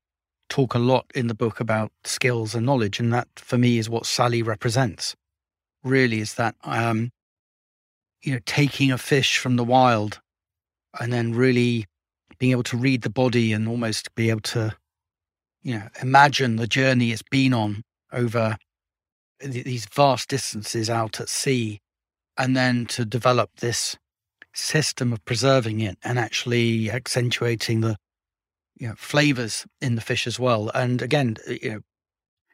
talk 0.48 0.74
a 0.74 0.78
lot 0.78 1.06
in 1.14 1.26
the 1.26 1.34
book 1.34 1.60
about 1.60 1.92
skills 2.04 2.54
and 2.54 2.66
knowledge, 2.66 3.00
and 3.00 3.12
that 3.12 3.28
for 3.36 3.58
me 3.58 3.78
is 3.78 3.88
what 3.88 4.06
Sally 4.06 4.42
represents. 4.42 5.14
Really, 5.84 6.20
is 6.20 6.34
that 6.34 6.54
um, 6.64 7.10
you 8.22 8.32
know 8.32 8.40
taking 8.46 8.90
a 8.90 8.98
fish 8.98 9.38
from 9.38 9.56
the 9.56 9.64
wild 9.64 10.20
and 10.98 11.12
then 11.12 11.34
really 11.34 11.86
being 12.38 12.52
able 12.52 12.62
to 12.64 12.76
read 12.76 13.02
the 13.02 13.10
body 13.10 13.52
and 13.52 13.68
almost 13.68 14.14
be 14.14 14.30
able 14.30 14.40
to 14.40 14.74
you 15.62 15.74
know 15.74 15.88
imagine 16.00 16.56
the 16.56 16.66
journey 16.66 17.10
it's 17.12 17.22
been 17.22 17.52
on 17.52 17.82
over 18.12 18.56
these 19.40 19.86
vast 19.86 20.28
distances 20.28 20.90
out 20.90 21.20
at 21.20 21.28
sea, 21.28 21.80
and 22.36 22.56
then 22.56 22.86
to 22.86 23.04
develop 23.04 23.50
this 23.56 23.96
system 24.54 25.12
of 25.12 25.24
preserving 25.24 25.80
it 25.80 25.96
and 26.02 26.18
actually 26.18 26.90
accentuating 26.90 27.80
the 27.80 27.96
you 28.78 28.88
know 28.88 28.94
flavors 28.96 29.66
in 29.80 29.94
the 29.94 30.00
fish 30.00 30.26
as 30.26 30.38
well. 30.38 30.70
And 30.74 31.02
again, 31.02 31.36
uh, 31.48 31.54
you 31.60 31.70
know, 31.70 31.80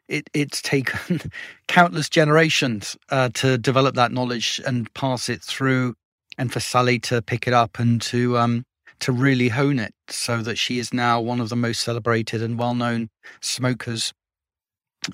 it 0.07 0.29
it's 0.33 0.61
taken 0.61 1.21
countless 1.67 2.09
generations 2.09 2.97
uh, 3.09 3.29
to 3.35 3.57
develop 3.57 3.95
that 3.95 4.11
knowledge 4.11 4.61
and 4.65 4.93
pass 4.93 5.29
it 5.29 5.41
through, 5.41 5.95
and 6.37 6.51
for 6.51 6.59
Sally 6.59 6.99
to 6.99 7.21
pick 7.21 7.47
it 7.47 7.53
up 7.53 7.79
and 7.79 8.01
to 8.03 8.37
um, 8.37 8.65
to 8.99 9.11
really 9.11 9.49
hone 9.49 9.79
it, 9.79 9.93
so 10.09 10.41
that 10.41 10.57
she 10.57 10.79
is 10.79 10.93
now 10.93 11.19
one 11.19 11.39
of 11.39 11.49
the 11.49 11.55
most 11.55 11.81
celebrated 11.81 12.41
and 12.41 12.57
well 12.57 12.75
known 12.75 13.09
smokers 13.41 14.13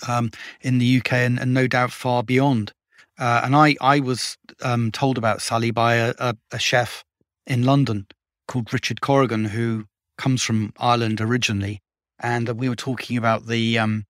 um, 0.08 0.32
in 0.62 0.78
the 0.78 0.98
UK 0.98 1.14
and, 1.14 1.40
and, 1.40 1.54
no 1.54 1.68
doubt 1.68 1.92
far 1.92 2.24
beyond. 2.24 2.72
Uh, 3.20 3.42
and 3.44 3.56
I, 3.56 3.76
I 3.82 4.00
was 4.00 4.38
um, 4.62 4.92
told 4.92 5.18
about 5.18 5.42
Sally 5.42 5.72
by 5.72 5.96
a, 5.96 6.14
a, 6.18 6.36
a, 6.52 6.60
chef 6.60 7.04
in 7.46 7.64
London 7.64 8.08
called 8.48 8.72
Richard 8.74 9.02
Corrigan, 9.02 9.46
who 9.46 9.86
comes 10.22 10.44
from 10.44 10.74
Ireland 10.78 11.20
originally. 11.22 11.82
And 12.20 12.48
we 12.50 12.70
were 12.70 12.76
talking 12.76 13.18
about 13.18 13.48
the 13.48 13.80
um, 13.80 14.06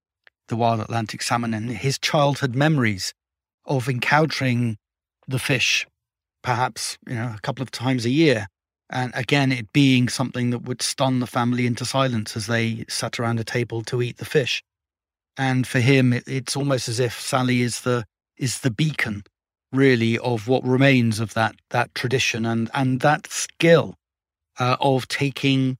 the 0.48 0.56
wild 0.56 0.80
Atlantic 0.80 1.22
salmon 1.22 1.54
and 1.54 1.70
his 1.70 1.98
childhood 1.98 2.54
memories 2.54 3.14
of 3.64 3.88
encountering 3.88 4.76
the 5.26 5.38
fish, 5.38 5.86
perhaps 6.42 6.98
you 7.08 7.14
know 7.14 7.32
a 7.36 7.40
couple 7.40 7.62
of 7.62 7.70
times 7.70 8.04
a 8.04 8.10
year, 8.10 8.48
and 8.90 9.12
again 9.14 9.50
it 9.50 9.72
being 9.72 10.08
something 10.08 10.50
that 10.50 10.64
would 10.64 10.82
stun 10.82 11.20
the 11.20 11.26
family 11.26 11.66
into 11.66 11.84
silence 11.84 12.36
as 12.36 12.46
they 12.46 12.84
sat 12.88 13.18
around 13.18 13.40
a 13.40 13.44
table 13.44 13.82
to 13.84 14.02
eat 14.02 14.18
the 14.18 14.24
fish 14.26 14.62
and 15.36 15.66
for 15.66 15.80
him, 15.80 16.12
it, 16.12 16.24
it's 16.26 16.56
almost 16.56 16.88
as 16.88 17.00
if 17.00 17.18
Sally 17.18 17.62
is 17.62 17.82
the 17.82 18.04
is 18.36 18.60
the 18.60 18.70
beacon, 18.70 19.24
really, 19.72 20.18
of 20.18 20.48
what 20.48 20.64
remains 20.64 21.20
of 21.20 21.34
that 21.34 21.56
that 21.70 21.94
tradition 21.94 22.44
and 22.44 22.70
and 22.74 23.00
that 23.00 23.26
skill 23.30 23.96
uh, 24.58 24.76
of 24.80 25.08
taking 25.08 25.78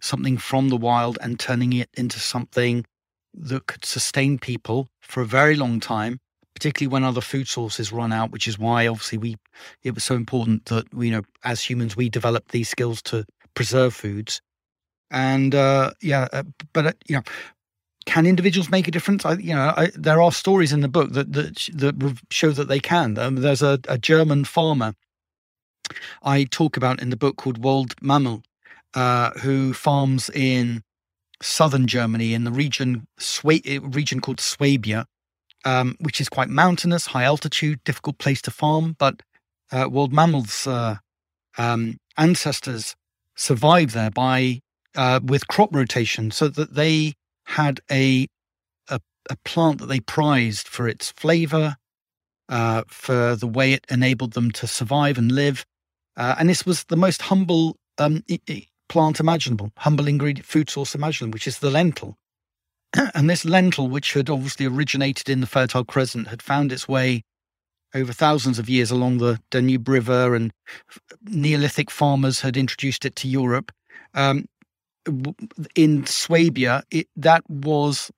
something 0.00 0.36
from 0.36 0.68
the 0.68 0.76
wild 0.76 1.18
and 1.20 1.38
turning 1.38 1.72
it 1.72 1.88
into 1.94 2.18
something 2.18 2.84
that 3.34 3.66
could 3.66 3.84
sustain 3.84 4.38
people 4.38 4.88
for 5.00 5.20
a 5.22 5.26
very 5.26 5.56
long 5.56 5.80
time 5.80 6.18
particularly 6.54 6.90
when 6.92 7.04
other 7.04 7.20
food 7.20 7.46
sources 7.46 7.92
run 7.92 8.12
out 8.12 8.30
which 8.30 8.48
is 8.48 8.58
why 8.58 8.86
obviously 8.86 9.18
we 9.18 9.36
it 9.82 9.94
was 9.94 10.04
so 10.04 10.14
important 10.14 10.64
that 10.66 10.84
you 10.96 11.10
know 11.10 11.22
as 11.44 11.62
humans 11.62 11.96
we 11.96 12.08
develop 12.08 12.48
these 12.50 12.68
skills 12.68 13.00
to 13.02 13.24
preserve 13.54 13.94
foods 13.94 14.40
and 15.10 15.54
uh 15.54 15.90
yeah 16.02 16.26
uh, 16.32 16.42
but 16.72 16.86
uh, 16.86 16.92
you 17.06 17.16
know 17.16 17.22
can 18.08 18.24
individuals 18.24 18.70
make 18.70 18.88
a 18.88 18.90
difference? 18.90 19.26
I, 19.26 19.34
you 19.34 19.54
know, 19.54 19.74
I, 19.76 19.90
there 19.94 20.22
are 20.22 20.32
stories 20.32 20.72
in 20.72 20.80
the 20.80 20.88
book 20.88 21.12
that 21.12 21.30
that, 21.34 21.68
that 21.74 22.18
show 22.30 22.50
that 22.52 22.66
they 22.66 22.80
can. 22.80 23.18
Um, 23.18 23.36
there's 23.36 23.60
a, 23.60 23.78
a, 23.86 23.98
German 23.98 24.46
farmer 24.46 24.94
I 26.22 26.44
talk 26.44 26.78
about 26.78 27.02
in 27.02 27.10
the 27.10 27.18
book 27.18 27.36
called 27.36 27.60
Woldemar 27.60 28.00
Mammel, 28.00 28.42
uh, 29.00 29.28
who 29.42 29.56
farms 29.86 30.24
in 30.30 30.82
southern 31.42 31.86
Germany 31.86 32.30
in 32.36 32.44
the 32.44 32.56
region 32.64 32.90
Swa- 33.18 33.94
region 33.98 34.18
called 34.20 34.40
Swabia, 34.40 35.00
um, 35.64 35.88
which 36.06 36.20
is 36.20 36.28
quite 36.36 36.50
mountainous, 36.62 37.12
high 37.14 37.26
altitude, 37.32 37.78
difficult 37.84 38.16
place 38.18 38.42
to 38.42 38.50
farm. 38.50 38.86
But 39.04 39.14
uh, 39.74 39.86
Woldemar 39.94 40.16
Mammel's 40.18 40.66
uh, 40.66 40.96
um, 41.64 41.82
ancestors 42.16 42.96
survived 43.36 43.92
there 43.94 44.10
by 44.10 44.60
uh, 44.96 45.20
with 45.32 45.50
crop 45.54 45.70
rotation, 45.80 46.30
so 46.30 46.48
that 46.48 46.70
they 46.74 47.14
had 47.58 47.76
a, 47.90 48.26
a, 48.94 48.98
a 49.30 49.36
plant 49.50 49.78
that 49.78 49.88
they 49.88 50.00
prized 50.16 50.66
for 50.74 50.88
its 50.88 51.12
flavor, 51.22 51.76
uh, 52.48 52.82
for 52.88 53.36
the 53.36 53.50
way 53.58 53.68
it 53.76 53.84
enabled 53.90 54.32
them 54.32 54.50
to 54.50 54.66
survive 54.66 55.18
and 55.20 55.30
live, 55.32 55.58
Uh, 56.18 56.34
and 56.38 56.48
this 56.48 56.66
was 56.66 56.84
the 56.84 56.96
most 56.96 57.22
humble 57.30 57.64
um, 57.98 58.22
plant 58.88 59.20
imaginable, 59.20 59.72
humble 59.78 60.08
ingredient 60.08 60.46
food 60.46 60.70
source 60.70 60.94
imaginable, 60.94 61.34
which 61.34 61.46
is 61.46 61.58
the 61.58 61.70
lentil. 61.70 62.16
and 63.14 63.28
this 63.28 63.44
lentil, 63.44 63.88
which 63.88 64.14
had 64.14 64.30
obviously 64.30 64.66
originated 64.66 65.28
in 65.28 65.40
the 65.40 65.46
Fertile 65.46 65.84
Crescent, 65.84 66.28
had 66.28 66.42
found 66.42 66.72
its 66.72 66.88
way 66.88 67.22
over 67.94 68.12
thousands 68.12 68.58
of 68.58 68.68
years 68.68 68.90
along 68.90 69.18
the 69.18 69.40
Danube 69.50 69.88
River, 69.88 70.34
and 70.34 70.52
Neolithic 71.22 71.90
farmers 71.90 72.40
had 72.40 72.56
introduced 72.56 73.04
it 73.04 73.16
to 73.16 73.28
Europe. 73.28 73.72
Um, 74.14 74.46
in 75.74 76.04
Swabia, 76.04 76.82
it, 76.90 77.08
that 77.16 77.48
was 77.48 78.10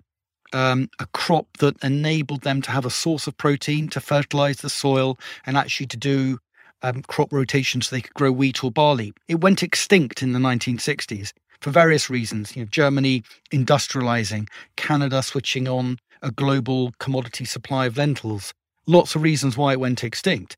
um, 0.53 0.89
a 0.99 1.07
crop 1.07 1.47
that 1.59 1.83
enabled 1.85 2.43
them 2.43 2.63
to 2.63 2.71
have 2.71 2.85
a 2.85 2.91
source 2.91 3.27
of 3.27 3.37
protein 3.37 3.89
to 3.91 4.01
fertilize 4.01 4.59
the 4.59 4.71
soil 4.71 5.19
and 5.47 5.57
actually 5.57 5.87
to 5.87 5.97
do 5.97 6.39
um, 6.83 7.03
crop 7.03 7.33
rotation 7.33 7.81
so 7.81 7.95
they 7.95 8.03
could 8.03 8.15
grow 8.15 8.33
wheat 8.33 8.65
or 8.65 8.71
barley. 8.71 9.13
It 9.29 9.41
went 9.41 9.63
extinct 9.63 10.23
in 10.23 10.33
the 10.33 10.39
1960s 10.39 11.33
for 11.61 11.71
various 11.71 12.11
reasons. 12.11 12.57
You 12.57 12.63
know, 12.63 12.69
Germany 12.71 13.23
industrializing, 13.53 14.49
Canada 14.77 15.23
switching 15.23 15.69
on 15.69 15.99
a 16.23 16.31
global 16.31 16.93
commodity 16.99 17.45
supply 17.45 17.87
of 17.87 17.97
lentils. 17.97 18.53
Lots 18.87 19.15
of 19.15 19.23
reasons 19.23 19.57
why 19.57 19.73
it 19.73 19.81
went 19.81 20.05
extinct. 20.05 20.57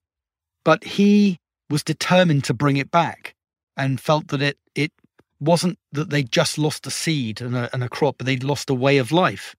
But 0.65 0.85
he 0.85 1.39
was 1.69 1.83
determined 1.83 2.45
to 2.45 2.55
bring 2.55 2.77
it 2.77 2.91
back 2.91 3.35
and 3.77 4.01
felt 4.01 4.29
that 4.29 4.43
it 4.43 4.59
it 4.75 4.93
wasn't 5.41 5.79
that 5.91 6.11
they 6.11 6.23
just 6.23 6.57
lost 6.57 6.87
a 6.87 6.91
seed 6.91 7.41
and 7.41 7.57
a, 7.57 7.69
and 7.73 7.83
a 7.83 7.89
crop, 7.89 8.17
but 8.19 8.27
they'd 8.27 8.45
lost 8.45 8.71
a 8.71 8.75
way 8.75 8.99
of 8.99 9.11
life. 9.11 9.57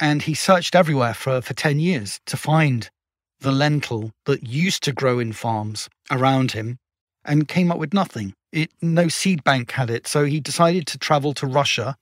And 0.00 0.22
he 0.22 0.34
searched 0.34 0.74
everywhere 0.74 1.14
for, 1.14 1.42
for 1.42 1.52
10 1.52 1.78
years 1.78 2.18
to 2.26 2.36
find 2.36 2.90
the 3.42 3.52
lentil 3.52 4.12
that 4.24 4.46
used 4.46 4.82
to 4.84 4.92
grow 4.92 5.18
in 5.18 5.32
farms 5.32 5.88
around 6.10 6.52
him 6.52 6.78
and 7.24 7.48
came 7.48 7.70
up 7.70 7.78
with 7.78 7.92
nothing. 7.92 8.34
It, 8.52 8.70
no 8.80 9.08
seed 9.08 9.44
bank 9.44 9.72
had 9.72 9.90
it. 9.90 10.06
So 10.06 10.24
he 10.24 10.40
decided 10.40 10.86
to 10.88 10.98
travel 10.98 11.34
to 11.34 11.46
Russia 11.46 11.96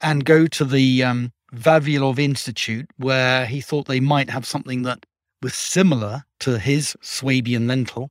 and 0.00 0.24
go 0.24 0.46
to 0.46 0.64
the 0.64 1.02
um, 1.02 1.32
Vavilov 1.54 2.18
Institute, 2.18 2.88
where 2.96 3.46
he 3.46 3.60
thought 3.60 3.86
they 3.86 4.00
might 4.00 4.30
have 4.30 4.46
something 4.46 4.82
that 4.82 5.06
was 5.42 5.54
similar 5.54 6.24
to 6.40 6.58
his 6.58 6.96
Swabian 7.02 7.66
lentil. 7.66 8.10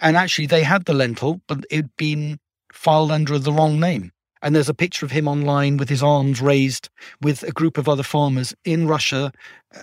And 0.00 0.16
actually, 0.16 0.46
they 0.46 0.62
had 0.62 0.84
the 0.84 0.94
lentil, 0.94 1.40
but 1.48 1.64
it'd 1.70 1.96
been 1.96 2.38
filed 2.72 3.10
under 3.10 3.38
the 3.38 3.52
wrong 3.52 3.80
name. 3.80 4.12
And 4.42 4.54
there's 4.54 4.68
a 4.68 4.74
picture 4.74 5.06
of 5.06 5.12
him 5.12 5.28
online 5.28 5.76
with 5.76 5.88
his 5.88 6.02
arms 6.02 6.40
raised 6.40 6.88
with 7.22 7.42
a 7.42 7.52
group 7.52 7.78
of 7.78 7.88
other 7.88 8.02
farmers 8.02 8.54
in 8.64 8.86
Russia 8.86 9.32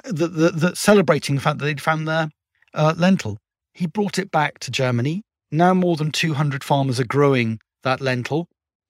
that, 0.04 0.34
that, 0.36 0.60
that 0.60 0.78
celebrating 0.78 1.36
the 1.36 1.42
fact 1.42 1.60
that 1.60 1.66
they'd 1.66 1.82
found 1.82 2.08
their 2.08 2.30
uh, 2.74 2.94
lentil. 2.98 3.38
He 3.74 3.88
brought 3.88 4.20
it 4.20 4.32
back 4.32 4.60
to 4.60 4.72
Germany. 4.72 5.24
Now 5.52 5.74
more 5.74 5.96
than 5.96 6.12
200 6.12 6.64
farmers 6.64 7.00
are 7.00 7.06
growing 7.06 7.60
that 7.84 8.02
lentil, 8.02 8.48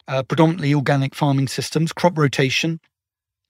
uh, 0.07 0.23
predominantly 0.23 0.73
organic 0.73 1.15
farming 1.15 1.47
systems, 1.47 1.93
crop 1.93 2.17
rotation. 2.17 2.79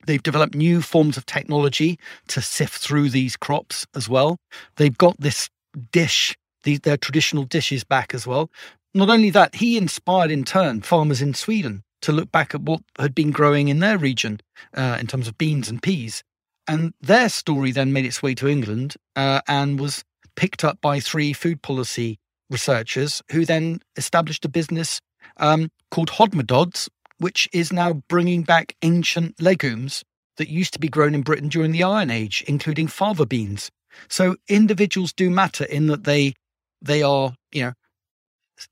They've 0.05 0.22
developed 0.22 0.55
new 0.55 0.82
forms 0.82 1.18
of 1.18 1.26
technology 1.26 1.97
to 2.28 2.41
sift 2.41 2.76
through 2.76 3.09
these 3.09 3.38
crops 3.38 3.86
as 3.95 4.09
well. 4.09 4.38
They've 4.76 4.97
got 4.97 5.20
this 5.20 5.49
dish, 5.91 6.36
their 6.64 6.97
traditional 6.97 7.43
dishes 7.43 7.84
back 7.84 8.14
as 8.14 8.28
well. 8.28 8.49
Not 8.93 9.09
only 9.09 9.30
that, 9.32 9.55
he 9.55 9.78
inspired 9.78 10.30
in 10.30 10.43
turn 10.43 10.82
farmers 10.82 11.22
in 11.22 11.34
Sweden 11.34 11.84
to 12.03 12.11
look 12.11 12.31
back 12.31 12.53
at 12.53 12.61
what 12.61 12.81
had 12.97 13.15
been 13.15 13.31
growing 13.31 13.67
in 13.67 13.79
their 13.79 13.97
region 13.97 14.39
uh, 14.75 14.97
in 14.99 15.07
terms 15.07 15.27
of 15.27 15.37
beans 15.37 15.69
and 15.69 15.81
peas. 15.81 16.23
And 16.67 16.93
their 17.01 17.29
story 17.29 17.71
then 17.71 17.91
made 17.91 18.05
its 18.05 18.23
way 18.23 18.35
to 18.35 18.47
England 18.47 18.95
uh, 19.15 19.41
and 19.47 19.79
was 19.79 20.03
picked 20.35 20.63
up 20.63 20.79
by 20.81 20.99
three 20.99 21.33
food 21.33 21.61
policy 21.61 22.19
researchers 22.49 23.21
who 23.31 23.45
then 23.45 23.79
established 23.95 24.45
a 24.45 24.49
business 24.49 25.01
um, 25.37 25.69
called 25.91 26.11
Hodmedod's, 26.11 26.89
which 27.17 27.49
is 27.53 27.73
now 27.73 28.01
bringing 28.07 28.43
back 28.43 28.75
ancient 28.81 29.41
legumes 29.41 30.03
that 30.37 30.49
used 30.49 30.73
to 30.73 30.79
be 30.79 30.89
grown 30.89 31.15
in 31.15 31.21
Britain 31.21 31.49
during 31.49 31.71
the 31.71 31.83
Iron 31.83 32.09
Age, 32.09 32.43
including 32.47 32.87
fava 32.87 33.25
beans. 33.25 33.69
So 34.09 34.35
individuals 34.47 35.13
do 35.13 35.29
matter 35.29 35.65
in 35.65 35.87
that 35.87 36.03
they 36.03 36.33
they 36.81 37.01
are, 37.01 37.33
you 37.51 37.63
know, 37.63 37.73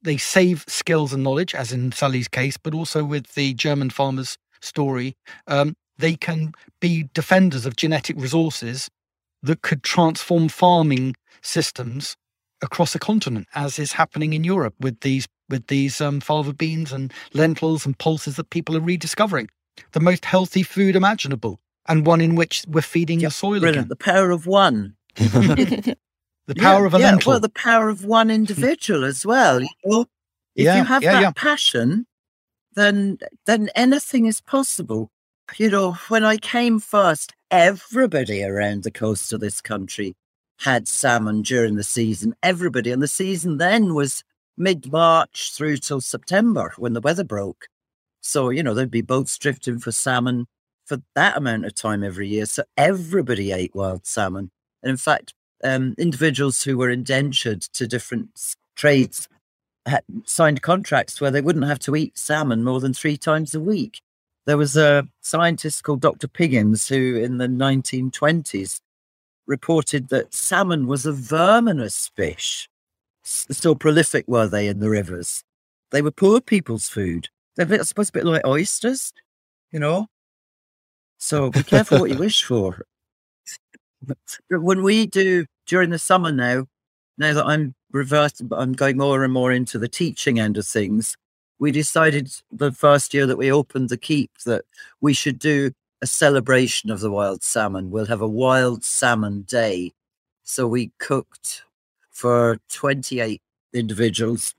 they 0.02 0.18
save 0.18 0.66
skills 0.68 1.14
and 1.14 1.24
knowledge, 1.24 1.56
as 1.56 1.72
in 1.72 1.92
Sally's 1.92 2.28
case, 2.28 2.58
but 2.58 2.74
also 2.74 3.04
with 3.04 3.34
the 3.34 3.54
German 3.54 3.90
farmers 3.90 4.38
story, 4.62 5.16
um, 5.48 5.76
they 5.98 6.16
can 6.16 6.54
be 6.80 7.10
defenders 7.14 7.66
of 7.66 7.76
genetic 7.76 8.16
resources 8.18 8.90
that 9.44 9.62
could 9.62 9.84
transform 9.84 10.48
farming 10.50 11.16
systems 11.42 12.16
across 12.62 12.94
a 12.94 13.00
continent, 13.00 13.48
as 13.56 13.80
is 13.80 13.94
happening 13.94 14.34
in 14.34 14.44
Europe 14.44 14.76
with 14.80 15.00
these 15.02 15.28
with 15.50 15.68
these 15.68 16.00
um, 16.00 16.22
fava 16.22 16.54
beans 16.54 16.94
and 16.94 17.12
lentils 17.34 17.86
and 17.86 17.98
pulses 17.98 18.38
that 18.38 18.50
people 18.50 18.78
are 18.78 18.82
rediscovering. 18.82 19.50
The 19.92 20.00
most 20.00 20.24
healthy 20.26 20.64
food 20.64 20.96
imaginable, 20.96 21.60
and 21.88 22.06
one 22.06 22.22
in 22.22 22.36
which 22.36 22.64
we're 22.68 22.82
feeding 22.82 23.20
Yeah, 23.20 23.28
the 23.28 23.32
soil 23.32 23.60
Brilliant. 23.60 23.78
again. 23.78 23.88
The 23.90 23.96
power 23.96 24.32
of 24.32 24.46
one. 24.48 24.96
The 26.48 26.56
power 26.56 26.82
yeah, 26.82 26.88
of 26.88 26.94
a 26.94 27.00
yeah, 27.00 27.12
lentil. 27.12 27.32
Well, 27.32 27.40
the 27.40 27.50
power 27.50 27.90
of 27.90 28.04
one 28.04 28.32
individual 28.32 29.06
as 29.06 29.26
well. 29.26 29.62
You 29.62 29.70
know? 29.86 30.06
If 30.56 30.66
Yeah, 30.66 30.78
you 30.78 30.84
have 30.84 31.04
yeah, 31.04 31.22
that 31.22 31.36
passion, 31.36 32.08
then 32.76 33.20
then 33.46 33.70
anything 33.76 34.26
is 34.26 34.42
possible. 34.42 35.12
You 35.58 35.70
know, 35.70 35.94
when 36.08 36.24
I 36.24 36.38
came 36.38 36.80
first, 36.80 37.34
everybody 37.50 38.44
around 38.44 38.84
the 38.84 38.92
coast 38.92 39.34
of 39.34 39.40
this 39.40 39.62
country 39.62 40.16
had 40.60 40.88
salmon 40.88 41.42
during 41.42 41.76
the 41.76 41.84
season. 41.84 42.36
Everybody, 42.42 42.92
and 42.92 43.02
the 43.02 43.08
season 43.08 43.58
then 43.58 43.94
was 43.94 44.24
mid 44.58 44.92
March 44.92 45.52
through 45.54 45.78
till 45.78 46.02
September 46.02 46.74
when 46.78 46.94
the 46.94 47.02
weather 47.02 47.24
broke. 47.24 47.68
So 48.22 48.50
you 48.50 48.64
know 48.64 48.74
there'd 48.74 48.92
be 48.92 49.02
boats 49.02 49.38
drifting 49.38 49.80
for 49.80 49.92
salmon 49.92 50.48
for 50.86 50.98
that 51.16 51.38
amount 51.38 51.66
of 51.66 51.76
time 51.76 52.04
every 52.04 52.28
year. 52.28 52.46
So 52.46 52.64
everybody 52.78 53.52
ate 53.52 53.76
wild 53.76 54.06
salmon, 54.06 54.52
and 54.84 54.90
in 54.90 54.98
fact, 54.98 55.34
um, 55.64 55.96
individuals 55.98 56.64
who 56.64 56.78
were 56.78 56.90
indentured 56.90 57.62
to 57.74 57.88
different 57.88 58.30
trades 58.76 59.28
had 59.86 60.04
signed 60.26 60.62
contracts 60.62 61.20
where 61.20 61.32
they 61.32 61.42
wouldn't 61.42 61.66
have 61.68 61.80
to 61.80 61.96
eat 61.96 62.18
salmon 62.18 62.64
more 62.64 62.80
than 62.80 62.94
three 62.94 63.18
times 63.18 63.56
a 63.56 63.60
week. 63.60 64.02
There 64.46 64.58
was 64.58 64.76
a 64.78 65.08
scientist 65.22 65.84
called 65.84 66.02
Dr. 66.02 66.28
Piggins 66.28 66.88
who, 66.90 67.16
in 67.18 67.38
the 67.38 67.48
1920s, 67.48 68.80
reported 69.48 70.10
that 70.10 70.34
salmon 70.34 70.88
was 70.88 71.06
a 71.06 71.12
verminous 71.12 72.12
fish. 72.16 72.70
S- 73.26 73.48
So 73.52 73.76
prolific 73.76 74.28
were 74.28 74.48
they 74.48 74.68
in 74.68 74.80
the 74.80 74.90
rivers. 74.90 75.44
They 75.92 76.02
were 76.02 76.12
poor 76.12 76.42
people's 76.42 76.90
food. 76.90 77.30
They're 77.56 77.66
a 77.66 77.70
bit- 77.70 77.86
supposed 77.86 78.14
to 78.14 78.20
be 78.20 78.26
like 78.26 78.46
oysters, 78.46 79.14
you 79.72 79.80
know? 79.80 80.08
So 81.18 81.50
be 81.52 81.64
careful 81.64 82.00
what 82.00 82.10
you 82.12 82.18
wish 82.28 82.44
for. 82.44 82.84
When 84.50 84.84
we 84.84 85.06
do 85.06 85.46
during 85.72 85.90
the 85.90 85.98
summer 85.98 86.34
now, 86.34 86.66
now 87.18 87.34
that 87.34 87.46
I'm 87.46 87.74
reversed, 87.94 88.42
I'm 88.52 88.74
going 88.74 88.98
more 88.98 89.24
and 89.24 89.32
more 89.32 89.54
into 89.54 89.80
the 89.80 89.88
teaching 89.88 90.38
end 90.38 90.58
of 90.58 90.68
things, 90.68 91.16
we 91.60 91.72
decided 91.72 92.30
the 92.52 92.74
first 92.74 93.14
year 93.14 93.26
that 93.26 93.38
we 93.38 93.50
opened 93.50 93.88
the 93.88 93.96
keep 93.96 94.32
that 94.46 94.66
we 95.00 95.14
should 95.14 95.40
do 95.40 95.72
a 96.02 96.08
celebration 96.08 96.92
of 96.92 97.00
the 97.00 97.10
wild 97.10 97.42
salmon. 97.42 97.90
We'll 97.90 98.08
have 98.08 98.20
a 98.20 98.28
wild 98.28 98.84
salmon 98.84 99.44
day. 99.44 99.94
So 100.44 100.68
we 100.68 100.92
cooked 101.00 101.64
for 102.10 102.58
28 102.74 103.42
individuals, 103.74 104.54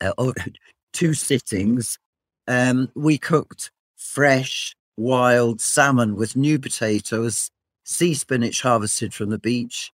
uh, 0.00 0.12
oh, 0.18 0.34
two 0.92 1.14
sittings. 1.14 1.98
Um, 2.46 2.92
we 2.94 3.18
cooked 3.18 3.72
fresh 3.96 4.76
wild 4.96 5.60
salmon 5.60 6.14
with 6.14 6.36
new 6.36 6.60
potatoes, 6.60 7.50
sea 7.82 8.14
spinach 8.14 8.62
harvested 8.62 9.12
from 9.12 9.30
the 9.30 9.38
beach. 9.40 9.90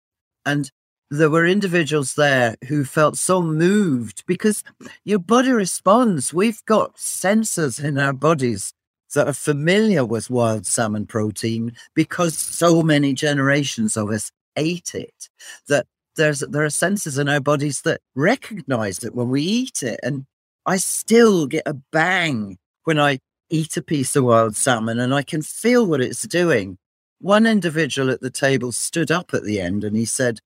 And 0.46 0.70
there 1.10 1.30
were 1.30 1.46
individuals 1.46 2.14
there 2.14 2.56
who 2.68 2.84
felt 2.84 3.16
so 3.16 3.42
moved 3.42 4.24
because 4.26 4.64
your 5.04 5.18
body 5.18 5.52
responds. 5.52 6.34
We've 6.34 6.64
got 6.64 6.96
sensors 6.96 7.82
in 7.82 7.98
our 7.98 8.12
bodies 8.12 8.72
that 9.14 9.28
are 9.28 9.32
familiar 9.32 10.04
with 10.04 10.30
wild 10.30 10.66
salmon 10.66 11.06
protein 11.06 11.72
because 11.94 12.36
so 12.36 12.82
many 12.82 13.14
generations 13.14 13.96
of 13.96 14.10
us 14.10 14.30
ate 14.56 14.94
it 14.94 15.28
that 15.68 15.86
there's 16.16 16.40
there 16.40 16.64
are 16.64 16.68
sensors 16.68 17.18
in 17.18 17.28
our 17.28 17.40
bodies 17.40 17.82
that 17.82 18.00
recognize 18.14 19.02
it 19.02 19.14
when 19.14 19.28
we 19.28 19.42
eat 19.42 19.82
it 19.82 19.98
and 20.02 20.26
i 20.66 20.76
still 20.76 21.46
get 21.46 21.62
a 21.66 21.74
bang 21.92 22.56
when 22.84 22.98
i 23.00 23.18
eat 23.50 23.76
a 23.76 23.82
piece 23.82 24.14
of 24.14 24.24
wild 24.24 24.54
salmon 24.54 24.98
and 25.00 25.14
i 25.14 25.22
can 25.22 25.42
feel 25.42 25.86
what 25.86 26.00
it's 26.00 26.22
doing 26.22 26.78
one 27.20 27.46
individual 27.46 28.10
at 28.10 28.20
the 28.20 28.30
table 28.30 28.72
stood 28.72 29.10
up 29.10 29.32
at 29.32 29.44
the 29.44 29.60
end 29.60 29.84
and 29.84 29.96
he 29.96 30.04
said 30.04 30.40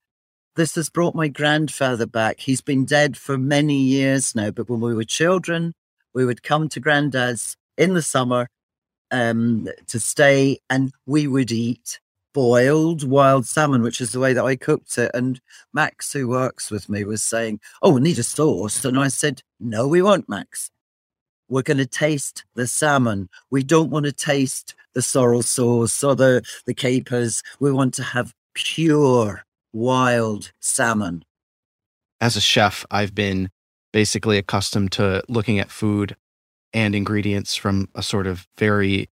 this 0.57 0.75
has 0.75 0.91
brought 0.91 1.15
my 1.15 1.29
grandfather 1.29 2.07
back. 2.07 2.41
He's 2.41 2.61
been 2.61 2.85
dead 2.85 3.17
for 3.17 3.39
many 3.39 3.77
years 3.77 4.35
now, 4.35 4.51
but 4.51 4.69
when 4.69 4.81
we 4.81 4.95
were 4.95 5.05
children, 5.05 5.75
we 6.15 6.25
would 6.25 6.43
come 6.43 6.69
to 6.71 6.81
granddad's 6.81 7.57
in 7.77 7.95
the 7.95 8.03
summer 8.03 8.49
um, 9.11 9.69
to 9.87 10.01
stay 10.01 10.59
and 10.69 10.93
we 11.07 11.27
would 11.27 11.53
eat 11.53 12.01
boiled 12.35 13.09
wild 13.09 13.47
salmon, 13.47 13.83
which 13.83 14.01
is 14.01 14.13
the 14.13 14.21
way 14.21 14.33
that 14.33 14.45
I 14.45 14.57
cooked 14.57 14.97
it. 14.99 15.11
And 15.15 15.41
Max, 15.73 16.13
who 16.13 16.29
works 16.29 16.71
with 16.71 16.89
me, 16.89 17.05
was 17.05 17.23
saying, 17.23 17.61
Oh, 17.83 17.95
we 17.95 18.01
need 18.01 18.19
a 18.19 18.23
sauce. 18.23 18.85
And 18.85 18.99
I 18.99 19.09
said, 19.09 19.43
No, 19.59 19.89
we 19.89 20.03
won't, 20.03 20.29
Max. 20.29 20.71
We're 21.49 21.63
going 21.63 21.79
to 21.79 21.87
taste 21.87 22.45
the 22.55 22.67
salmon. 22.67 23.29
We 23.51 23.63
don't 23.63 23.91
want 23.91 24.07
to 24.07 24.13
taste 24.13 24.75
the 24.95 25.03
sorrel 25.03 25.43
sauce 25.43 26.03
or 26.05 26.15
the, 26.15 26.43
the 26.67 26.75
capers. 26.75 27.43
We 27.59 27.73
want 27.73 27.95
to 27.95 28.03
have 28.03 28.35
pure 28.55 29.45
wild 29.73 30.53
salmon. 30.61 31.25
As 32.21 32.37
a 32.37 32.41
chef, 32.41 32.85
I've 32.91 33.15
been 33.15 33.49
basically 33.93 34.39
accustomed 34.39 34.93
to 34.93 35.23
looking 35.29 35.59
at 35.59 35.71
food 35.71 36.17
and 36.73 36.95
ingredients 36.95 37.55
from 37.55 37.89
a 37.95 38.03
sort 38.03 38.27
of 38.27 38.47
very 38.59 39.09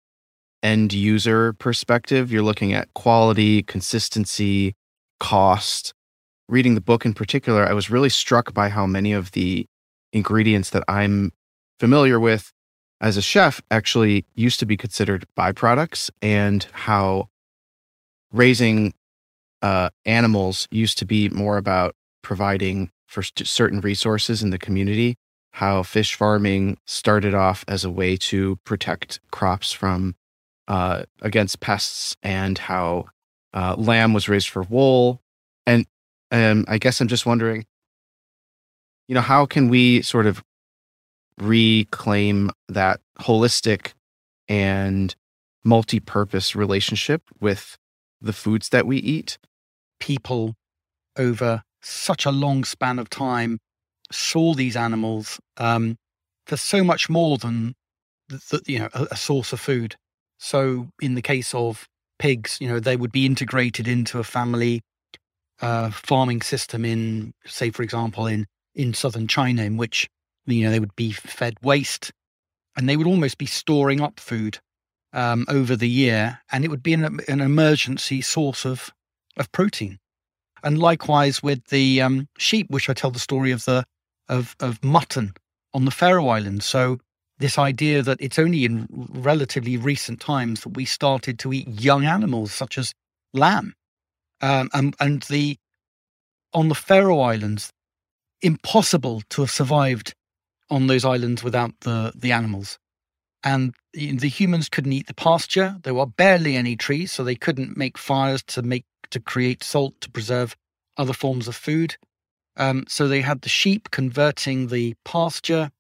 end 0.64 0.94
user 0.94 1.54
perspective. 1.54 2.32
You're 2.32 2.44
looking 2.44 2.74
at 2.74 2.94
quality, 2.94 3.64
consistency, 3.64 4.76
cost. 5.20 5.94
Reading 6.48 6.76
the 6.76 6.82
book 6.82 7.06
in 7.06 7.14
particular, 7.14 7.66
I 7.66 7.74
was 7.74 7.90
really 7.90 8.10
struck 8.10 8.54
by 8.54 8.70
how 8.70 8.86
many 8.86 9.14
of 9.14 9.32
the 9.32 9.66
ingredients 10.14 10.70
that 10.72 10.84
I'm 10.88 11.32
familiar 11.82 12.20
with 12.20 12.54
as 13.02 13.18
a 13.18 13.24
chef 13.24 13.60
actually 13.72 14.24
used 14.36 14.60
to 14.60 14.68
be 14.68 14.78
considered 14.78 15.26
byproducts 15.36 16.12
and 16.22 16.68
how 16.74 17.28
raising 18.32 18.94
uh, 19.64 19.90
animals 20.06 20.68
used 20.70 21.00
to 21.00 21.06
be 21.06 21.28
more 21.30 21.58
about 21.58 21.96
providing 22.22 22.92
for 23.08 23.24
certain 23.24 23.82
resources 23.82 24.44
in 24.44 24.52
the 24.52 24.60
community. 24.60 25.16
How 25.54 25.82
fish 25.82 26.14
farming 26.14 26.78
started 26.86 27.34
off 27.34 27.66
as 27.68 27.84
a 27.84 27.90
way 27.90 28.16
to 28.30 28.60
protect 28.64 29.20
crops 29.32 29.72
from 29.72 30.14
uh, 30.68 31.06
against 31.24 31.62
pests, 31.62 32.16
and 32.22 32.60
how 32.60 33.08
uh, 33.56 33.74
lamb 33.76 34.14
was 34.14 34.30
raised 34.30 34.50
for 34.50 34.62
wool. 34.62 35.20
And 35.66 35.88
um, 36.30 36.64
I 36.68 36.78
guess 36.78 37.02
I'm 37.02 37.08
just 37.08 37.26
wondering, 37.26 37.66
you 39.08 39.16
know, 39.16 39.22
how 39.22 39.48
can 39.48 39.68
we 39.68 40.04
sort 40.04 40.28
of 40.28 40.44
reclaim 41.42 42.52
that 42.70 43.02
holistic 43.20 43.94
and 44.48 45.16
multi-purpose 45.64 46.56
relationship 46.56 47.24
with 47.40 47.78
the 48.22 48.34
foods 48.34 48.70
that 48.70 48.86
we 48.86 48.98
eat? 48.98 49.38
People 50.00 50.56
over 51.18 51.64
such 51.82 52.26
a 52.26 52.32
long 52.32 52.64
span 52.64 53.00
of 53.00 53.10
time 53.10 53.60
saw 54.12 54.54
these 54.54 54.76
animals 54.76 55.40
um, 55.58 55.98
for 56.46 56.58
so 56.58 56.84
much 56.84 57.10
more 57.10 57.38
than 57.38 57.74
you 58.66 58.80
know 58.80 58.90
a, 58.94 59.08
a, 59.12 59.16
source 59.16 59.54
of 59.54 59.60
food. 59.60 59.96
So 60.38 60.88
in 61.02 61.16
the 61.16 61.22
case 61.22 61.54
of 61.54 61.88
pigs, 62.20 62.58
you 62.62 62.68
know 62.68 62.80
they 62.80 62.96
would 62.96 63.12
be 63.12 63.26
integrated 63.26 63.88
into 63.88 64.20
a 64.20 64.24
family 64.24 64.82
uh, 65.62 65.92
farming 65.92 66.42
system 66.42 66.86
in, 66.86 67.34
say, 67.46 67.70
for 67.70 67.84
example, 67.84 68.28
in 68.28 68.48
in 68.74 68.94
southern 68.94 69.28
China, 69.28 69.64
in 69.64 69.78
which 69.78 70.08
you 70.46 70.64
know 70.64 70.72
they 70.72 70.80
would 70.80 70.96
be 70.96 71.12
fed 71.12 71.56
waste, 71.62 72.12
and 72.76 72.88
they 72.88 72.98
would 72.98 73.08
almost 73.08 73.38
be 73.38 73.46
storing 73.46 74.02
up 74.02 74.20
food 74.20 74.60
um, 75.14 75.46
over 75.48 75.76
the 75.76 75.90
year, 75.90 76.40
and 76.52 76.64
it 76.64 76.70
would 76.70 76.84
be 76.84 76.94
an, 76.94 77.20
an 77.28 77.42
emergency 77.42 78.22
source 78.22 78.66
of 78.66 78.92
of 79.38 79.52
protein. 79.52 79.98
And 80.64 80.78
likewise 80.78 81.42
with 81.42 81.66
the 81.68 82.02
um, 82.02 82.28
sheep, 82.38 82.70
which 82.70 82.90
I 82.90 82.94
tell 82.94 83.12
the 83.12 83.20
story 83.20 83.52
of 83.52 83.66
the 83.66 83.84
of 84.30 84.56
of 84.60 84.84
mutton 84.84 85.34
on 85.74 85.86
the 85.86 85.92
Faroe 85.92 86.28
Islands. 86.28 86.66
So 86.66 87.00
this 87.40 87.58
idea 87.58 88.04
that 88.04 88.18
it's 88.22 88.40
only 88.40 88.66
in 88.66 88.88
relatively 88.92 89.76
recent 89.78 90.20
times 90.20 90.62
that 90.62 90.76
we 90.76 90.86
started 90.86 91.40
to 91.40 91.52
eat 91.52 91.68
young 91.68 92.06
animals 92.06 92.54
such 92.54 92.78
as 92.78 92.94
lamb, 93.34 93.74
um, 94.42 94.70
and 94.74 94.96
and 95.00 95.24
the 95.24 95.58
on 96.54 96.70
the 96.70 96.76
Faroe 96.76 97.20
Islands, 97.20 97.72
impossible 98.42 99.24
to 99.30 99.42
have 99.42 99.52
survived 99.52 100.14
on 100.72 100.88
those 100.88 101.06
islands 101.06 101.44
without 101.44 101.74
the 101.82 102.14
the 102.16 102.32
animals. 102.32 102.80
And 103.44 103.74
the 103.94 104.30
humans 104.30 104.70
couldn't 104.70 104.94
eat 104.94 105.08
the 105.08 105.16
pasture. 105.16 105.78
There 105.84 105.96
were 105.96 106.06
barely 106.06 106.56
any 106.56 106.76
trees, 106.76 107.12
so 107.12 107.24
they 107.24 107.36
couldn't 107.36 107.78
make 107.78 107.98
fires 107.98 108.44
to 108.44 108.62
make 108.62 108.86
to 109.12 109.20
create 109.20 109.64
salt 109.64 110.00
to 110.02 110.12
preserve 110.12 110.56
other 110.98 111.14
forms 111.14 111.48
of 111.48 111.56
food. 111.56 111.98
Um, 112.58 112.86
so 112.88 113.08
they 113.08 113.22
had 113.22 113.42
the 113.42 113.50
sheep 113.50 113.92
converting 113.92 114.68
the 114.68 114.96
pasture. 115.06 115.72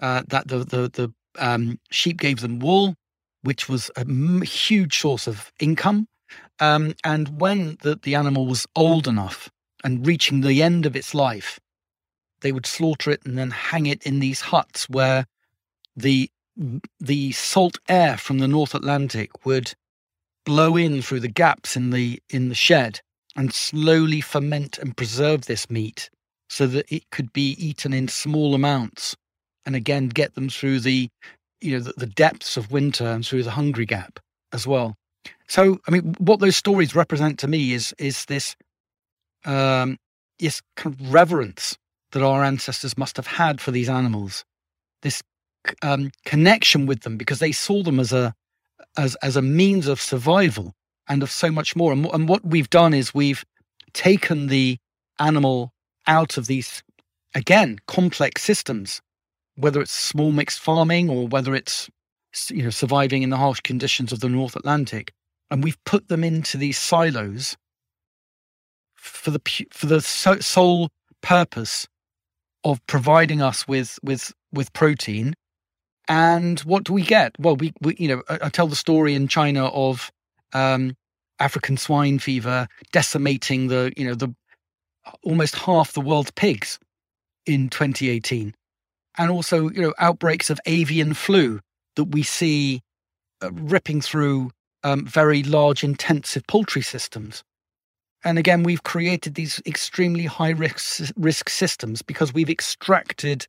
Uh, 0.00 0.22
that 0.28 0.48
the 0.48 0.58
the 0.58 0.90
the 0.92 1.14
um, 1.38 1.78
sheep 1.90 2.18
gave 2.18 2.40
them 2.40 2.58
wool, 2.58 2.94
which 3.42 3.68
was 3.68 3.90
a 3.96 4.00
m- 4.00 4.42
huge 4.42 4.98
source 4.98 5.26
of 5.26 5.52
income. 5.60 6.06
Um, 6.58 6.94
and 7.04 7.40
when 7.40 7.78
the, 7.82 7.98
the 8.02 8.14
animal 8.14 8.46
was 8.46 8.66
old 8.74 9.06
enough 9.06 9.50
and 9.84 10.06
reaching 10.06 10.40
the 10.40 10.62
end 10.62 10.86
of 10.86 10.96
its 10.96 11.14
life, 11.14 11.60
they 12.46 12.52
would 12.52 12.64
slaughter 12.64 13.10
it 13.10 13.20
and 13.24 13.36
then 13.36 13.50
hang 13.50 13.86
it 13.86 14.00
in 14.04 14.20
these 14.20 14.40
huts 14.40 14.88
where 14.88 15.26
the 15.96 16.30
the 17.00 17.32
salt 17.32 17.76
air 17.88 18.16
from 18.16 18.38
the 18.38 18.46
North 18.46 18.72
Atlantic 18.72 19.44
would 19.44 19.74
blow 20.44 20.76
in 20.76 21.02
through 21.02 21.18
the 21.18 21.36
gaps 21.42 21.74
in 21.76 21.90
the 21.90 22.22
in 22.30 22.48
the 22.48 22.54
shed 22.54 23.00
and 23.34 23.52
slowly 23.52 24.20
ferment 24.20 24.78
and 24.78 24.96
preserve 24.96 25.46
this 25.46 25.68
meat 25.68 26.08
so 26.48 26.68
that 26.68 26.86
it 26.88 27.02
could 27.10 27.32
be 27.32 27.56
eaten 27.58 27.92
in 27.92 28.06
small 28.06 28.54
amounts 28.54 29.16
and 29.64 29.74
again 29.74 30.06
get 30.06 30.36
them 30.36 30.48
through 30.48 30.78
the 30.78 31.08
you 31.60 31.72
know 31.72 31.80
the, 31.80 31.94
the 31.96 32.06
depths 32.06 32.56
of 32.56 32.70
winter 32.70 33.06
and 33.06 33.26
through 33.26 33.42
the 33.42 33.50
hungry 33.50 33.86
gap 33.86 34.20
as 34.52 34.68
well. 34.68 34.94
So 35.48 35.80
i 35.88 35.90
mean 35.90 36.14
what 36.18 36.38
those 36.38 36.54
stories 36.54 36.94
represent 36.94 37.40
to 37.40 37.48
me 37.48 37.72
is 37.72 37.92
is 37.98 38.24
this 38.26 38.54
um 39.44 39.98
this 40.38 40.62
kind 40.76 40.94
of 40.94 41.12
reverence 41.12 41.76
that 42.12 42.22
our 42.22 42.44
ancestors 42.44 42.96
must 42.96 43.16
have 43.16 43.26
had 43.26 43.60
for 43.60 43.70
these 43.70 43.88
animals 43.88 44.44
this 45.02 45.22
um, 45.82 46.10
connection 46.24 46.86
with 46.86 47.02
them 47.02 47.16
because 47.16 47.38
they 47.38 47.52
saw 47.52 47.82
them 47.82 47.98
as 48.00 48.12
a 48.12 48.34
as 48.96 49.14
as 49.16 49.36
a 49.36 49.42
means 49.42 49.86
of 49.86 50.00
survival 50.00 50.74
and 51.08 51.22
of 51.22 51.30
so 51.30 51.50
much 51.50 51.76
more. 51.76 51.92
And, 51.92 52.06
and 52.06 52.28
what 52.28 52.44
we've 52.44 52.70
done 52.70 52.94
is 52.94 53.14
we've 53.14 53.44
taken 53.92 54.48
the 54.48 54.78
animal 55.18 55.72
out 56.06 56.36
of 56.36 56.46
these 56.46 56.82
again 57.34 57.78
complex 57.86 58.42
systems, 58.42 59.00
whether 59.56 59.80
it's 59.80 59.92
small 59.92 60.32
mixed 60.32 60.60
farming 60.60 61.10
or 61.10 61.28
whether 61.28 61.54
it's 61.54 61.88
you 62.48 62.62
know 62.62 62.70
surviving 62.70 63.22
in 63.22 63.30
the 63.30 63.36
harsh 63.36 63.60
conditions 63.60 64.12
of 64.12 64.20
the 64.20 64.28
North 64.28 64.56
Atlantic, 64.56 65.12
and 65.50 65.62
we've 65.62 65.82
put 65.84 66.08
them 66.08 66.24
into 66.24 66.56
these 66.56 66.78
silos 66.78 67.56
for 68.94 69.30
the 69.30 69.40
for 69.70 69.86
the 69.86 70.00
sole 70.00 70.88
purpose 71.22 71.86
of 72.66 72.84
providing 72.86 73.40
us 73.40 73.66
with 73.66 73.98
with 74.02 74.34
with 74.52 74.72
protein 74.74 75.34
and 76.08 76.60
what 76.60 76.84
do 76.84 76.92
we 76.92 77.02
get? 77.02 77.32
Well, 77.38 77.56
we, 77.56 77.72
we 77.80 77.96
you 77.98 78.08
know, 78.08 78.22
I, 78.28 78.38
I, 78.42 78.48
tell 78.48 78.68
the 78.68 78.76
story 78.76 79.14
in 79.14 79.28
China 79.28 79.66
of 79.66 80.12
um, 80.52 80.96
African 81.40 81.76
swine 81.76 82.18
fever 82.18 82.68
decimating 82.92 83.68
the, 83.68 83.92
you 83.96 84.06
know, 84.06 84.14
the 84.14 84.34
almost 85.24 85.56
half 85.56 85.92
the 85.92 86.00
world's 86.00 86.30
pigs 86.32 86.78
in 87.44 87.68
2018, 87.68 88.54
and 89.18 89.30
also, 89.30 89.68
you 89.70 89.82
know, 89.82 89.94
outbreaks 89.98 90.50
of 90.50 90.60
avian 90.66 91.14
flu 91.14 91.60
that 91.96 92.04
we 92.04 92.22
see 92.22 92.82
uh, 93.42 93.50
ripping 93.52 94.00
through 94.00 94.50
um, 94.84 95.04
very 95.04 95.42
large, 95.42 95.82
intensive 95.82 96.46
poultry 96.46 96.82
systems. 96.82 97.42
And 98.24 98.38
again, 98.38 98.62
we've 98.62 98.82
created 98.82 99.34
these 99.34 99.60
extremely 99.66 100.24
high 100.24 100.50
risk 100.50 101.12
risk 101.16 101.48
systems 101.48 102.02
because 102.02 102.32
we've 102.34 102.50
extracted 102.50 103.46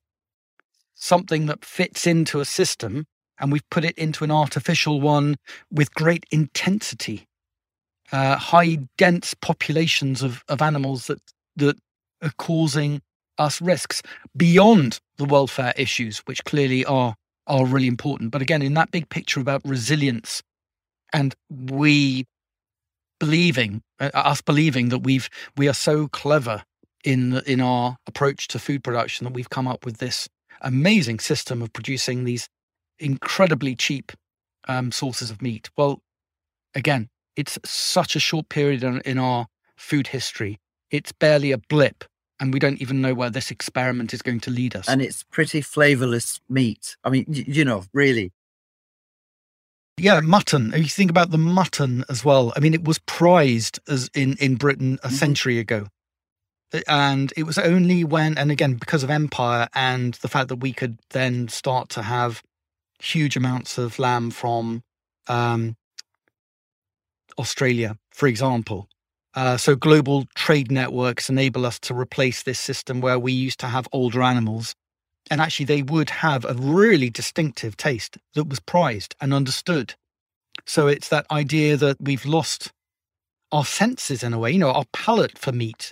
something 0.96 1.46
that 1.46 1.64
fits 1.64 2.06
into 2.08 2.40
a 2.40 2.46
system 2.46 3.06
and 3.40 3.52
we've 3.52 3.70
put 3.70 3.86
it 3.86 3.98
into 3.98 4.24
an 4.24 4.32
artificial 4.32 5.00
one 5.00 5.36
with 5.72 5.94
great 5.94 6.26
intensity, 6.32 7.28
uh, 8.12 8.36
high 8.36 8.80
dense 8.98 9.34
populations 9.36 10.24
of, 10.24 10.44
of 10.48 10.62
animals 10.62 11.08
that, 11.08 11.22
that 11.56 11.78
are 12.24 12.32
causing 12.38 13.02
us 13.38 13.62
risks 13.62 14.02
beyond 14.36 15.00
the 15.18 15.26
welfare 15.26 15.74
issues, 15.78 16.20
which 16.20 16.44
clearly 16.44 16.84
are 16.86 17.16
are 17.48 17.66
really 17.66 17.88
important. 17.88 18.32
But 18.32 18.42
again, 18.42 18.62
in 18.62 18.74
that 18.74 18.92
big 18.92 19.08
picture 19.10 19.40
about 19.40 19.62
resilience 19.64 20.44
and 21.14 21.34
we 21.50 22.26
believing 23.20 23.82
uh, 24.00 24.10
us 24.14 24.42
believing 24.42 24.90
that 24.90 25.00
we've 25.00 25.30
we 25.56 25.68
are 25.68 25.74
so 25.74 26.08
clever 26.08 26.64
in 27.04 27.42
in 27.46 27.62
our 27.62 27.98
approach 28.08 28.48
to 28.50 28.60
food 28.60 28.84
production 28.84 29.26
that 29.26 29.34
we've 29.34 29.50
come 29.50 29.68
up 29.68 29.86
with 29.86 29.98
this 29.98 30.28
amazing 30.62 31.20
system 31.20 31.62
of 31.62 31.72
producing 31.74 32.24
these 32.24 32.50
incredibly 33.00 33.76
cheap 33.76 34.12
um, 34.68 34.92
sources 34.92 35.30
of 35.30 35.42
meat. 35.42 35.70
Well, 35.78 36.02
again, 36.76 37.10
it's 37.36 37.60
such 37.64 38.16
a 38.16 38.20
short 38.20 38.50
period 38.50 38.84
in, 38.84 39.02
in 39.02 39.18
our 39.18 39.48
food 39.76 40.08
history. 40.08 40.60
It's 40.90 41.12
barely 41.12 41.52
a 41.52 41.58
blip, 41.58 42.04
and 42.40 42.54
we 42.54 42.60
don't 42.60 42.82
even 42.82 43.02
know 43.02 43.14
where 43.14 43.30
this 43.30 43.52
experiment 43.52 44.14
is 44.14 44.22
going 44.22 44.40
to 44.42 44.52
lead 44.52 44.76
us. 44.76 44.88
And 44.88 45.02
it's 45.02 45.24
pretty 45.24 45.62
flavorless 45.62 46.40
meat. 46.50 46.96
I 47.04 47.10
mean, 47.10 47.26
you 47.28 47.66
know, 47.66 47.84
really. 47.94 48.32
Yeah, 50.00 50.20
mutton. 50.20 50.74
If 50.74 50.80
you 50.80 50.90
think 50.90 51.10
about 51.10 51.32
the 51.32 51.40
mutton 51.40 52.06
as 52.08 52.24
well, 52.24 52.54
I 52.56 52.60
mean, 52.60 52.76
it 52.76 52.84
was 52.84 53.00
prized 53.00 53.80
as 53.88 54.10
in 54.14 54.38
in 54.38 54.56
Britain 54.56 55.00
a 55.04 55.08
Mhm. 55.10 55.14
century 55.14 55.58
ago, 55.58 55.88
and 56.88 57.34
it 57.36 57.44
was 57.44 57.58
only 57.58 58.04
when, 58.04 58.38
and 58.38 58.52
again, 58.52 58.76
because 58.76 59.04
of 59.04 59.10
empire 59.10 59.68
and 59.74 60.14
the 60.16 60.28
fact 60.28 60.50
that 60.50 60.58
we 60.58 60.72
could 60.72 61.00
then 61.12 61.48
start 61.48 61.90
to 61.90 62.04
have 62.04 62.44
huge 63.00 63.36
amounts 63.36 63.78
of 63.78 64.00
lamb 64.00 64.32
from 64.32 64.84
um, 65.28 65.76
Australia, 67.38 67.98
for 68.12 68.28
example. 68.28 68.88
Uh, 69.34 69.58
so 69.58 69.76
global 69.76 70.26
trade 70.36 70.72
networks 70.72 71.30
enable 71.30 71.66
us 71.66 71.80
to 71.80 71.94
replace 71.94 72.44
this 72.44 72.60
system 72.60 73.02
where 73.02 73.20
we 73.20 73.32
used 73.34 73.60
to 73.60 73.68
have 73.68 73.88
older 73.92 74.24
animals 74.24 74.74
and 75.30 75.42
actually 75.42 75.66
they 75.66 75.82
would 75.82 76.10
have 76.10 76.46
a 76.46 76.54
really 76.54 77.10
distinctive 77.10 77.78
taste 77.78 78.18
that 78.34 78.46
was 78.46 78.60
prized 78.60 79.16
and 79.22 79.34
understood. 79.34 79.96
So 80.66 80.88
it's 80.88 81.10
that 81.10 81.26
idea 81.32 81.78
that 81.78 81.98
we've 82.00 82.26
lost 82.26 82.72
our 83.52 83.66
senses 83.66 84.24
in 84.24 84.34
a 84.34 84.40
way 84.40 84.52
you 84.52 84.60
know 84.60 84.72
our 84.72 84.86
palate 84.94 85.38
for 85.38 85.52
meat. 85.52 85.92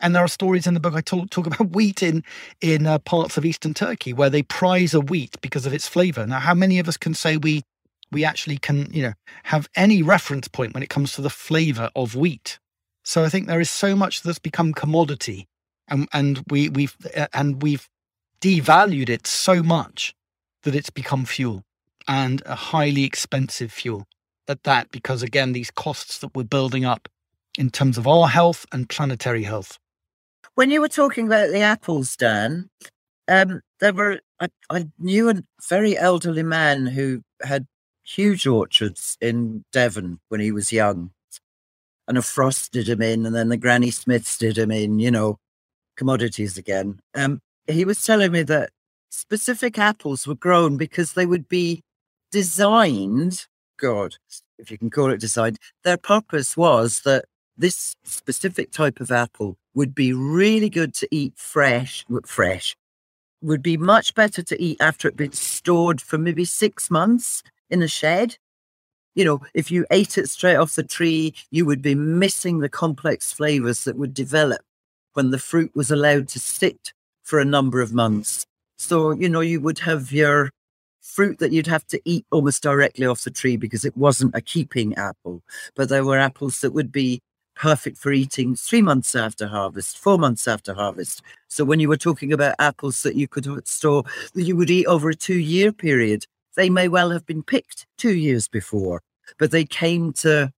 And 0.00 0.16
there 0.16 0.24
are 0.24 0.28
stories 0.28 0.66
in 0.66 0.74
the 0.74 0.80
book 0.80 0.94
i 0.94 1.00
talk, 1.00 1.30
talk 1.30 1.46
about 1.46 1.70
wheat 1.74 2.02
in 2.02 2.24
in 2.60 2.86
uh, 2.86 2.98
parts 2.98 3.36
of 3.36 3.44
eastern 3.44 3.74
turkey 3.74 4.12
where 4.12 4.30
they 4.30 4.42
prize 4.42 4.94
a 4.94 5.00
wheat 5.00 5.40
because 5.40 5.66
of 5.66 5.72
its 5.72 5.88
flavor. 5.88 6.26
Now 6.26 6.40
how 6.40 6.54
many 6.54 6.78
of 6.78 6.88
us 6.88 6.96
can 6.96 7.14
say 7.14 7.36
we 7.36 7.62
we 8.10 8.24
actually 8.24 8.58
can 8.58 8.92
you 8.92 9.02
know 9.02 9.12
have 9.44 9.68
any 9.76 10.02
reference 10.02 10.48
point 10.48 10.74
when 10.74 10.82
it 10.82 10.90
comes 10.90 11.12
to 11.14 11.22
the 11.22 11.30
flavor 11.30 11.90
of 11.94 12.16
wheat? 12.16 12.58
So 13.04 13.24
i 13.24 13.28
think 13.28 13.46
there 13.46 13.60
is 13.60 13.70
so 13.70 13.94
much 13.96 14.22
that's 14.22 14.38
become 14.38 14.72
commodity 14.72 15.48
and 15.88 16.08
and 16.12 16.42
we 16.50 16.68
we've 16.68 16.96
uh, 17.16 17.28
and 17.32 17.62
we've 17.62 17.88
devalued 18.42 19.08
it 19.08 19.26
so 19.26 19.62
much 19.62 20.14
that 20.64 20.74
it's 20.74 20.90
become 20.90 21.24
fuel 21.24 21.62
and 22.08 22.42
a 22.46 22.56
highly 22.56 23.04
expensive 23.04 23.72
fuel 23.72 24.06
at 24.48 24.64
that 24.64 24.90
because 24.90 25.22
again 25.22 25.52
these 25.52 25.70
costs 25.70 26.18
that 26.18 26.34
we're 26.36 26.44
building 26.44 26.84
up 26.84 27.08
in 27.58 27.70
terms 27.70 27.98
of 27.98 28.08
our 28.08 28.28
health 28.28 28.66
and 28.72 28.88
planetary 28.90 29.44
health 29.44 29.78
When 30.54 30.70
you 30.70 30.82
were 30.82 30.88
talking 30.88 31.26
about 31.26 31.50
the 31.50 31.60
apples, 31.60 32.16
Dan, 32.16 32.68
um, 33.28 33.62
there 33.80 33.94
were 33.94 34.20
I, 34.40 34.48
I 34.70 34.88
knew 34.98 35.30
a 35.30 35.42
very 35.68 35.96
elderly 35.96 36.42
man 36.42 36.86
who 36.86 37.22
had 37.42 37.66
huge 38.04 38.46
orchards 38.46 39.16
in 39.20 39.64
Devon 39.72 40.20
when 40.28 40.40
he 40.40 40.52
was 40.52 40.72
young, 40.72 41.12
and 42.08 42.18
a 42.18 42.22
Frost 42.22 42.72
did 42.72 42.88
him 42.88 43.02
in, 43.02 43.26
and 43.26 43.34
then 43.34 43.48
the 43.48 43.56
Granny 43.56 43.90
Smiths 43.90 44.36
did 44.38 44.58
him 44.58 44.70
in. 44.70 44.98
You 45.00 45.10
know, 45.10 45.38
commodities 45.96 46.58
again. 46.58 47.00
Um, 47.14 47.40
he 47.66 47.84
was 47.84 48.04
telling 48.04 48.32
me 48.32 48.42
that 48.44 48.70
specific 49.10 49.78
apples 49.78 50.26
were 50.26 50.34
grown 50.34 50.76
because 50.76 51.12
they 51.12 51.26
would 51.26 51.48
be 51.48 51.82
designed. 52.30 53.46
God, 53.78 54.16
if 54.58 54.70
you 54.70 54.78
can 54.78 54.90
call 54.90 55.10
it 55.10 55.20
designed, 55.20 55.58
their 55.84 55.96
purpose 55.96 56.56
was 56.56 57.02
that 57.02 57.26
this 57.56 57.94
specific 58.04 58.72
type 58.72 59.00
of 59.00 59.10
apple 59.10 59.56
would 59.74 59.94
be 59.94 60.12
really 60.12 60.70
good 60.70 60.94
to 60.94 61.08
eat 61.10 61.34
fresh, 61.36 62.04
fresh, 62.24 62.76
would 63.42 63.62
be 63.62 63.76
much 63.76 64.14
better 64.14 64.42
to 64.42 64.62
eat 64.62 64.80
after 64.80 65.08
it'd 65.08 65.18
been 65.18 65.32
stored 65.32 66.00
for 66.00 66.18
maybe 66.18 66.44
six 66.44 66.90
months 66.90 67.42
in 67.70 67.82
a 67.82 67.88
shed. 67.88 68.36
You 69.14 69.24
know, 69.24 69.40
if 69.52 69.70
you 69.70 69.84
ate 69.90 70.16
it 70.16 70.28
straight 70.28 70.56
off 70.56 70.74
the 70.74 70.82
tree, 70.82 71.34
you 71.50 71.66
would 71.66 71.82
be 71.82 71.94
missing 71.94 72.58
the 72.58 72.68
complex 72.68 73.32
flavors 73.32 73.84
that 73.84 73.96
would 73.96 74.14
develop 74.14 74.62
when 75.12 75.30
the 75.30 75.38
fruit 75.38 75.70
was 75.74 75.90
allowed 75.90 76.28
to 76.28 76.40
sit 76.40 76.92
for 77.32 77.38
a 77.38 77.46
number 77.46 77.80
of 77.80 77.94
months. 77.94 78.44
So, 78.76 79.12
you 79.12 79.26
know, 79.26 79.40
you 79.40 79.58
would 79.62 79.78
have 79.78 80.12
your 80.12 80.50
fruit 81.00 81.38
that 81.38 81.50
you'd 81.50 81.66
have 81.66 81.86
to 81.86 81.98
eat 82.04 82.26
almost 82.30 82.62
directly 82.62 83.06
off 83.06 83.24
the 83.24 83.30
tree 83.30 83.56
because 83.56 83.86
it 83.86 83.96
wasn't 83.96 84.36
a 84.36 84.42
keeping 84.42 84.94
apple. 84.96 85.40
But 85.74 85.88
there 85.88 86.04
were 86.04 86.18
apples 86.18 86.60
that 86.60 86.74
would 86.74 86.92
be 86.92 87.22
perfect 87.56 87.96
for 87.96 88.12
eating 88.12 88.54
three 88.54 88.82
months 88.82 89.14
after 89.14 89.46
harvest, 89.46 89.96
four 89.96 90.18
months 90.18 90.46
after 90.46 90.74
harvest. 90.74 91.22
So 91.48 91.64
when 91.64 91.80
you 91.80 91.88
were 91.88 91.96
talking 91.96 92.34
about 92.34 92.54
apples 92.58 93.02
that 93.02 93.16
you 93.16 93.26
could 93.26 93.66
store 93.66 94.04
that 94.34 94.42
you 94.42 94.54
would 94.54 94.70
eat 94.70 94.84
over 94.84 95.08
a 95.08 95.14
two 95.14 95.40
year 95.40 95.72
period, 95.72 96.26
they 96.54 96.68
may 96.68 96.86
well 96.86 97.12
have 97.12 97.24
been 97.24 97.42
picked 97.42 97.86
two 97.96 98.14
years 98.14 98.46
before, 98.46 99.00
but 99.38 99.52
they 99.52 99.64
came 99.64 100.12
to 100.24 100.52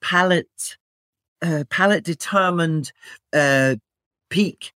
palate 0.00 0.76
uh, 1.42 1.62
palate 1.70 2.02
determined 2.02 2.90
uh, 3.32 3.76
peak 4.30 4.72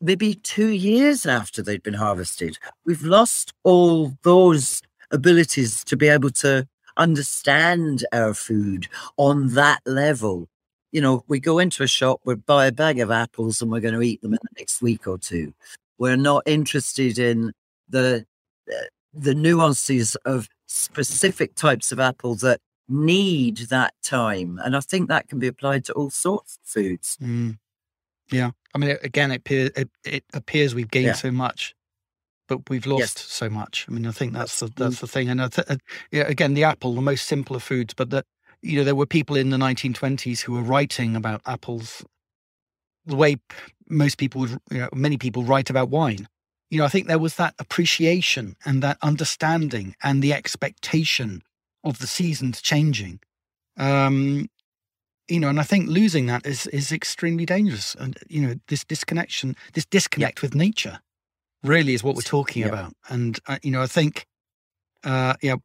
maybe 0.00 0.34
two 0.34 0.68
years 0.68 1.26
after 1.26 1.62
they'd 1.62 1.82
been 1.82 1.94
harvested. 1.94 2.58
We've 2.84 3.02
lost 3.02 3.52
all 3.62 4.12
those 4.22 4.82
abilities 5.10 5.84
to 5.84 5.96
be 5.96 6.08
able 6.08 6.30
to 6.30 6.66
understand 6.96 8.04
our 8.12 8.34
food 8.34 8.88
on 9.16 9.54
that 9.54 9.80
level. 9.86 10.48
You 10.92 11.00
know, 11.00 11.24
we 11.28 11.40
go 11.40 11.58
into 11.58 11.82
a 11.82 11.88
shop, 11.88 12.20
we 12.24 12.34
buy 12.34 12.66
a 12.66 12.72
bag 12.72 12.98
of 12.98 13.10
apples 13.10 13.62
and 13.62 13.70
we're 13.70 13.80
going 13.80 13.94
to 13.94 14.02
eat 14.02 14.22
them 14.22 14.34
in 14.34 14.40
the 14.42 14.60
next 14.60 14.82
week 14.82 15.06
or 15.06 15.18
two. 15.18 15.54
We're 15.98 16.16
not 16.16 16.42
interested 16.46 17.18
in 17.18 17.52
the 17.88 18.26
uh, 18.70 18.86
the 19.12 19.34
nuances 19.34 20.14
of 20.24 20.48
specific 20.66 21.56
types 21.56 21.90
of 21.90 21.98
apples 21.98 22.42
that 22.42 22.60
need 22.88 23.56
that 23.70 23.92
time. 24.02 24.60
And 24.62 24.76
I 24.76 24.80
think 24.80 25.08
that 25.08 25.28
can 25.28 25.38
be 25.38 25.48
applied 25.48 25.84
to 25.86 25.92
all 25.94 26.10
sorts 26.10 26.58
of 26.62 26.68
foods. 26.68 27.18
Mm. 27.20 27.58
Yeah, 28.30 28.50
I 28.74 28.78
mean, 28.78 28.96
again, 29.02 29.30
it, 29.32 29.36
appear, 29.36 29.70
it, 29.76 29.90
it 30.04 30.24
appears 30.32 30.74
we've 30.74 30.90
gained 30.90 31.06
Yeah. 31.06 31.12
so 31.14 31.30
much, 31.30 31.74
but 32.48 32.68
we've 32.70 32.86
lost 32.86 33.00
Yes. 33.18 33.20
so 33.20 33.48
much. 33.50 33.86
I 33.88 33.92
mean, 33.92 34.06
I 34.06 34.12
think 34.12 34.32
that's 34.32 34.60
the 34.60 34.66
That's- 34.66 34.76
that's 34.92 35.00
the 35.00 35.06
thing. 35.08 35.28
And 35.28 35.42
I 35.42 35.48
th- 35.48 35.66
uh, 35.68 35.76
yeah, 36.12 36.22
again, 36.26 36.54
the 36.54 36.64
apple, 36.64 36.94
the 36.94 37.00
most 37.00 37.26
simple 37.26 37.56
of 37.56 37.62
foods, 37.62 37.94
but 37.94 38.10
that 38.10 38.26
you 38.62 38.76
know 38.76 38.84
there 38.84 38.94
were 38.94 39.06
people 39.06 39.36
in 39.36 39.50
the 39.50 39.56
1920s 39.56 40.40
who 40.42 40.52
were 40.52 40.62
writing 40.62 41.16
about 41.16 41.40
apples 41.46 42.04
the 43.06 43.16
way 43.16 43.36
most 43.88 44.18
people 44.18 44.42
would, 44.42 44.58
you 44.70 44.78
know, 44.78 44.88
many 44.94 45.16
people 45.16 45.42
write 45.42 45.70
about 45.70 45.88
wine. 45.88 46.28
You 46.68 46.78
know, 46.78 46.84
I 46.84 46.88
think 46.88 47.08
there 47.08 47.18
was 47.18 47.34
that 47.36 47.54
appreciation 47.58 48.56
and 48.64 48.82
that 48.82 48.98
understanding 49.02 49.96
and 50.02 50.22
the 50.22 50.32
expectation 50.34 51.42
of 51.82 51.98
the 51.98 52.06
seasons 52.06 52.60
changing. 52.60 53.18
Um, 53.78 54.48
you 55.30 55.40
know, 55.40 55.48
and 55.48 55.60
I 55.60 55.62
think 55.62 55.88
losing 55.88 56.26
that 56.26 56.44
is 56.46 56.66
is 56.68 56.92
extremely 56.92 57.46
dangerous. 57.46 57.94
And 57.94 58.18
you 58.28 58.40
know, 58.42 58.54
this 58.68 58.84
disconnection, 58.84 59.56
this 59.74 59.86
disconnect 59.86 60.42
with 60.42 60.54
nature, 60.54 61.00
really 61.62 61.94
is 61.94 62.02
what 62.02 62.16
we're 62.16 62.22
talking 62.22 62.62
Yeah. 62.62 62.68
about. 62.68 62.92
And 63.08 63.38
uh, 63.46 63.58
you 63.62 63.70
know, 63.70 63.82
I 63.82 63.86
think, 63.86 64.26
uh, 65.04 65.34
yeah, 65.42 65.56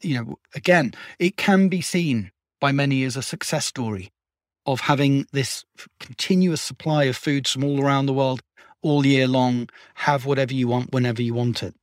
you 0.00 0.16
know, 0.16 0.36
again, 0.54 0.94
it 1.18 1.36
can 1.36 1.68
be 1.68 1.80
seen 1.80 2.30
by 2.60 2.72
many 2.72 3.04
as 3.04 3.16
a 3.16 3.22
success 3.22 3.66
story 3.66 4.10
of 4.64 4.80
having 4.82 5.26
this 5.32 5.64
continuous 5.98 6.60
supply 6.62 7.04
of 7.04 7.16
foods 7.16 7.50
from 7.50 7.64
all 7.64 7.80
around 7.82 8.06
the 8.06 8.12
world 8.12 8.40
all 8.80 9.04
year 9.04 9.26
long. 9.26 9.68
Have 9.94 10.24
whatever 10.26 10.54
you 10.54 10.68
want 10.68 10.92
whenever 10.92 11.20
you 11.22 11.34
want 11.34 11.62
it. 11.62 11.74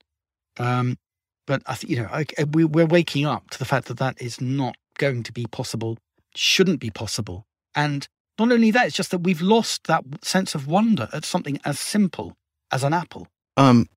Um, 0.57 0.97
but 1.45 1.61
I 1.65 1.75
think 1.75 1.91
you 1.91 1.97
know, 1.97 2.09
I, 2.11 2.25
I- 2.37 2.43
we, 2.45 2.63
we're 2.65 2.85
waking 2.85 3.25
up 3.25 3.49
to 3.51 3.59
the 3.59 3.65
fact 3.65 3.87
that 3.87 3.97
that 3.97 4.21
is 4.21 4.39
not 4.41 4.75
going 4.97 5.23
to 5.23 5.31
be 5.33 5.45
possible 5.45 5.97
shouldn't 6.39 6.79
be 6.79 6.89
possible. 6.89 7.45
And 7.75 8.07
not 8.39 8.51
only 8.51 8.71
that, 8.71 8.87
it's 8.87 8.95
just 8.95 9.11
that 9.11 9.19
we've 9.19 9.41
lost 9.41 9.87
that 9.87 10.03
sense 10.21 10.55
of 10.55 10.67
wonder 10.67 11.09
at 11.11 11.25
something 11.25 11.59
as 11.65 11.79
simple 11.79 12.37
as 12.71 12.83
an 12.83 12.93
apple. 12.93 13.27
Um, 13.57 13.87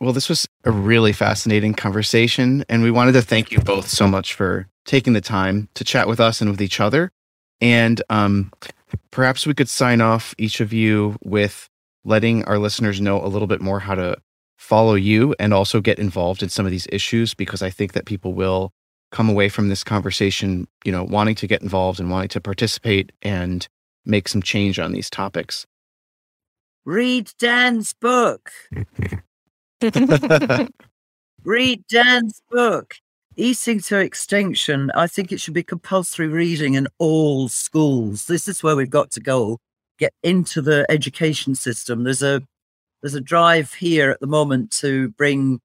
well, 0.00 0.12
this 0.12 0.28
was 0.28 0.46
a 0.64 0.70
really 0.70 1.12
fascinating 1.12 1.74
conversation, 1.74 2.64
and 2.68 2.82
we 2.82 2.90
wanted 2.90 3.12
to 3.12 3.22
thank 3.22 3.50
you 3.50 3.60
both 3.60 3.88
so 3.88 4.06
much 4.06 4.34
for 4.34 4.68
taking 4.84 5.14
the 5.14 5.20
time 5.20 5.68
to 5.74 5.84
chat 5.84 6.06
with 6.06 6.20
us 6.20 6.40
and 6.40 6.50
with 6.50 6.60
each 6.60 6.80
other. 6.80 7.10
And 7.60 8.02
um, 8.10 8.52
perhaps 9.10 9.46
we 9.46 9.54
could 9.54 9.68
sign 9.68 10.00
off 10.00 10.34
each 10.38 10.60
of 10.60 10.72
you 10.72 11.16
with 11.24 11.68
letting 12.04 12.44
our 12.44 12.58
listeners 12.58 13.00
know 13.00 13.20
a 13.24 13.26
little 13.26 13.48
bit 13.48 13.60
more 13.60 13.80
how 13.80 13.94
to 13.94 14.16
follow 14.56 14.94
you 14.94 15.34
and 15.38 15.54
also 15.54 15.80
get 15.80 15.98
involved 15.98 16.42
in 16.42 16.48
some 16.48 16.66
of 16.66 16.70
these 16.70 16.86
issues, 16.92 17.34
because 17.34 17.62
I 17.62 17.70
think 17.70 17.92
that 17.92 18.04
people 18.04 18.34
will 18.34 18.72
come 19.10 19.28
away 19.28 19.48
from 19.48 19.68
this 19.68 19.82
conversation, 19.84 20.68
you 20.84 20.92
know, 20.92 21.04
wanting 21.04 21.34
to 21.36 21.46
get 21.46 21.62
involved 21.62 22.00
and 22.00 22.10
wanting 22.10 22.28
to 22.28 22.40
participate 22.40 23.12
and 23.22 23.68
make 24.04 24.28
some 24.28 24.42
change 24.42 24.78
on 24.78 24.92
these 24.92 25.10
topics. 25.10 25.66
Read 26.84 27.30
Dan's 27.38 27.92
book. 27.94 28.50
Read 31.44 31.84
Dan's 31.88 32.42
book. 32.50 32.94
Eating 33.36 33.80
to 33.80 33.98
Extinction. 33.98 34.90
I 34.94 35.06
think 35.06 35.30
it 35.30 35.40
should 35.40 35.54
be 35.54 35.62
compulsory 35.62 36.28
reading 36.28 36.74
in 36.74 36.88
all 36.98 37.48
schools. 37.48 38.26
This 38.26 38.48
is 38.48 38.62
where 38.62 38.74
we've 38.74 38.90
got 38.90 39.10
to 39.12 39.20
go. 39.20 39.58
Get 39.98 40.12
into 40.22 40.60
the 40.60 40.86
education 40.90 41.54
system. 41.54 42.04
There's 42.04 42.22
a 42.22 42.42
there's 43.02 43.14
a 43.14 43.20
drive 43.20 43.74
here 43.74 44.10
at 44.10 44.20
the 44.20 44.26
moment 44.26 44.72
to 44.72 45.10
bring 45.10 45.60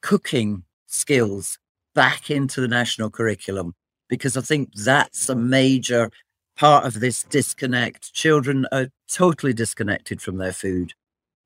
cooking 0.00 0.62
skills 0.86 1.58
back 1.94 2.30
into 2.30 2.60
the 2.60 2.68
national 2.68 3.10
curriculum 3.10 3.74
because 4.08 4.36
I 4.36 4.40
think 4.40 4.72
that's 4.74 5.28
a 5.28 5.34
major 5.34 6.10
part 6.56 6.84
of 6.84 7.00
this 7.00 7.22
disconnect. 7.24 8.12
Children 8.12 8.66
are 8.72 8.88
totally 9.12 9.52
disconnected 9.52 10.20
from 10.20 10.38
their 10.38 10.52
food. 10.52 10.92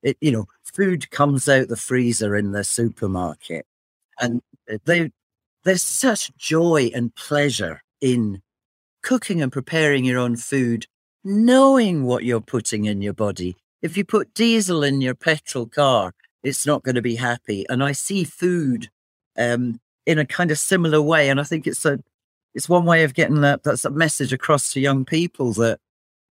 It, 0.03 0.17
you 0.21 0.33
know, 0.33 0.47
food 0.65 1.11
comes 1.11 1.49
out 1.49 1.69
the 1.69 1.77
freezer 1.77 2.35
in 2.35 2.53
the 2.53 2.65
supermarket, 2.65 3.67
and 4.21 4.41
they 4.85 5.13
there's 5.65 5.83
such 5.83 6.37
joy 6.37 6.91
and 6.95 7.15
pleasure 7.15 7.83
in 8.01 8.43
cooking 9.03 9.41
and 9.43 9.53
preparing 9.53 10.05
your 10.05 10.19
own 10.19 10.37
food, 10.37 10.87
knowing 11.23 12.05
what 12.05 12.25
you're 12.25 12.41
putting 12.41 12.85
in 12.85 13.01
your 13.01 13.13
body. 13.13 13.57
If 13.81 13.97
you 13.97 14.05
put 14.05 14.35
diesel 14.35 14.83
in 14.83 15.01
your 15.01 15.15
petrol 15.15 15.67
car, 15.67 16.13
it's 16.43 16.67
not 16.67 16.83
going 16.83 16.97
to 16.97 17.03
be 17.03 17.17
happy. 17.17 17.65
And 17.69 17.83
I 17.83 17.93
see 17.93 18.25
food 18.25 18.91
um, 19.39 19.81
in 20.07 20.19
a 20.19 20.27
kind 20.27 20.51
of 20.51 20.59
similar 20.59 21.01
way, 21.01 21.29
and 21.29 21.41
I 21.41 21.45
think 21.45 21.67
it's 21.67 21.85
a 21.85 22.01
it's 22.55 22.69
one 22.69 22.85
way 22.85 23.05
of 23.05 23.15
getting 23.15 23.41
that 23.41 23.63
that's 23.63 23.85
a 23.85 23.91
message 23.91 24.33
across 24.33 24.73
to 24.73 24.81
young 24.81 25.05
people 25.05 25.53
that 25.55 25.81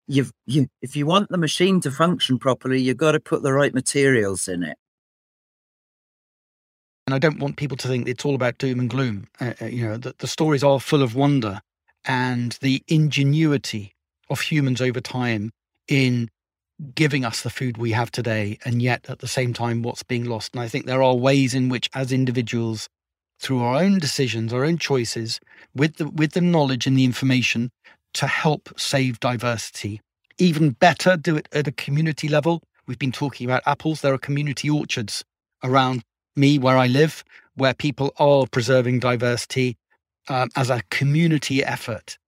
you've 0.06 0.32
you 0.46 0.68
if 0.80 0.96
you 0.96 1.06
want 1.06 1.30
the 1.30 1.38
machine 1.38 1.80
to 1.80 1.90
function 1.90 2.38
properly, 2.38 2.80
you've 2.80 2.96
got 2.96 3.12
to 3.12 3.20
put 3.20 3.42
the 3.42 3.52
right 3.52 3.74
materials 3.74 4.48
in 4.48 4.62
it. 4.62 4.78
And 7.06 7.14
I 7.14 7.18
don't 7.18 7.40
want 7.40 7.56
people 7.56 7.76
to 7.78 7.88
think 7.88 8.08
it's 8.08 8.24
all 8.24 8.34
about 8.34 8.58
doom 8.58 8.78
and 8.78 8.88
gloom. 8.88 9.26
Uh, 9.40 9.54
uh, 9.60 9.66
you 9.66 9.84
know, 9.86 9.96
the, 9.96 10.14
the 10.18 10.28
stories 10.28 10.62
are 10.62 10.78
full 10.78 11.02
of 11.02 11.16
wonder 11.16 11.60
and 12.04 12.56
the 12.60 12.82
ingenuity 12.86 13.94
of 14.30 14.40
humans 14.40 14.80
over 14.80 15.00
time 15.00 15.50
in 15.88 16.30
giving 16.94 17.24
us 17.24 17.42
the 17.42 17.50
food 17.50 17.76
we 17.76 17.92
have 17.92 18.10
today, 18.10 18.58
and 18.64 18.82
yet 18.82 19.08
at 19.08 19.20
the 19.20 19.28
same 19.28 19.52
time, 19.52 19.82
what's 19.82 20.02
being 20.02 20.24
lost. 20.24 20.54
And 20.54 20.62
I 20.62 20.68
think 20.68 20.86
there 20.86 21.02
are 21.02 21.14
ways 21.14 21.54
in 21.54 21.68
which, 21.68 21.88
as 21.94 22.12
individuals, 22.12 22.88
through 23.42 23.60
our 23.60 23.74
own 23.82 23.98
decisions, 23.98 24.52
our 24.52 24.64
own 24.64 24.78
choices, 24.78 25.40
with 25.74 25.96
the 25.96 26.08
with 26.08 26.32
the 26.32 26.40
knowledge 26.40 26.86
and 26.86 26.96
the 26.96 27.04
information, 27.04 27.70
to 28.14 28.26
help 28.26 28.68
save 28.78 29.20
diversity. 29.20 30.00
Even 30.38 30.70
better, 30.70 31.16
do 31.16 31.36
it 31.36 31.48
at 31.52 31.68
a 31.68 31.72
community 31.72 32.28
level. 32.28 32.62
We've 32.86 32.98
been 32.98 33.12
talking 33.12 33.46
about 33.46 33.62
apples. 33.66 34.00
There 34.00 34.14
are 34.14 34.18
community 34.18 34.70
orchards 34.70 35.24
around 35.62 36.02
me 36.36 36.58
where 36.58 36.78
I 36.78 36.86
live, 36.86 37.24
where 37.54 37.74
people 37.74 38.12
are 38.18 38.46
preserving 38.46 39.00
diversity 39.00 39.76
um, 40.28 40.48
as 40.56 40.70
a 40.70 40.82
community 40.90 41.62
effort. 41.62 42.18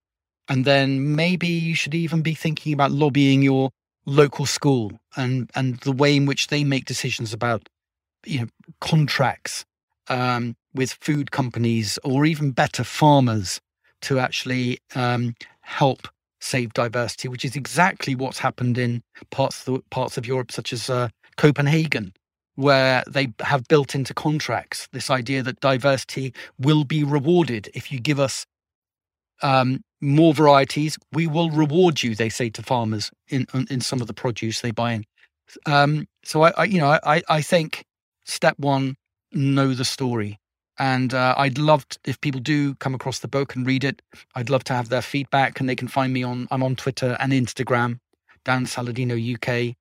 And 0.47 0.65
then 0.65 1.15
maybe 1.15 1.47
you 1.47 1.75
should 1.75 1.95
even 1.95 2.21
be 2.21 2.35
thinking 2.35 2.73
about 2.73 2.91
lobbying 2.91 3.41
your 3.41 3.71
local 4.05 4.45
school 4.45 4.91
and 5.15 5.49
and 5.55 5.79
the 5.79 5.91
way 5.91 6.15
in 6.15 6.25
which 6.25 6.47
they 6.47 6.63
make 6.63 6.85
decisions 6.85 7.33
about 7.33 7.67
you 8.25 8.41
know 8.41 8.47
contracts 8.79 9.65
um, 10.09 10.55
with 10.75 10.93
food 11.01 11.31
companies 11.31 11.97
or 12.03 12.25
even 12.25 12.51
better 12.51 12.83
farmers 12.83 13.59
to 14.01 14.19
actually 14.19 14.79
um, 14.93 15.33
help 15.61 16.07
save 16.39 16.73
diversity, 16.73 17.27
which 17.27 17.45
is 17.45 17.55
exactly 17.55 18.13
what's 18.13 18.37
happened 18.39 18.77
in 18.77 19.01
parts 19.31 19.67
of 19.67 19.73
the, 19.73 19.81
parts 19.89 20.17
of 20.17 20.27
Europe, 20.27 20.51
such 20.51 20.73
as 20.73 20.89
uh, 20.89 21.07
Copenhagen, 21.37 22.13
where 22.55 23.03
they 23.07 23.33
have 23.39 23.67
built 23.67 23.95
into 23.95 24.13
contracts 24.13 24.87
this 24.91 25.09
idea 25.09 25.41
that 25.41 25.59
diversity 25.59 26.33
will 26.59 26.83
be 26.83 27.03
rewarded 27.03 27.69
if 27.73 27.91
you 27.91 27.99
give 27.99 28.19
us 28.19 28.45
um, 29.41 29.81
more 30.01 30.33
varieties. 30.33 30.97
We 31.11 31.27
will 31.27 31.49
reward 31.49 32.03
you, 32.03 32.15
they 32.15 32.29
say 32.29 32.49
to 32.51 32.61
farmers 32.61 33.11
in 33.27 33.47
in 33.69 33.81
some 33.81 34.01
of 34.01 34.07
the 34.07 34.13
produce 34.13 34.61
they 34.61 34.71
buy 34.71 34.93
in. 34.93 35.05
Um, 35.65 36.07
so 36.23 36.43
I, 36.43 36.51
I, 36.57 36.63
you 36.65 36.79
know, 36.79 36.97
I, 37.03 37.21
I 37.27 37.41
think 37.41 37.85
step 38.25 38.57
one, 38.57 38.95
know 39.31 39.73
the 39.73 39.85
story. 39.85 40.39
And 40.77 41.13
uh, 41.13 41.35
I'd 41.37 41.57
love 41.57 41.87
to, 41.89 41.99
if 42.05 42.19
people 42.19 42.41
do 42.41 42.75
come 42.75 42.93
across 42.93 43.19
the 43.19 43.27
book 43.27 43.55
and 43.55 43.65
read 43.65 43.83
it. 43.83 44.01
I'd 44.35 44.49
love 44.49 44.63
to 44.65 44.73
have 44.73 44.89
their 44.89 45.01
feedback, 45.01 45.59
and 45.59 45.69
they 45.69 45.75
can 45.75 45.87
find 45.87 46.11
me 46.11 46.23
on. 46.23 46.47
I'm 46.51 46.63
on 46.63 46.75
Twitter 46.75 47.15
and 47.19 47.31
Instagram, 47.31 47.99
Dan 48.43 48.65
Saladino 48.65 49.15
UK, 49.15 49.75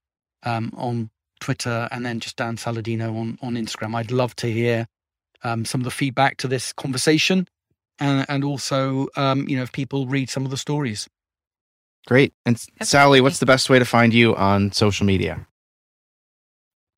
um, 0.48 0.72
on 0.76 1.10
Twitter, 1.40 1.88
and 1.90 2.06
then 2.06 2.20
just 2.20 2.36
Dan 2.36 2.56
Saladino 2.56 3.16
on 3.18 3.38
on 3.42 3.54
Instagram. 3.54 3.94
I'd 3.96 4.12
love 4.12 4.36
to 4.36 4.50
hear 4.50 4.86
um, 5.42 5.64
some 5.64 5.80
of 5.80 5.84
the 5.84 5.90
feedback 5.90 6.36
to 6.38 6.48
this 6.48 6.72
conversation, 6.72 7.48
and 7.98 8.24
and 8.28 8.44
also 8.44 9.08
um, 9.16 9.48
you 9.48 9.56
know 9.56 9.64
if 9.64 9.72
people 9.72 10.06
read 10.06 10.30
some 10.30 10.44
of 10.44 10.50
the 10.50 10.56
stories. 10.56 11.08
Great. 12.06 12.34
And 12.44 12.62
Sally, 12.82 13.20
what's 13.20 13.38
the 13.38 13.46
best 13.46 13.70
way 13.70 13.78
to 13.78 13.84
find 13.84 14.12
you 14.12 14.36
on 14.36 14.72
social 14.72 15.06
media? 15.06 15.46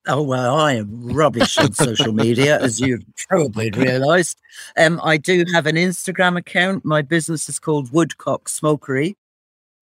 Oh, 0.08 0.22
well, 0.22 0.56
I 0.56 0.74
am 0.74 1.12
rubbish 1.12 1.58
on 1.58 1.72
social 1.72 2.12
media, 2.12 2.60
as 2.60 2.80
you've 2.80 3.02
probably 3.28 3.70
realized. 3.70 4.38
Um, 4.76 5.00
I 5.02 5.16
do 5.16 5.44
have 5.52 5.66
an 5.66 5.74
Instagram 5.74 6.38
account. 6.38 6.84
My 6.84 7.02
business 7.02 7.48
is 7.48 7.58
called 7.58 7.92
Woodcock 7.92 8.48
Smokery. 8.48 9.16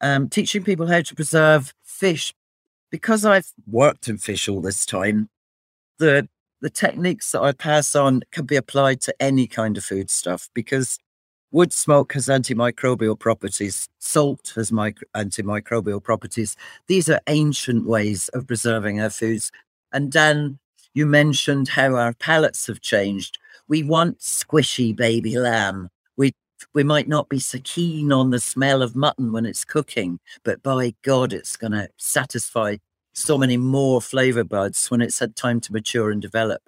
um, 0.00 0.28
teaching 0.28 0.62
people 0.62 0.86
how 0.86 1.00
to 1.00 1.14
preserve 1.16 1.74
fish. 1.82 2.32
Because 2.90 3.24
I've 3.24 3.50
worked 3.66 4.06
in 4.06 4.18
fish 4.18 4.48
all 4.48 4.60
this 4.60 4.86
time, 4.86 5.28
the 5.98 6.28
the 6.60 6.70
techniques 6.70 7.32
that 7.32 7.42
I 7.42 7.52
pass 7.52 7.96
on 7.96 8.22
can 8.30 8.46
be 8.46 8.56
applied 8.56 9.00
to 9.02 9.14
any 9.20 9.48
kind 9.48 9.76
of 9.76 9.84
food 9.84 10.08
stuff 10.10 10.48
because 10.54 10.96
wood 11.50 11.72
smoke 11.72 12.12
has 12.14 12.28
antimicrobial 12.28 13.18
properties, 13.18 13.88
salt 13.98 14.52
has 14.54 14.70
micro- 14.70 15.08
antimicrobial 15.16 16.02
properties. 16.02 16.56
These 16.86 17.08
are 17.10 17.20
ancient 17.26 17.86
ways 17.86 18.28
of 18.28 18.46
preserving 18.46 19.00
our 19.00 19.10
foods. 19.10 19.50
And 19.92 20.10
Dan, 20.10 20.60
you 20.94 21.04
mentioned 21.04 21.68
how 21.68 21.96
our 21.96 22.14
palates 22.14 22.66
have 22.68 22.80
changed. 22.80 23.38
We 23.68 23.82
want 23.82 24.20
squishy 24.20 24.94
baby 24.94 25.38
lamb. 25.38 25.88
We 26.16 26.32
we 26.74 26.84
might 26.84 27.08
not 27.08 27.28
be 27.28 27.40
so 27.40 27.58
keen 27.64 28.12
on 28.12 28.30
the 28.30 28.38
smell 28.38 28.82
of 28.82 28.94
mutton 28.94 29.32
when 29.32 29.46
it's 29.46 29.64
cooking, 29.64 30.20
but 30.44 30.62
by 30.62 30.94
God, 31.02 31.32
it's 31.32 31.56
going 31.56 31.72
to 31.72 31.88
satisfy 31.96 32.76
so 33.12 33.36
many 33.38 33.56
more 33.56 34.00
flavor 34.00 34.44
buds 34.44 34.90
when 34.90 35.00
it's 35.00 35.18
had 35.18 35.36
time 35.36 35.60
to 35.60 35.72
mature 35.72 36.10
and 36.10 36.22
develop. 36.22 36.62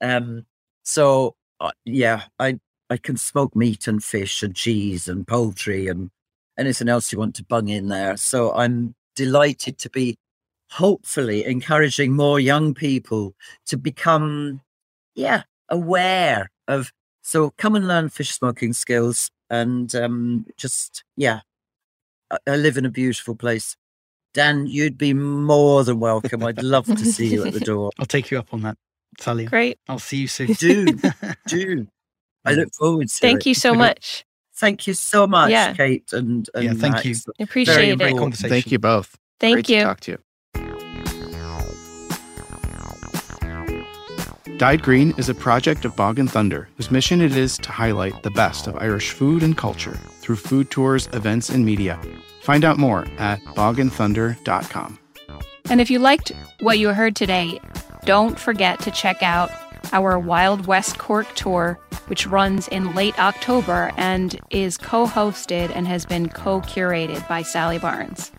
Um, 0.00 0.46
so 0.82 1.36
uh, 1.60 1.72
yeah, 1.84 2.24
I 2.38 2.58
I 2.88 2.96
can 2.96 3.16
smoke 3.16 3.54
meat 3.54 3.86
and 3.86 4.02
fish 4.02 4.42
and 4.42 4.54
cheese 4.54 5.08
and 5.08 5.26
poultry 5.26 5.88
and 5.88 6.10
anything 6.58 6.88
else 6.88 7.12
you 7.12 7.18
want 7.18 7.34
to 7.36 7.44
bung 7.44 7.68
in 7.68 7.88
there. 7.88 8.16
So 8.16 8.52
I'm 8.52 8.94
delighted 9.14 9.78
to 9.78 9.90
be 9.90 10.16
hopefully 10.70 11.44
encouraging 11.44 12.14
more 12.14 12.38
young 12.40 12.74
people 12.74 13.34
to 13.66 13.76
become 13.76 14.60
yeah 15.14 15.42
aware 15.68 16.50
of 16.68 16.92
so 17.22 17.50
come 17.58 17.74
and 17.74 17.88
learn 17.88 18.08
fish 18.08 18.30
smoking 18.30 18.72
skills 18.72 19.30
and 19.50 19.94
um, 19.96 20.46
just 20.56 21.02
yeah 21.16 21.40
I, 22.30 22.38
I 22.46 22.56
live 22.56 22.76
in 22.76 22.86
a 22.86 22.90
beautiful 22.90 23.34
place 23.34 23.76
Dan, 24.34 24.66
you'd 24.66 24.96
be 24.96 25.12
more 25.12 25.82
than 25.84 25.98
welcome. 26.00 26.44
I'd 26.44 26.62
love 26.62 26.86
to 26.86 26.96
see 27.04 27.26
you 27.26 27.44
at 27.44 27.52
the 27.52 27.60
door. 27.72 27.90
I'll 27.98 28.06
take 28.06 28.30
you 28.30 28.38
up 28.38 28.52
on 28.54 28.60
that, 28.62 28.76
Sally. 29.18 29.44
Great. 29.46 29.78
I'll 29.88 29.98
see 29.98 30.18
you 30.18 30.28
soon. 30.28 30.52
Do, 30.54 30.86
do. 31.48 31.86
I 32.44 32.54
look 32.54 32.72
forward 32.74 33.08
to 33.08 33.14
Thank 33.14 33.40
it. 33.40 33.46
you 33.50 33.54
so 33.54 33.74
much. 33.74 34.24
Thank 34.54 34.86
you 34.86 34.94
so 34.94 35.26
much, 35.26 35.50
Yeah. 35.50 35.72
Kate. 35.74 36.10
And, 36.12 36.48
and 36.54 36.64
Yeah, 36.64 36.72
thank 36.74 36.94
Max. 36.94 37.04
you. 37.06 37.14
Appreciate 37.40 37.74
Very 37.74 37.88
it. 37.90 37.98
Great 37.98 38.16
conversation. 38.16 38.50
Thank 38.50 38.70
you 38.72 38.78
both. 38.78 39.16
Thank 39.40 39.54
Great 39.54 39.68
you. 39.70 39.76
To 39.78 39.84
talk 39.84 40.00
to 40.00 40.10
you. 40.12 40.18
Dyed 44.58 44.82
Green 44.82 45.14
is 45.16 45.28
a 45.30 45.34
project 45.34 45.84
of 45.86 45.96
Bog 45.96 46.18
and 46.18 46.30
Thunder, 46.30 46.68
whose 46.76 46.90
mission 46.90 47.22
it 47.22 47.34
is 47.34 47.56
to 47.58 47.70
highlight 47.72 48.22
the 48.22 48.30
best 48.32 48.66
of 48.66 48.76
Irish 48.76 49.10
food 49.12 49.42
and 49.42 49.56
culture 49.56 49.94
through 50.20 50.36
food 50.36 50.70
tours, 50.70 51.08
events, 51.14 51.48
and 51.48 51.64
media. 51.64 51.98
Find 52.50 52.64
out 52.64 52.78
more 52.78 53.06
at 53.18 53.40
bogandthunder.com. 53.44 54.98
And 55.66 55.80
if 55.80 55.88
you 55.88 56.00
liked 56.00 56.32
what 56.58 56.80
you 56.80 56.88
heard 56.88 57.14
today, 57.14 57.60
don't 58.04 58.40
forget 58.40 58.80
to 58.80 58.90
check 58.90 59.22
out 59.22 59.52
our 59.92 60.18
Wild 60.18 60.66
West 60.66 60.98
Cork 60.98 61.32
tour, 61.36 61.78
which 62.08 62.26
runs 62.26 62.66
in 62.66 62.92
late 62.96 63.16
October 63.20 63.92
and 63.96 64.36
is 64.50 64.76
co 64.76 65.06
hosted 65.06 65.70
and 65.76 65.86
has 65.86 66.04
been 66.04 66.28
co 66.28 66.60
curated 66.62 67.28
by 67.28 67.42
Sally 67.42 67.78
Barnes. 67.78 68.32